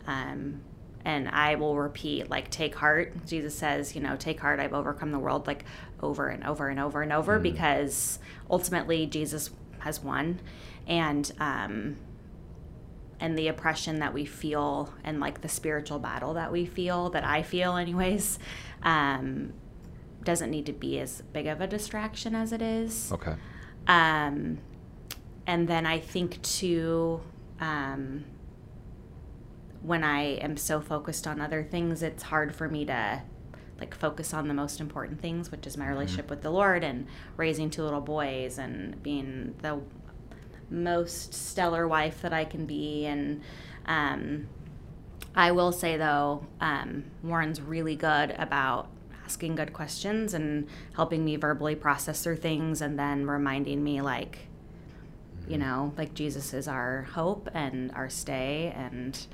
um, 0.08 0.62
and 1.06 1.28
I 1.30 1.56
will 1.56 1.76
repeat, 1.78 2.30
like, 2.30 2.50
take 2.50 2.76
heart. 2.76 3.26
Jesus 3.26 3.56
says, 3.56 3.96
you 3.96 4.02
know, 4.02 4.16
take 4.16 4.40
heart, 4.40 4.60
I've 4.60 4.74
overcome 4.74 5.12
the 5.12 5.20
world, 5.20 5.48
like, 5.48 5.66
over 6.02 6.30
and 6.30 6.44
over 6.46 6.70
and 6.70 6.80
over 6.80 7.02
and 7.02 7.12
over, 7.12 7.40
mm. 7.40 7.44
because 7.44 8.20
ultimately 8.50 9.06
Jesus 9.06 9.50
has 9.80 10.02
won. 10.02 10.40
And, 10.88 11.32
um, 11.40 11.98
and 13.20 13.38
the 13.38 13.48
oppression 13.48 14.00
that 14.00 14.14
we 14.14 14.26
feel 14.26 14.94
and 15.04 15.22
like 15.22 15.42
the 15.42 15.48
spiritual 15.48 15.98
battle 15.98 16.34
that 16.34 16.52
we 16.52 16.66
feel 16.66 17.10
that 17.12 17.24
i 17.24 17.42
feel 17.42 17.78
anyways 17.78 18.38
um, 18.84 19.54
doesn't 20.24 20.50
need 20.50 20.66
to 20.66 20.74
be 20.74 21.00
as 21.00 21.22
big 21.32 21.48
of 21.48 21.62
a 21.62 21.68
distraction 21.68 22.36
as 22.36 22.52
it 22.52 22.62
is 22.62 23.12
okay 23.14 23.36
um, 23.88 24.58
and 25.48 25.70
then 25.70 25.86
i 25.86 25.98
think 25.98 26.42
too 26.42 27.22
um, 27.62 28.26
when 29.84 30.04
I 30.04 30.22
am 30.38 30.58
so 30.58 30.82
focused 30.82 31.28
on 31.28 31.40
other 31.40 31.64
things, 31.64 32.02
it's 32.02 32.24
hard 32.24 32.56
for 32.56 32.68
me 32.68 32.86
to 32.86 33.22
like 33.80 33.94
focus 33.94 34.34
on 34.34 34.48
the 34.48 34.54
most 34.54 34.80
important 34.80 35.22
things, 35.22 35.52
which 35.52 35.68
is 35.68 35.78
my 35.78 35.84
mm-hmm. 35.84 35.94
relationship 35.94 36.26
mm-hmm. 36.26 36.36
with 36.36 36.42
the 36.42 36.50
Lord 36.50 36.84
and 36.84 37.06
raising 37.38 37.70
two 37.70 37.84
little 37.84 38.02
boys 38.02 38.58
and 38.58 39.02
being 39.04 39.56
the 39.62 39.82
most 40.70 41.34
stellar 41.34 41.88
wife 41.88 42.22
that 42.22 42.34
I 42.34 42.46
can 42.46 42.66
be. 42.66 43.06
And 43.06 43.42
um, 43.86 44.48
I 45.36 45.52
will 45.52 45.72
say 45.72 45.98
though, 45.98 46.46
um, 46.62 47.06
Warren's 47.22 47.62
really 47.62 47.96
good 47.96 48.32
about 48.38 48.90
asking 49.26 49.56
good 49.56 49.74
questions 49.74 50.34
and 50.34 50.68
helping 50.96 51.26
me 51.26 51.36
verbally 51.36 51.76
process 51.76 52.24
through 52.24 52.36
things, 52.38 52.82
and 52.82 52.98
then 52.98 53.26
reminding 53.26 53.84
me 53.84 54.02
like. 54.02 54.40
You 55.46 55.58
mm-hmm. 55.58 55.60
know, 55.60 55.94
like 55.98 56.14
Jesus 56.14 56.54
is 56.54 56.70
our 56.70 57.02
hope 57.02 57.50
and 57.54 57.92
our 57.92 58.10
stay, 58.10 58.74
and 58.76 59.28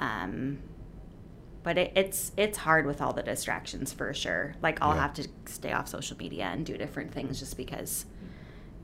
um, 0.00 0.58
but 1.62 1.76
it, 1.78 1.92
it's 1.94 2.32
it's 2.36 2.58
hard 2.58 2.86
with 2.86 3.00
all 3.00 3.12
the 3.12 3.22
distractions 3.22 3.92
for 3.92 4.12
sure. 4.14 4.54
Like 4.62 4.78
I'll 4.80 4.94
yeah. 4.94 5.02
have 5.02 5.14
to 5.14 5.28
stay 5.44 5.72
off 5.72 5.88
social 5.88 6.16
media 6.16 6.44
and 6.44 6.64
do 6.66 6.76
different 6.76 7.12
things 7.12 7.38
just 7.38 7.56
because 7.56 8.06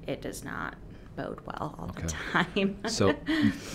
it 0.07 0.20
does 0.20 0.44
not 0.44 0.76
bode 1.16 1.40
well 1.46 1.74
all 1.79 1.88
okay. 1.88 2.02
the 2.02 2.09
time. 2.09 2.79
so, 2.88 3.14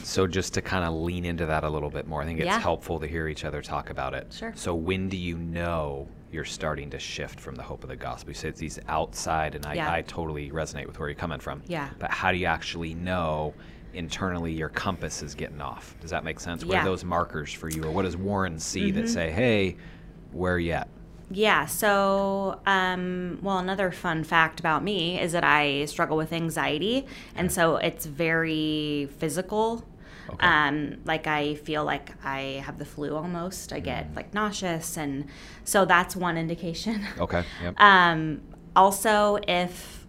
so 0.04 0.28
just 0.28 0.54
to 0.54 0.62
kind 0.62 0.86
of 0.86 0.94
lean 0.94 1.26
into 1.26 1.48
that 1.48 1.64
a 1.64 1.70
little 1.70 1.90
bit 1.90 2.08
more, 2.08 2.22
I 2.22 2.26
think 2.26 2.40
it's 2.40 2.46
yeah. 2.46 2.60
helpful 2.60 3.00
to 3.00 3.08
hear 3.08 3.28
each 3.28 3.44
other 3.44 3.64
talk 3.64 3.90
about 3.90 4.14
it. 4.14 4.32
Sure. 4.32 4.54
So 4.56 4.76
when 4.76 5.10
do 5.10 5.18
you 5.18 5.40
know 5.40 6.08
you're 6.32 6.46
starting 6.46 6.92
to 6.92 7.00
shift 7.00 7.40
from 7.40 7.56
the 7.56 7.64
hope 7.64 7.84
of 7.84 7.90
the 7.90 7.96
gospel? 7.96 8.30
You 8.30 8.36
say 8.36 8.50
it's 8.50 8.60
these 8.60 8.80
outside, 8.88 9.56
and 9.56 9.66
I, 9.66 9.74
yeah. 9.74 9.92
I 9.92 10.04
totally 10.04 10.52
resonate 10.52 10.86
with 10.86 11.00
where 11.00 11.10
you're 11.10 11.16
coming 11.16 11.40
from. 11.40 11.64
Yeah. 11.66 11.90
But 11.98 12.12
how 12.12 12.32
do 12.32 12.38
you 12.38 12.46
actually 12.46 12.94
know 12.94 13.56
internally 13.94 14.54
your 14.54 14.70
compass 14.70 15.22
is 15.22 15.36
getting 15.36 15.62
off. 15.62 15.96
Does 16.02 16.12
that 16.12 16.24
make 16.24 16.40
sense? 16.40 16.64
What 16.66 16.74
yeah. 16.74 16.82
are 16.82 16.86
those 16.86 17.04
markers 17.04 17.52
for 17.52 17.70
you, 17.70 17.84
or 17.84 17.92
what 17.92 18.04
does 18.04 18.18
Warren 18.18 18.60
see 18.60 18.92
mm-hmm. 18.92 19.02
that 19.02 19.10
say, 19.10 19.32
"Hey, 19.32 19.78
where 20.32 20.60
at?" 20.60 20.88
Yeah. 21.30 21.66
So, 21.66 22.60
um, 22.66 23.40
well, 23.42 23.58
another 23.58 23.92
fun 23.92 24.24
fact 24.24 24.60
about 24.60 24.84
me 24.84 25.20
is 25.20 25.32
that 25.32 25.44
I 25.44 25.86
struggle 25.86 26.18
with 26.18 26.34
anxiety, 26.34 27.06
and 27.36 27.52
so 27.52 27.78
it's 27.78 28.06
very 28.06 29.10
physical. 29.18 29.86
Okay. 30.30 30.48
Um, 30.48 30.98
like 31.06 31.28
I 31.28 31.56
feel 31.56 31.84
like 31.84 32.12
I 32.24 32.64
have 32.66 32.78
the 32.78 32.86
flu 32.86 33.16
almost. 33.16 33.74
I 33.74 33.80
get 33.80 34.12
Mm. 34.12 34.16
like 34.16 34.34
nauseous, 34.34 34.98
and 34.98 35.26
so 35.64 35.86
that's 35.86 36.16
one 36.16 36.38
indication. 36.38 37.06
Okay. 37.20 37.44
Yep. 37.64 37.76
Um, 37.80 38.42
also, 38.76 39.38
if, 39.48 40.06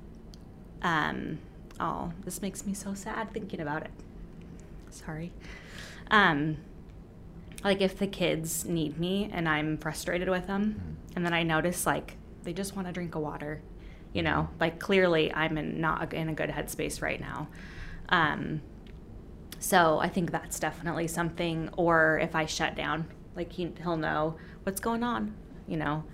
um, 0.83 1.39
oh, 1.83 2.13
this 2.25 2.41
makes 2.41 2.65
me 2.65 2.73
so 2.73 2.95
sad 2.95 3.33
thinking 3.33 3.61
about 3.61 3.83
it. 3.83 3.91
Sorry. 4.91 5.33
Um, 6.11 6.59
like 7.65 7.81
if 7.81 7.99
the 7.99 8.07
kids 8.07 8.65
need 8.65 8.99
me 8.99 9.29
and 9.33 9.49
I'm 9.49 9.77
frustrated 9.77 10.29
with 10.29 10.47
them, 10.47 10.97
and 11.17 11.27
then 11.27 11.35
I 11.35 11.43
notice 11.43 11.85
like 11.85 12.17
they 12.45 12.53
just 12.53 12.77
want 12.77 12.87
to 12.87 12.93
drink 12.93 13.15
a 13.15 13.21
water, 13.21 13.63
you 14.13 14.23
know, 14.23 14.49
like 14.61 14.79
clearly 14.79 15.33
I'm 15.35 15.59
in 15.59 15.81
not 15.81 16.15
in 16.15 16.29
a 16.29 16.35
good 16.35 16.51
headspace 16.51 17.03
right 17.03 17.21
now. 17.21 17.49
Um, 18.09 18.63
so 19.59 19.99
I 19.99 20.09
think 20.09 20.31
that's 20.31 20.61
definitely 20.61 21.09
something. 21.09 21.69
Or 21.77 22.19
if 22.23 22.37
I 22.37 22.47
shut 22.47 22.77
down, 22.77 23.07
like 23.35 23.53
he, 23.53 23.73
he'll 23.83 23.97
know 23.97 24.37
what's 24.63 24.81
going 24.81 25.03
on, 25.03 25.35
you 25.67 25.77
know. 25.77 26.05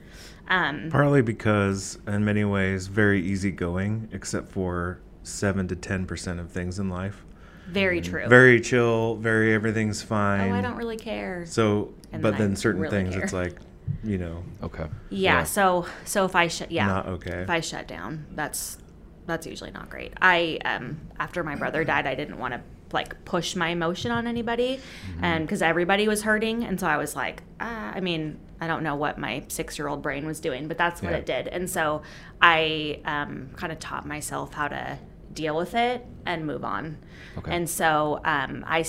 Um, 0.48 0.88
Partly 0.90 1.20
because, 1.20 1.98
in 2.07 2.24
many 2.24 2.44
ways, 2.44 2.87
very 2.87 3.22
easygoing, 3.22 4.09
except 4.12 4.50
for 4.50 5.00
seven 5.28 5.68
to 5.68 5.76
ten 5.76 6.06
percent 6.06 6.40
of 6.40 6.50
things 6.50 6.78
in 6.78 6.88
life. 6.88 7.24
very 7.68 8.00
true. 8.00 8.26
Very 8.28 8.60
chill. 8.60 9.16
Very 9.16 9.52
everything's 9.54 10.02
fine. 10.02 10.50
oh, 10.50 10.54
I 10.54 10.60
don't 10.62 10.76
really 10.76 10.96
care. 10.96 11.44
So, 11.46 11.92
And 12.12 12.22
but 12.22 12.32
then 12.32 12.48
then 12.48 12.56
certain 12.56 12.80
really 12.80 12.96
things, 12.96 13.14
care. 13.14 13.22
it's 13.24 13.32
like, 13.32 13.56
you 14.02 14.16
know, 14.18 14.42
okay. 14.62 14.86
Yeah, 15.10 15.38
Yeah. 15.38 15.44
So 15.44 15.86
so 16.04 16.24
if 16.24 16.34
I 16.34 16.48
shut 16.48 16.70
yeah 16.72 16.86
not 16.86 17.06
okay. 17.06 17.42
if 17.42 17.50
I 17.50 17.60
shut 17.60 17.86
down, 17.86 18.26
that's 18.34 18.78
that's 19.26 19.46
usually 19.46 19.70
not 19.70 19.90
great. 19.90 20.12
I 20.22 20.58
um 20.64 20.98
after 21.20 21.44
my 21.44 21.56
brother 21.56 21.84
died, 21.84 22.06
I 22.06 22.14
didn't 22.14 22.38
want 22.38 22.54
to 22.54 22.60
like 22.90 23.22
push 23.26 23.54
my 23.54 23.68
emotion 23.68 24.10
on 24.10 24.26
anybody, 24.26 24.80
and 25.20 25.44
because 25.44 25.60
everybody 25.60 26.08
was 26.08 26.22
hurting, 26.22 26.64
and 26.64 26.80
so 26.80 26.86
I 26.86 26.96
was 26.96 27.14
like, 27.14 27.42
ah, 27.60 27.92
I 27.94 28.00
mean, 28.00 28.38
I 28.62 28.66
don't 28.66 28.82
know 28.82 28.96
what 28.96 29.18
my 29.18 29.44
six 29.48 29.78
year 29.78 29.88
old 29.88 30.00
brain 30.00 30.24
was 30.24 30.40
doing, 30.40 30.68
but 30.68 30.78
that's 30.78 31.02
what 31.02 31.12
Yeah. 31.12 31.18
it 31.18 31.26
did, 31.26 31.48
and 31.48 31.68
so 31.68 32.00
I 32.40 33.00
um 33.04 33.50
kind 33.56 33.72
of 33.72 33.78
taught 33.78 34.06
myself 34.06 34.54
how 34.54 34.68
to 34.68 34.98
deal 35.32 35.56
with 35.56 35.74
it 35.74 36.04
and 36.26 36.46
move 36.46 36.64
on, 36.64 36.98
Okay. 37.38 37.54
and 37.54 37.68
so 37.68 38.20
um 38.24 38.64
I. 38.66 38.84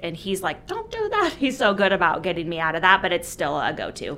and 0.00 0.16
he's 0.16 0.42
like, 0.42 0.66
"Don't 0.66 0.90
do 0.90 1.08
that." 1.08 1.34
He's 1.38 1.58
so 1.58 1.74
good 1.74 1.92
about 1.92 2.22
getting 2.22 2.48
me 2.48 2.60
out 2.60 2.74
of 2.76 2.82
that, 2.82 3.02
but 3.02 3.12
it's 3.12 3.28
still 3.28 3.58
a 3.58 3.72
go-to. 3.72 4.16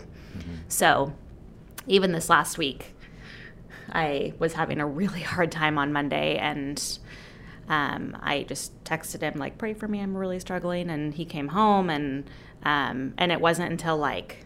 So, 0.68 1.12
even 1.87 2.12
this 2.12 2.29
last 2.29 2.59
week, 2.59 2.94
I 3.92 4.35
was 4.38 4.53
having 4.55 4.79
a 4.81 4.87
really 4.87 5.20
hard 5.35 5.51
time 5.51 5.79
on 5.79 5.92
Monday, 5.92 6.37
and 6.37 6.99
um, 7.68 8.16
I 8.20 8.44
just 8.44 8.83
texted 8.85 9.20
him 9.23 9.38
like, 9.38 9.59
"Pray 9.59 9.75
for 9.75 9.88
me, 9.88 10.01
I'm 10.01 10.16
really 10.16 10.38
struggling." 10.40 10.90
And 10.90 11.14
he 11.14 11.25
came 11.25 11.49
home, 11.49 11.88
and 11.90 12.29
um, 12.62 13.14
and 13.16 13.33
it 13.33 13.40
wasn't 13.40 13.70
until 13.70 13.96
like 13.96 14.44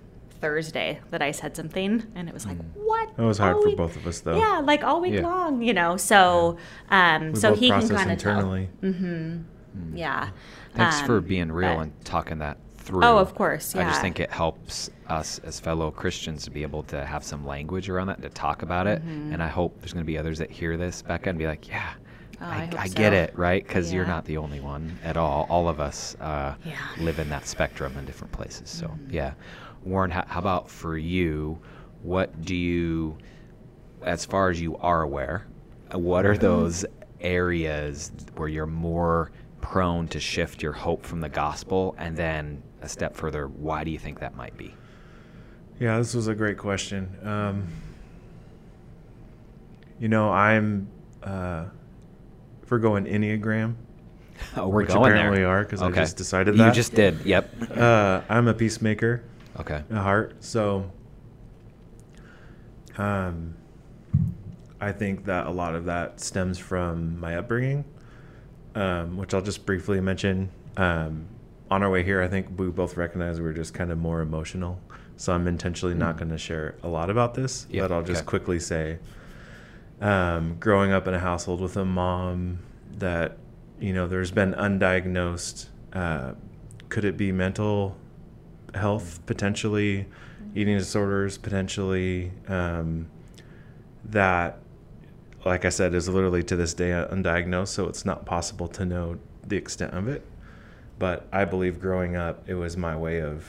Thursday 0.49 1.01
that 1.11 1.23
I 1.23 1.31
said 1.31 1.57
something, 1.57 2.03
and 2.15 2.29
it 2.29 2.35
was 2.35 2.45
like, 2.45 2.59
"What?" 2.75 3.17
That 3.17 3.23
was 3.23 3.39
hard 3.39 3.57
All 3.57 3.63
for 3.63 3.69
week- 3.69 3.79
both 3.79 3.97
of 3.97 4.07
us, 4.07 4.21
though. 4.21 4.37
Yeah, 4.37 4.61
like 4.63 4.85
all 4.85 5.01
week 5.01 5.15
Yeah. 5.15 5.23
long, 5.23 5.63
you 5.63 5.73
know. 5.73 5.97
So, 5.97 6.59
um, 6.91 7.33
We 7.33 7.39
so 7.41 7.51
both 7.53 7.61
he 7.61 7.71
can 7.71 7.89
kind 7.89 8.13
of 8.13 8.19
tell. 8.19 8.53
internally. 8.53 8.69
Yeah. 9.95 10.29
Thanks 10.75 11.01
for 11.01 11.17
Um, 11.19 11.25
being 11.25 11.51
real 11.51 11.77
but- 11.77 11.81
and 11.85 12.05
talking 12.05 12.39
that 12.41 12.59
through. 12.77 13.03
Oh, 13.03 13.17
of 13.17 13.35
course, 13.35 13.75
Yeah. 13.75 13.81
I 13.81 13.85
just 13.89 14.03
think 14.03 14.21
it 14.21 14.31
helps 14.31 14.91
us 15.09 15.39
as 15.45 15.59
fellow 15.61 15.91
Christians 15.91 16.45
to 16.45 16.51
be 16.51 16.63
able 16.63 16.83
to 16.85 17.07
have 17.07 17.25
some 17.25 17.47
language 17.47 17.89
around 17.89 18.09
that, 18.09 18.21
to 18.21 18.29
talk 18.29 18.61
about 18.63 18.87
it. 18.87 19.01
And 19.03 19.43
I 19.43 19.49
hope 19.49 19.81
there's 19.81 19.95
going 19.95 20.05
to 20.05 20.07
be 20.07 20.19
others 20.19 20.39
that 20.41 20.51
hear 20.51 20.77
this, 20.77 21.01
Becca, 21.01 21.31
and 21.31 21.39
be 21.39 21.47
like, 21.47 21.67
yeah, 21.69 21.89
Oh, 22.41 22.47
I, 22.47 22.49
I 22.49 22.67
hope 22.67 22.81
I 22.81 22.89
get 22.89 23.13
so. 23.13 23.17
it, 23.19 23.39
right? 23.39 23.67
Because 23.67 23.93
you're 23.93 24.05
not 24.07 24.25
the 24.27 24.37
only 24.37 24.61
one 24.61 24.99
at 25.05 25.17
all. 25.17 25.47
All 25.49 25.69
of 25.69 25.81
us 25.81 26.15
uh, 26.21 26.55
Yeah. 26.65 26.75
live 26.99 27.19
in 27.19 27.31
that 27.31 27.47
spectrum 27.47 27.97
in 27.99 28.05
different 28.05 28.33
places. 28.33 28.69
So, 28.69 28.91
yeah. 29.09 29.33
Warren, 29.85 30.11
how, 30.11 30.25
how 30.27 30.41
about 30.41 30.71
for 30.71 30.97
you? 30.97 31.59
What 32.03 32.43
do 32.43 32.55
you, 32.55 33.17
as 34.03 34.25
far 34.25 34.51
as 34.51 34.61
you 34.61 34.77
are 34.79 35.03
aware, 35.03 35.47
uh, 35.95 35.99
what 35.99 36.27
are 36.27 36.37
those 36.37 36.85
areas 37.21 38.11
where 38.37 38.49
you're 38.49 38.67
more 38.67 39.31
prone 39.61 40.09
to 40.09 40.21
shift 40.21 40.63
your 40.63 40.73
hope 40.73 41.05
from 41.05 41.21
the 41.21 41.29
gospel? 41.29 41.95
And 41.99 42.17
then 42.17 42.63
a 42.83 42.89
step 42.89 43.17
further, 43.17 43.47
why 43.49 43.85
do 43.85 43.91
you 43.91 43.99
think 43.99 44.21
that 44.21 44.35
might 44.37 44.57
be? 44.57 44.75
Yeah, 45.81 45.99
this 45.99 46.15
was 46.15 46.29
a 46.29 46.35
great 46.35 46.59
question. 46.59 47.17
Um, 47.23 47.67
you 49.99 50.09
know, 50.09 50.31
I'm 50.31 50.89
uh, 51.23 51.67
if 52.63 52.71
we're 52.71 52.79
going 52.79 53.05
Enneagram, 53.05 53.75
Oh, 54.57 54.69
we're 54.69 54.83
which 54.83 54.89
going 54.89 55.13
apparently 55.13 55.41
there. 55.41 55.49
are 55.49 55.63
because 55.63 55.81
I 55.81 55.87
Okay. 55.87 56.01
just 56.01 56.17
decided 56.17 56.57
that 56.57 56.67
You 56.67 56.73
just 56.73 56.95
did. 56.95 57.25
Yep. 57.25 57.77
Uh, 57.79 58.21
I'm 58.29 58.49
a 58.49 58.55
peacemaker 58.55 59.23
Okay. 59.61 59.83
at 59.91 59.97
heart, 59.97 60.43
so 60.43 60.91
um, 62.99 63.55
I 64.81 64.93
think 64.93 65.25
that 65.27 65.47
a 65.47 65.51
lot 65.51 65.75
of 65.75 65.85
that 65.87 66.21
stems 66.21 66.59
from 66.59 67.19
my 67.21 67.37
upbringing, 67.37 67.85
um, 68.75 69.17
which 69.17 69.35
I'll 69.35 69.43
just 69.43 69.65
briefly 69.67 70.01
mention. 70.01 70.51
Um, 70.77 71.27
on 71.71 71.83
our 71.83 71.91
way 71.91 72.03
here, 72.03 72.23
I 72.23 72.29
think 72.29 72.59
we 72.59 72.69
both 72.69 72.97
recognize 72.97 73.41
we 73.41 73.47
are 73.47 73.53
just 73.53 73.75
kind 73.75 73.91
of 73.91 73.99
more 73.99 74.21
emotional. 74.21 74.81
So 75.17 75.33
I'm 75.33 75.47
intentionally 75.47 75.95
not 75.95 76.17
going 76.17 76.31
to 76.31 76.39
share 76.39 76.75
a 76.83 76.89
lot 76.89 77.09
about 77.09 77.35
this, 77.35 77.67
Yep, 77.71 77.83
but 77.89 77.95
I'll 77.95 78.03
just 78.03 78.23
okay. 78.23 78.29
quickly 78.29 78.59
say 78.59 78.99
um, 80.01 80.57
growing 80.59 80.93
up 80.93 81.07
in 81.07 81.15
a 81.15 81.19
household 81.19 81.61
with 81.61 81.77
a 81.77 81.85
mom 81.85 82.59
that, 82.99 83.39
you 83.81 83.93
know, 83.93 84.07
there's 84.07 84.31
been 84.33 84.53
undiagnosed, 84.55 85.69
uh, 85.93 86.33
could 86.89 87.05
it 87.05 87.17
be 87.17 87.33
mental 87.33 87.97
health 88.75 89.21
potentially, 89.27 90.07
eating 90.55 90.79
disorders 90.79 91.39
potentially, 91.39 92.33
um, 92.49 93.09
that, 94.05 94.59
like 95.45 95.65
I 95.65 95.71
said, 95.71 95.95
is 95.95 96.09
literally 96.09 96.43
to 96.45 96.57
this 96.57 96.75
day 96.75 96.91
undiagnosed, 96.91 97.69
so 97.69 97.89
it's 97.89 98.05
not 98.05 98.27
possible 98.27 98.69
to 98.69 98.85
know 98.85 99.19
the 99.47 99.57
extent 99.57 99.95
of 99.95 100.09
it. 100.09 100.27
But 100.99 101.27
I 101.33 101.45
believe 101.45 101.81
growing 101.81 102.17
up, 102.17 102.49
it 102.49 102.55
was 102.55 102.77
my 102.77 102.97
way 102.97 103.21
of 103.21 103.47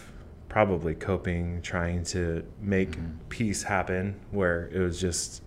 probably 0.49 0.95
coping, 0.95 1.61
trying 1.61 2.03
to 2.03 2.43
make 2.61 2.97
peace 3.29 3.63
happen 3.63 4.19
where 4.31 4.69
it 4.71 4.79
was 4.79 4.99
just 4.99 5.43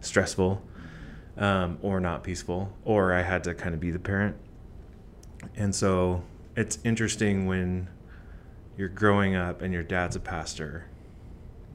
stressful 0.00 0.62
um, 1.36 1.78
or 1.82 2.00
not 2.00 2.22
peaceful, 2.22 2.72
or 2.84 3.12
I 3.12 3.22
had 3.22 3.44
to 3.44 3.54
kind 3.54 3.74
of 3.74 3.80
be 3.80 3.90
the 3.90 3.98
parent. 3.98 4.36
And 5.56 5.74
so 5.74 6.22
it's 6.56 6.78
interesting 6.84 7.46
when 7.46 7.88
you're 8.76 8.88
growing 8.88 9.36
up 9.36 9.62
and 9.62 9.72
your 9.72 9.82
dad's 9.82 10.16
a 10.16 10.20
pastor, 10.20 10.86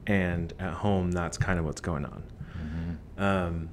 and 0.06 0.52
at 0.58 0.74
home, 0.74 1.12
that's 1.12 1.38
kind 1.38 1.58
of 1.58 1.64
what's 1.64 1.80
going 1.80 2.04
on. 2.04 2.24
Um, 3.18 3.68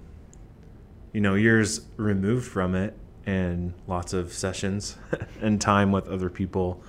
you 1.14 1.22
know, 1.22 1.36
years 1.36 1.82
removed 1.96 2.48
from 2.48 2.76
it 2.76 2.98
and 3.26 3.74
lots 3.88 4.14
of 4.14 4.34
sessions 4.34 4.98
and 5.42 5.60
time 5.60 5.92
with 5.92 6.08
other 6.08 6.30
people, 6.30 6.82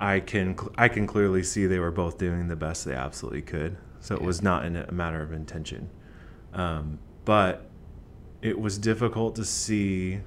I 0.00 0.20
can 0.20 0.56
I 0.76 0.88
can 0.88 1.06
clearly 1.06 1.42
see 1.42 1.66
they 1.66 1.78
were 1.78 1.90
both 1.90 2.18
doing 2.18 2.48
the 2.48 2.56
best 2.56 2.84
they 2.84 2.94
absolutely 2.94 3.42
could. 3.42 3.76
So 4.00 4.14
it 4.14 4.22
was 4.22 4.42
not 4.42 4.64
in 4.64 4.76
a 4.76 4.92
matter 4.92 5.20
of 5.22 5.32
intention, 5.32 5.90
um, 6.54 6.98
but 7.24 7.68
it 8.42 8.60
was 8.60 8.78
difficult 8.78 9.34
to 9.36 9.44
see 9.44 10.20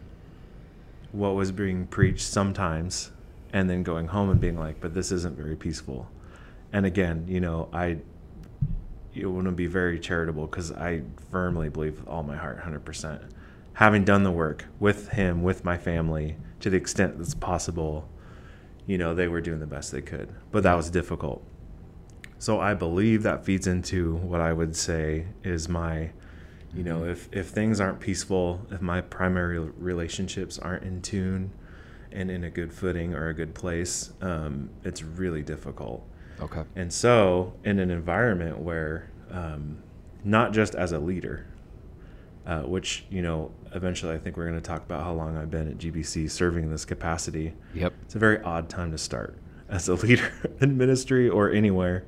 what 1.11 1.35
was 1.35 1.51
being 1.51 1.87
preached 1.87 2.23
sometimes, 2.23 3.11
and 3.53 3.69
then 3.69 3.83
going 3.83 4.07
home 4.07 4.29
and 4.29 4.39
being 4.39 4.57
like, 4.57 4.79
"But 4.79 4.93
this 4.93 5.11
isn't 5.11 5.35
very 5.35 5.55
peaceful." 5.55 6.09
And 6.73 6.85
again, 6.85 7.25
you 7.27 7.39
know, 7.39 7.69
I 7.73 7.97
you 9.13 9.29
want 9.29 9.45
to 9.45 9.51
be 9.51 9.67
very 9.67 9.99
charitable 9.99 10.47
because 10.47 10.71
I 10.71 11.01
firmly 11.29 11.69
believe 11.69 11.99
with 11.99 12.07
all 12.07 12.23
my 12.23 12.37
heart, 12.37 12.59
hundred 12.59 12.85
percent. 12.85 13.21
Having 13.73 14.05
done 14.05 14.23
the 14.23 14.31
work 14.31 14.65
with 14.79 15.09
him, 15.09 15.43
with 15.43 15.65
my 15.65 15.77
family, 15.77 16.37
to 16.59 16.69
the 16.69 16.77
extent 16.77 17.17
that's 17.17 17.33
possible, 17.33 18.07
you 18.85 18.97
know, 18.97 19.13
they 19.13 19.27
were 19.27 19.41
doing 19.41 19.59
the 19.59 19.67
best 19.67 19.91
they 19.91 20.01
could, 20.01 20.33
but 20.51 20.63
that 20.63 20.75
was 20.75 20.89
difficult. 20.89 21.43
So 22.37 22.59
I 22.59 22.73
believe 22.73 23.23
that 23.23 23.45
feeds 23.45 23.67
into 23.67 24.15
what 24.15 24.41
I 24.41 24.51
would 24.53 24.75
say 24.75 25.27
is 25.43 25.69
my, 25.69 26.09
you 26.73 26.83
know, 26.83 27.01
mm-hmm. 27.01 27.11
if 27.11 27.29
if 27.31 27.47
things 27.49 27.79
aren't 27.79 27.99
peaceful, 27.99 28.65
if 28.71 28.81
my 28.81 29.01
primary 29.01 29.59
relationships 29.59 30.57
aren't 30.57 30.83
in 30.83 31.01
tune, 31.01 31.51
and 32.11 32.29
in 32.29 32.43
a 32.43 32.49
good 32.49 32.73
footing 32.73 33.13
or 33.13 33.29
a 33.29 33.33
good 33.33 33.53
place, 33.53 34.13
um, 34.21 34.69
it's 34.83 35.03
really 35.03 35.41
difficult. 35.41 36.05
Okay. 36.39 36.63
And 36.75 36.91
so, 36.91 37.53
in 37.63 37.79
an 37.79 37.91
environment 37.91 38.59
where, 38.59 39.11
um, 39.29 39.77
not 40.23 40.53
just 40.53 40.75
as 40.75 40.91
a 40.91 40.99
leader, 40.99 41.45
uh, 42.45 42.61
which, 42.61 43.05
you 43.09 43.21
know, 43.21 43.51
eventually 43.73 44.13
I 44.13 44.17
think 44.17 44.37
we're 44.37 44.47
going 44.47 44.59
to 44.59 44.67
talk 44.67 44.83
about 44.83 45.03
how 45.03 45.13
long 45.13 45.37
I've 45.37 45.51
been 45.51 45.67
at 45.67 45.77
GBC 45.77 46.29
serving 46.29 46.63
in 46.63 46.71
this 46.71 46.85
capacity. 46.85 47.53
Yep. 47.75 47.93
It's 48.03 48.15
a 48.15 48.19
very 48.19 48.41
odd 48.41 48.69
time 48.69 48.91
to 48.91 48.97
start 48.97 49.37
as 49.69 49.87
a 49.87 49.93
leader 50.05 50.31
in 50.59 50.77
ministry 50.77 51.29
or 51.29 51.51
anywhere. 51.51 52.05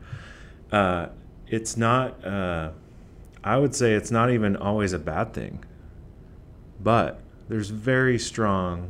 Uh, 0.71 1.07
it's 1.47 1.77
not, 1.77 2.25
uh, 2.25 2.71
I 3.43 3.57
would 3.57 3.75
say 3.75 3.93
it's 3.93 4.09
not 4.09 4.32
even 4.32 4.55
always 4.55 4.93
a 4.93 4.99
bad 4.99 5.34
thing, 5.34 5.63
but 6.80 7.21
there's 7.47 7.69
very 7.69 8.17
strong 8.17 8.89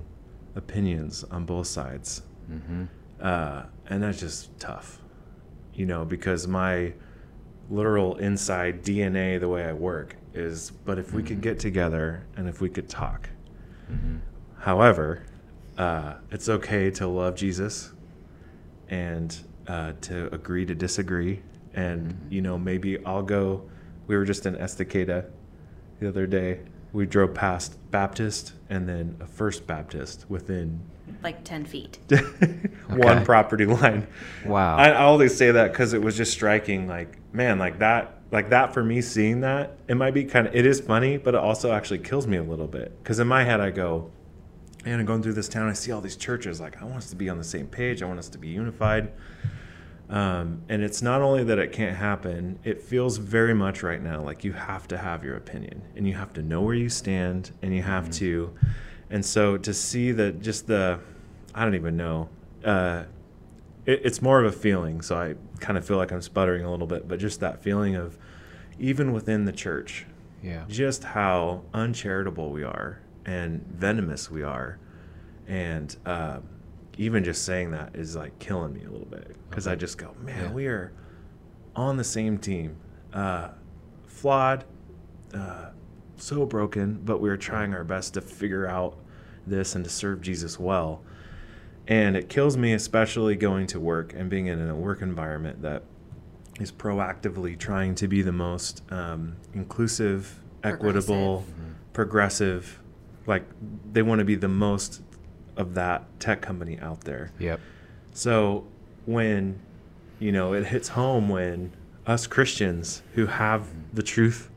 opinions 0.55 1.23
on 1.25 1.45
both 1.45 1.67
sides. 1.67 2.23
Mm-hmm. 2.51 2.85
Uh, 3.21 3.63
and 3.87 4.03
that's 4.03 4.19
just 4.19 4.57
tough, 4.59 4.99
you 5.73 5.85
know, 5.85 6.05
because 6.05 6.47
my 6.47 6.93
literal 7.69 8.17
inside 8.17 8.83
DNA, 8.83 9.39
the 9.39 9.47
way 9.47 9.65
I 9.65 9.73
work, 9.73 10.15
is 10.33 10.71
but 10.71 10.97
if 10.99 11.13
we 11.13 11.23
could 11.23 11.41
get 11.41 11.59
together 11.59 12.25
and 12.35 12.49
if 12.49 12.59
we 12.59 12.69
could 12.69 12.89
talk. 12.89 13.29
Mm-hmm. 13.91 14.17
However, 14.59 15.25
uh, 15.77 16.15
it's 16.31 16.49
okay 16.49 16.91
to 16.91 17.07
love 17.07 17.35
Jesus 17.35 17.91
and 18.89 19.37
uh, 19.67 19.93
to 20.01 20.33
agree 20.33 20.65
to 20.65 20.75
disagree. 20.75 21.41
And, 21.73 22.27
you 22.29 22.41
know, 22.41 22.57
maybe 22.57 23.03
I'll 23.05 23.23
go. 23.23 23.69
We 24.07 24.15
were 24.15 24.25
just 24.25 24.45
in 24.45 24.55
Estacada 24.55 25.25
the 25.99 26.07
other 26.07 26.27
day. 26.27 26.59
We 26.93 27.05
drove 27.07 27.33
past 27.33 27.75
Baptist 27.91 28.53
and 28.69 28.87
then 28.87 29.17
a 29.19 29.25
First 29.25 29.65
Baptist 29.67 30.25
within 30.29 30.79
Like 31.23 31.43
10 31.43 31.65
feet. 31.65 31.97
one 32.87 33.01
Okay. 33.17 33.25
property 33.25 33.65
line. 33.65 34.07
Wow. 34.45 34.77
I, 34.77 34.89
I 34.89 35.01
always 35.03 35.35
say 35.35 35.51
that 35.51 35.71
because 35.71 35.93
it 35.93 36.01
was 36.01 36.15
just 36.15 36.31
striking. 36.31 36.87
Like, 36.87 37.17
man, 37.33 37.57
like 37.59 37.79
that, 37.79 38.19
like 38.31 38.49
that 38.51 38.73
for 38.73 38.83
me, 38.83 39.01
seeing 39.01 39.41
that, 39.41 39.77
it 39.87 39.95
might 39.95 40.13
be 40.13 40.23
kind 40.23 40.47
of, 40.47 40.55
it 40.55 40.65
is 40.67 40.79
funny, 40.79 41.17
but 41.17 41.33
it 41.33 41.39
also 41.39 41.71
actually 41.71 41.99
kills 41.99 42.27
me 42.27 42.37
a 42.37 42.43
little 42.43 42.67
bit. 42.67 42.95
Because 43.03 43.19
in 43.19 43.27
my 43.27 43.43
head, 43.43 43.59
I 43.59 43.71
go, 43.71 44.11
man, 44.85 44.99
I'm 44.99 45.05
going 45.05 45.23
through 45.23 45.33
this 45.33 45.49
town, 45.49 45.69
I 45.69 45.73
see 45.73 45.91
all 45.91 46.01
these 46.01 46.15
churches. 46.15 46.61
Like, 46.61 46.79
I 46.81 46.85
want 46.85 46.97
us 46.97 47.09
to 47.09 47.15
be 47.15 47.27
on 47.29 47.37
the 47.39 47.43
same 47.43 47.67
page, 47.67 48.03
I 48.03 48.05
want 48.05 48.19
us 48.19 48.29
to 48.29 48.37
be 48.37 48.49
unified. 48.49 49.11
Um, 50.09 50.61
and 50.69 50.83
it's 50.83 51.01
not 51.01 51.21
only 51.21 51.43
that 51.45 51.57
it 51.59 51.71
can't 51.71 51.95
happen, 51.95 52.59
it 52.63 52.81
feels 52.81 53.17
very 53.17 53.53
much 53.53 53.83
right 53.83 54.01
now 54.01 54.21
like 54.21 54.43
you 54.43 54.53
have 54.53 54.87
to 54.89 54.97
have 54.97 55.23
your 55.23 55.35
opinion 55.35 55.81
and 55.95 56.07
you 56.07 56.13
have 56.13 56.33
to 56.33 56.41
know 56.41 56.61
where 56.61 56.75
you 56.75 56.89
stand 56.89 57.51
and 57.61 57.73
you 57.73 57.81
have 57.81 58.11
to. 58.11 58.53
And 59.09 59.25
so 59.25 59.57
to 59.57 59.73
see 59.73 60.11
that 60.11 60.41
just 60.41 60.67
the, 60.67 60.99
I 61.55 61.63
don't 61.63 61.75
even 61.75 61.97
know, 61.97 62.29
uh, 62.63 63.03
it, 63.85 64.01
it's 64.03 64.21
more 64.21 64.43
of 64.43 64.53
a 64.53 64.55
feeling. 64.55 65.01
So 65.01 65.15
I 65.17 65.35
kind 65.59 65.77
of 65.77 65.85
feel 65.85 65.97
like 65.97 66.11
I'm 66.11 66.21
sputtering 66.21 66.65
a 66.65 66.71
little 66.71 66.87
bit, 66.87 67.07
but 67.07 67.19
just 67.19 67.39
that 67.39 67.63
feeling 67.63 67.95
of 67.95 68.17
even 68.79 69.13
within 69.13 69.45
the 69.45 69.51
church, 69.51 70.05
yeah. 70.41 70.65
just 70.67 71.03
how 71.03 71.63
uncharitable 71.73 72.51
we 72.51 72.63
are 72.63 72.99
and 73.25 73.65
venomous 73.67 74.29
we 74.29 74.43
are. 74.43 74.79
And 75.47 75.95
uh, 76.05 76.39
even 76.97 77.23
just 77.23 77.43
saying 77.45 77.71
that 77.71 77.95
is 77.95 78.15
like 78.15 78.37
killing 78.39 78.73
me 78.73 78.81
a 78.83 78.89
little 78.89 79.07
bit 79.07 79.35
because 79.49 79.67
I 79.67 79.75
just 79.75 79.97
go, 79.97 80.15
man, 80.23 80.45
Yeah. 80.45 80.51
we 80.51 80.67
are 80.67 80.91
on 81.75 81.97
the 81.97 82.03
same 82.03 82.37
team. 82.37 82.75
Uh, 83.11 83.49
flawed, 84.05 84.63
uh, 85.33 85.69
so 86.17 86.45
broken, 86.45 86.99
but 87.03 87.19
we 87.19 87.29
are 87.29 87.37
trying 87.37 87.73
our 87.73 87.83
best 87.83 88.13
to 88.13 88.21
figure 88.21 88.67
out 88.67 88.97
this 89.45 89.75
and 89.75 89.83
to 89.83 89.89
serve 89.89 90.21
Jesus 90.21 90.59
well. 90.59 91.01
And 91.87 92.15
it 92.15 92.29
kills 92.29 92.55
me, 92.55 92.73
especially 92.73 93.35
going 93.35 93.67
to 93.67 93.79
work 93.79 94.13
and 94.13 94.29
being 94.29 94.47
in 94.47 94.59
a 94.69 94.75
work 94.75 95.01
environment 95.01 95.61
that 95.63 95.83
is 96.59 96.71
proactively 96.71 97.57
trying 97.57 97.95
to 97.95 98.07
be 98.07 98.21
the 98.21 98.31
most 98.31 98.83
um, 98.91 99.35
inclusive, 99.53 100.39
equitable, 100.63 101.45
progressive. 101.91 102.79
Like 103.25 103.43
they 103.91 104.01
want 104.01 104.19
to 104.19 104.25
be 104.25 104.35
the 104.35 104.47
most 104.47 105.01
of 105.57 105.73
that 105.75 106.03
tech 106.19 106.41
company 106.41 106.79
out 106.79 107.01
there. 107.01 107.31
Yep. 107.39 107.59
So 108.13 108.65
when 109.05 109.59
you 110.19 110.31
know 110.31 110.53
it 110.53 110.65
hits 110.67 110.89
home 110.89 111.29
when 111.29 111.71
us 112.05 112.27
Christians 112.27 113.01
who 113.13 113.25
have 113.27 113.67
the 113.93 114.03
truth, 114.03 114.49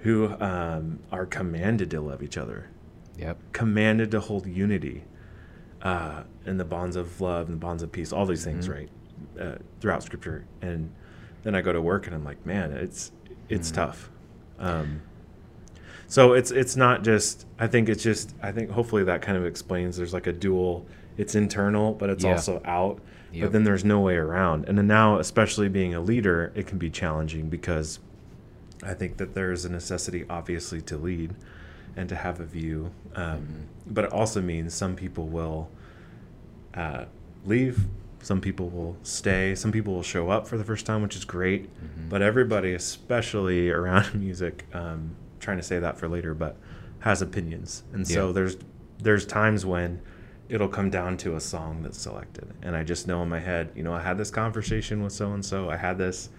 who 0.00 0.34
um, 0.40 1.00
are 1.10 1.26
commanded 1.26 1.90
to 1.92 2.00
love 2.00 2.22
each 2.22 2.36
other, 2.36 2.68
Yep. 3.18 3.38
commanded 3.52 4.10
to 4.12 4.20
hold 4.20 4.46
unity 4.46 5.04
uh, 5.82 6.22
in 6.44 6.56
the 6.58 6.64
bonds 6.64 6.96
of 6.96 7.20
love 7.20 7.46
and 7.48 7.56
the 7.56 7.60
bonds 7.60 7.82
of 7.82 7.92
peace, 7.92 8.12
all 8.12 8.26
these 8.26 8.44
things, 8.44 8.68
Mhm. 8.68 8.72
right, 8.74 8.90
uh, 9.40 9.56
throughout 9.80 10.02
Scripture. 10.02 10.44
And 10.60 10.90
then 11.44 11.54
I 11.54 11.60
go 11.60 11.72
to 11.72 11.80
work 11.80 12.06
and 12.06 12.14
I'm 12.14 12.24
like, 12.24 12.44
man, 12.46 12.72
it's 12.72 13.12
it's 13.48 13.70
Mhm. 13.70 13.74
tough. 13.74 14.10
Um, 14.58 15.02
so 16.08 16.32
it's 16.34 16.50
it's 16.50 16.76
not 16.76 17.02
just. 17.04 17.46
I 17.58 17.66
think 17.66 17.88
it's 17.88 18.02
just. 18.02 18.34
I 18.42 18.52
think 18.52 18.70
hopefully 18.70 19.04
that 19.04 19.22
kind 19.22 19.36
of 19.38 19.44
explains. 19.46 19.96
There's 19.96 20.14
like 20.14 20.26
a 20.26 20.32
dual. 20.32 20.86
It's 21.16 21.34
internal, 21.34 21.92
but 21.94 22.10
it's 22.10 22.24
Yeah. 22.24 22.32
also 22.32 22.60
out. 22.64 23.00
Yep. 23.32 23.42
But 23.46 23.52
then 23.52 23.64
there's 23.64 23.84
no 23.84 24.00
way 24.00 24.16
around. 24.16 24.66
And 24.68 24.78
then 24.78 24.86
now, 24.86 25.18
especially 25.18 25.68
being 25.68 25.94
a 25.94 26.00
leader, 26.00 26.52
it 26.54 26.66
can 26.66 26.78
be 26.78 26.90
challenging 26.90 27.48
because 27.48 27.98
I 28.82 28.94
think 28.94 29.16
that 29.16 29.34
there 29.34 29.50
is 29.52 29.64
a 29.64 29.70
necessity, 29.70 30.24
obviously, 30.30 30.80
to 30.82 30.96
lead 30.96 31.34
and 31.96 32.08
to 32.08 32.14
have 32.16 32.40
a 32.40 32.44
view. 32.44 32.92
Um, 33.14 33.24
Mm-hmm. 33.24 33.60
But 33.94 34.04
it 34.04 34.12
also 34.12 34.40
means 34.42 34.74
some 34.74 34.94
people 34.96 35.26
will 35.26 35.68
uh, 36.74 37.04
leave, 37.44 37.86
some 38.20 38.40
people 38.40 38.68
will 38.68 38.96
stay, 39.02 39.54
some 39.54 39.72
people 39.72 39.94
will 39.94 40.02
show 40.02 40.28
up 40.30 40.46
for 40.46 40.58
the 40.58 40.64
first 40.64 40.84
time, 40.86 41.02
which 41.02 41.16
is 41.16 41.24
great. 41.24 41.64
Mhm. 41.74 42.08
But 42.08 42.20
everybody, 42.22 42.74
especially 42.74 43.70
around 43.70 44.14
music, 44.20 44.66
um, 44.74 45.10
trying 45.40 45.56
to 45.58 45.62
say 45.62 45.78
that 45.78 45.98
for 45.98 46.08
later, 46.08 46.34
but 46.34 46.56
has 47.00 47.22
opinions. 47.22 47.82
And 47.92 48.06
so 48.06 48.26
Yeah. 48.28 48.32
there's 48.32 48.56
there's 49.02 49.26
times 49.26 49.66
when 49.66 50.00
it'll 50.48 50.68
come 50.68 50.88
down 50.90 51.16
to 51.18 51.36
a 51.36 51.40
song 51.40 51.82
that's 51.82 51.98
selected, 51.98 52.48
and 52.62 52.74
I 52.76 52.82
just 52.84 53.06
know 53.06 53.22
in 53.22 53.28
my 53.28 53.40
head, 53.40 53.70
you 53.74 53.82
know, 53.82 53.92
I 53.92 54.00
had 54.00 54.16
this 54.16 54.30
conversation 54.30 55.02
with 55.02 55.12
so 55.12 55.32
and 55.32 55.44
so, 55.44 55.68
I 55.68 55.76
had 55.76 55.98
this. 55.98 56.30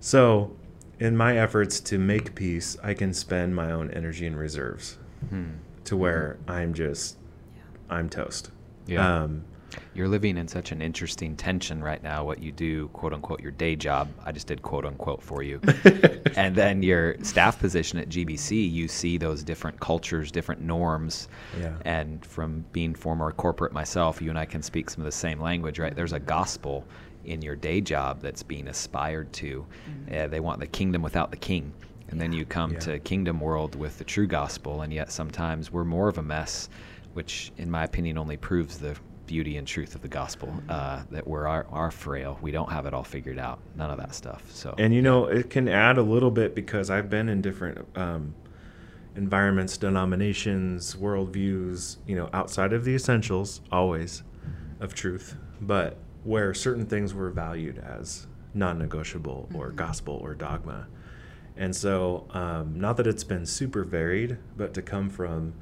So, 0.00 0.54
in 0.98 1.16
my 1.16 1.36
efforts 1.38 1.80
to 1.80 1.98
make 1.98 2.34
peace, 2.34 2.76
I 2.82 2.94
can 2.94 3.14
spend 3.14 3.54
my 3.54 3.70
own 3.72 3.90
energy 3.90 4.26
and 4.26 4.36
reserves 4.36 4.98
Hmm. 5.30 5.44
to 5.84 5.96
where 5.96 6.38
I'm 6.48 6.74
just 6.74 7.16
I'm 7.88 8.08
toast. 8.08 8.50
Yeah. 8.86 9.22
Um, 9.22 9.44
You're 9.94 10.08
living 10.08 10.36
in 10.36 10.48
such 10.48 10.72
an 10.72 10.80
interesting 10.82 11.36
tension 11.36 11.82
right 11.82 12.02
now. 12.02 12.24
What 12.24 12.42
you 12.42 12.52
do, 12.52 12.88
quote 12.88 13.12
unquote, 13.12 13.40
your 13.40 13.52
day 13.52 13.76
job. 13.76 14.08
I 14.24 14.32
just 14.32 14.46
did 14.46 14.62
quote 14.62 14.84
unquote 14.84 15.22
for 15.22 15.42
you. 15.42 15.60
and 16.36 16.54
then 16.54 16.82
your 16.82 17.16
staff 17.22 17.58
position 17.58 17.98
at 17.98 18.08
GBC, 18.08 18.70
you 18.70 18.88
see 18.88 19.18
those 19.18 19.42
different 19.42 19.78
cultures, 19.80 20.30
different 20.30 20.60
norms. 20.60 21.28
Yeah. 21.58 21.74
And 21.84 22.24
from 22.24 22.64
being 22.72 22.94
former 22.94 23.30
corporate 23.32 23.72
myself, 23.72 24.20
you 24.22 24.30
and 24.30 24.38
I 24.38 24.44
can 24.44 24.62
speak 24.62 24.90
some 24.90 25.00
of 25.02 25.06
the 25.06 25.12
same 25.12 25.40
language, 25.40 25.78
right? 25.78 25.94
There's 25.94 26.12
a 26.12 26.20
gospel 26.20 26.84
in 27.24 27.40
your 27.40 27.54
day 27.54 27.80
job 27.80 28.20
that's 28.20 28.42
being 28.42 28.68
aspired 28.68 29.32
to. 29.34 29.64
Uh, 30.12 30.26
they 30.26 30.40
want 30.40 30.60
the 30.60 30.66
kingdom 30.66 31.02
without 31.02 31.30
the 31.30 31.36
king. 31.36 31.72
And 32.08 32.20
then 32.20 32.32
you 32.32 32.44
come 32.44 32.72
Yeah. 32.72 32.78
to 32.80 32.98
kingdom 32.98 33.40
world 33.40 33.74
with 33.74 33.96
the 33.98 34.04
true 34.04 34.26
gospel, 34.26 34.82
and 34.82 34.92
yet 34.92 35.10
sometimes 35.10 35.72
we're 35.72 35.84
more 35.84 36.08
of 36.08 36.18
a 36.18 36.22
mess, 36.22 36.68
which, 37.14 37.52
in 37.56 37.70
my 37.70 37.84
opinion, 37.84 38.18
only 38.18 38.36
proves 38.36 38.78
the 38.78 38.96
beauty 39.32 39.56
and 39.56 39.66
truth 39.66 39.94
of 39.94 40.02
the 40.02 40.08
gospel. 40.08 40.52
Uh, 40.68 41.02
that 41.10 41.26
we're 41.26 41.48
our, 41.48 41.66
are 41.70 41.90
frail. 41.90 42.38
We 42.42 42.50
don't 42.50 42.70
have 42.70 42.84
it 42.84 42.92
all 42.92 43.02
figured 43.02 43.38
out. 43.38 43.60
None 43.76 43.90
of 43.90 43.96
that 43.96 44.14
stuff. 44.14 44.42
So 44.52 44.74
And 44.76 44.92
you 44.92 45.00
know, 45.00 45.24
it 45.24 45.48
can 45.48 45.68
add 45.68 45.96
a 45.96 46.02
little 46.02 46.30
bit 46.30 46.54
because 46.54 46.90
I've 46.90 47.08
been 47.08 47.30
in 47.30 47.40
different 47.40 47.78
um, 47.96 48.34
environments, 49.16 49.78
denominations, 49.78 50.96
worldviews, 50.96 51.96
you 52.06 52.14
know, 52.14 52.28
outside 52.34 52.74
of 52.74 52.84
the 52.84 52.94
essentials, 52.94 53.62
always, 53.72 54.22
of 54.80 54.92
truth, 54.94 55.34
but 55.62 55.96
where 56.24 56.52
certain 56.52 56.84
things 56.84 57.14
were 57.14 57.30
valued 57.30 57.78
as 57.78 58.26
non 58.52 58.78
negotiable 58.78 59.48
or 59.54 59.70
gospel 59.70 60.20
or 60.22 60.34
dogma. 60.34 60.88
And 61.56 61.74
so, 61.74 62.26
um, 62.32 62.78
not 62.78 62.98
that 62.98 63.06
it's 63.06 63.24
been 63.24 63.46
super 63.46 63.82
varied, 63.82 64.36
but 64.58 64.74
to 64.74 64.82
come 64.82 65.08
from 65.08 65.54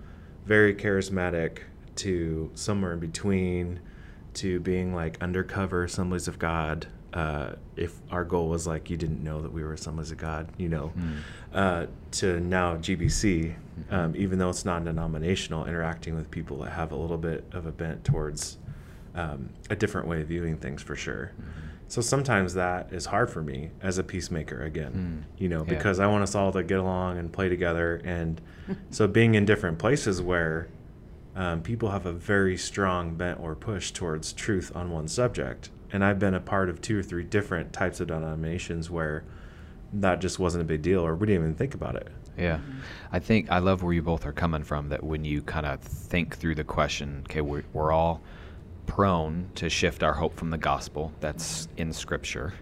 very 0.45 0.75
charismatic 0.75 1.61
to 2.01 2.51
somewhere 2.55 2.93
in 2.93 2.99
between 3.01 3.81
to 4.35 4.61
being 4.61 4.95
like 4.95 5.21
undercover 5.23 5.85
assemblies 5.85 6.29
of 6.29 6.39
God. 6.39 6.87
Uh, 7.13 7.55
if 7.77 7.99
our 8.13 8.25
goal 8.25 8.49
was 8.49 8.67
like 8.69 8.89
you 8.89 8.97
didn't 8.97 9.23
know 9.25 9.43
that 9.43 9.53
we 9.53 9.65
were 9.65 9.73
assemblies 9.73 10.13
of 10.13 10.19
God, 10.19 10.49
you 10.57 10.69
know, 10.69 10.93
uh, 11.53 11.87
to 12.13 12.39
now 12.39 12.77
GBC, 12.77 13.55
um, 13.91 14.15
even 14.17 14.39
though 14.39 14.49
it's 14.51 14.65
non-denominational, 14.65 15.67
interacting 15.67 16.15
with 16.15 16.31
people 16.31 16.59
that 16.59 16.71
have 16.71 16.93
a 16.93 16.97
little 16.97 17.19
bit 17.19 17.45
of 17.53 17.67
a 17.67 17.73
bent 17.73 18.05
towards 18.05 18.59
um, 19.17 19.51
a 19.71 19.75
different 19.75 20.07
way 20.07 20.21
of 20.21 20.29
viewing 20.29 20.57
things 20.57 20.81
for 20.83 20.95
sure. 20.95 21.33
So 21.89 22.01
sometimes 22.01 22.55
that 22.55 22.93
is 22.93 23.07
hard 23.07 23.29
for 23.29 23.43
me 23.43 23.71
as 23.83 23.99
a 23.99 24.05
peacemaker 24.05 24.63
again, 24.63 25.25
Mm. 25.27 25.41
you 25.43 25.49
know, 25.49 25.65
Yeah. 25.65 25.71
because 25.75 25.99
I 25.99 26.07
want 26.07 26.23
us 26.23 26.37
all 26.37 26.53
to 26.53 26.63
get 26.63 26.79
along 26.79 27.19
and 27.19 27.33
play 27.33 27.49
together. 27.49 28.01
And 28.05 28.41
so 28.91 29.09
being 29.09 29.35
in 29.35 29.45
different 29.45 29.81
places 29.81 30.23
where 30.23 30.69
um, 31.37 31.63
people 31.63 31.91
have 31.91 32.07
a 32.07 32.13
very 32.13 32.57
strong 32.57 33.15
bent 33.15 33.41
or 33.41 33.55
push 33.55 33.93
towards 33.93 34.33
truth 34.33 34.73
on 34.75 34.91
one 34.91 35.09
subject. 35.09 35.71
And 35.93 36.05
I've 36.05 36.19
been 36.19 36.35
a 36.35 36.41
part 36.41 36.69
of 36.69 36.81
two 36.81 36.99
or 36.99 37.03
three 37.03 37.25
different 37.25 37.73
types 37.73 38.01
of 38.01 38.09
denominations 38.09 38.91
where 38.91 39.25
that 39.93 40.21
just 40.21 40.39
wasn't 40.39 40.63
a 40.63 40.65
big 40.65 40.83
deal 40.83 41.05
or 41.05 41.15
we 41.17 41.27
didn't 41.27 41.43
even 41.43 41.55
think 41.55 41.75
about 41.75 41.97
it. 41.97 42.09
Yeah. 42.37 42.61
I 43.13 43.19
think 43.19 43.51
I 43.51 43.59
love 43.59 43.83
where 43.83 43.93
you 43.93 44.03
both 44.03 44.25
are 44.25 44.33
coming 44.33 44.63
from 44.63 44.89
that 44.91 45.03
when 45.03 45.25
you 45.25 45.43
kind 45.43 45.67
of 45.67 45.81
think 45.81 46.37
through 46.37 46.55
the 46.55 46.65
question, 46.65 47.25
okay, 47.29 47.41
we're, 47.41 47.65
we're 47.73 47.93
all 47.93 48.23
prone 48.87 49.49
to 49.57 49.69
shift 49.69 50.03
our 50.03 50.13
hope 50.13 50.37
from 50.37 50.51
the 50.51 50.59
gospel 50.59 51.13
that's 51.21 51.69
in 51.77 51.93
scripture, 51.93 52.55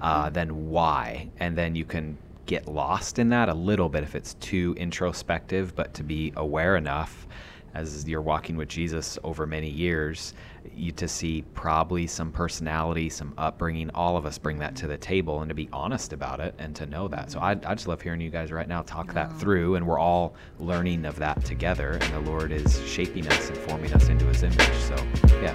uh, 0.00 0.30
then 0.30 0.70
why? 0.70 1.28
And 1.38 1.56
then 1.56 1.74
you 1.74 1.84
can 1.84 2.16
get 2.46 2.68
lost 2.68 3.18
in 3.18 3.30
that 3.30 3.48
a 3.48 3.54
little 3.54 3.88
bit 3.88 4.02
if 4.02 4.14
it's 4.14 4.34
too 4.34 4.74
introspective, 4.76 5.74
but 5.74 5.94
to 5.94 6.02
be 6.02 6.32
aware 6.36 6.76
enough 6.76 7.26
as 7.74 8.06
you're 8.08 8.22
walking 8.22 8.56
with 8.56 8.68
Jesus 8.68 9.18
over 9.24 9.46
many 9.46 9.68
years, 9.68 10.34
you 10.74 10.92
to 10.92 11.08
see 11.08 11.42
probably 11.54 12.06
some 12.06 12.30
personality, 12.32 13.08
some 13.08 13.34
upbringing. 13.36 13.90
All 13.90 14.16
of 14.16 14.26
us 14.26 14.38
bring 14.38 14.58
that 14.58 14.76
to 14.76 14.86
the 14.86 14.96
table, 14.96 15.40
and 15.40 15.48
to 15.48 15.54
be 15.54 15.68
honest 15.72 16.12
about 16.12 16.40
it, 16.40 16.54
and 16.58 16.74
to 16.76 16.86
know 16.86 17.08
that. 17.08 17.30
So 17.30 17.40
I, 17.40 17.50
I 17.50 17.74
just 17.74 17.88
love 17.88 18.00
hearing 18.00 18.20
you 18.20 18.30
guys 18.30 18.52
right 18.52 18.68
now 18.68 18.82
talk 18.82 19.12
that 19.14 19.36
through, 19.38 19.74
and 19.74 19.86
we're 19.86 19.98
all 19.98 20.34
learning 20.58 21.04
of 21.04 21.16
that 21.16 21.44
together, 21.44 21.98
and 22.00 22.26
the 22.26 22.30
Lord 22.30 22.52
is 22.52 22.80
shaping 22.86 23.26
us 23.26 23.48
and 23.48 23.58
forming 23.58 23.92
us 23.92 24.08
into 24.08 24.26
His 24.26 24.42
image. 24.42 24.60
So 24.60 24.96
yeah, 25.42 25.54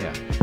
yeah. 0.00 0.41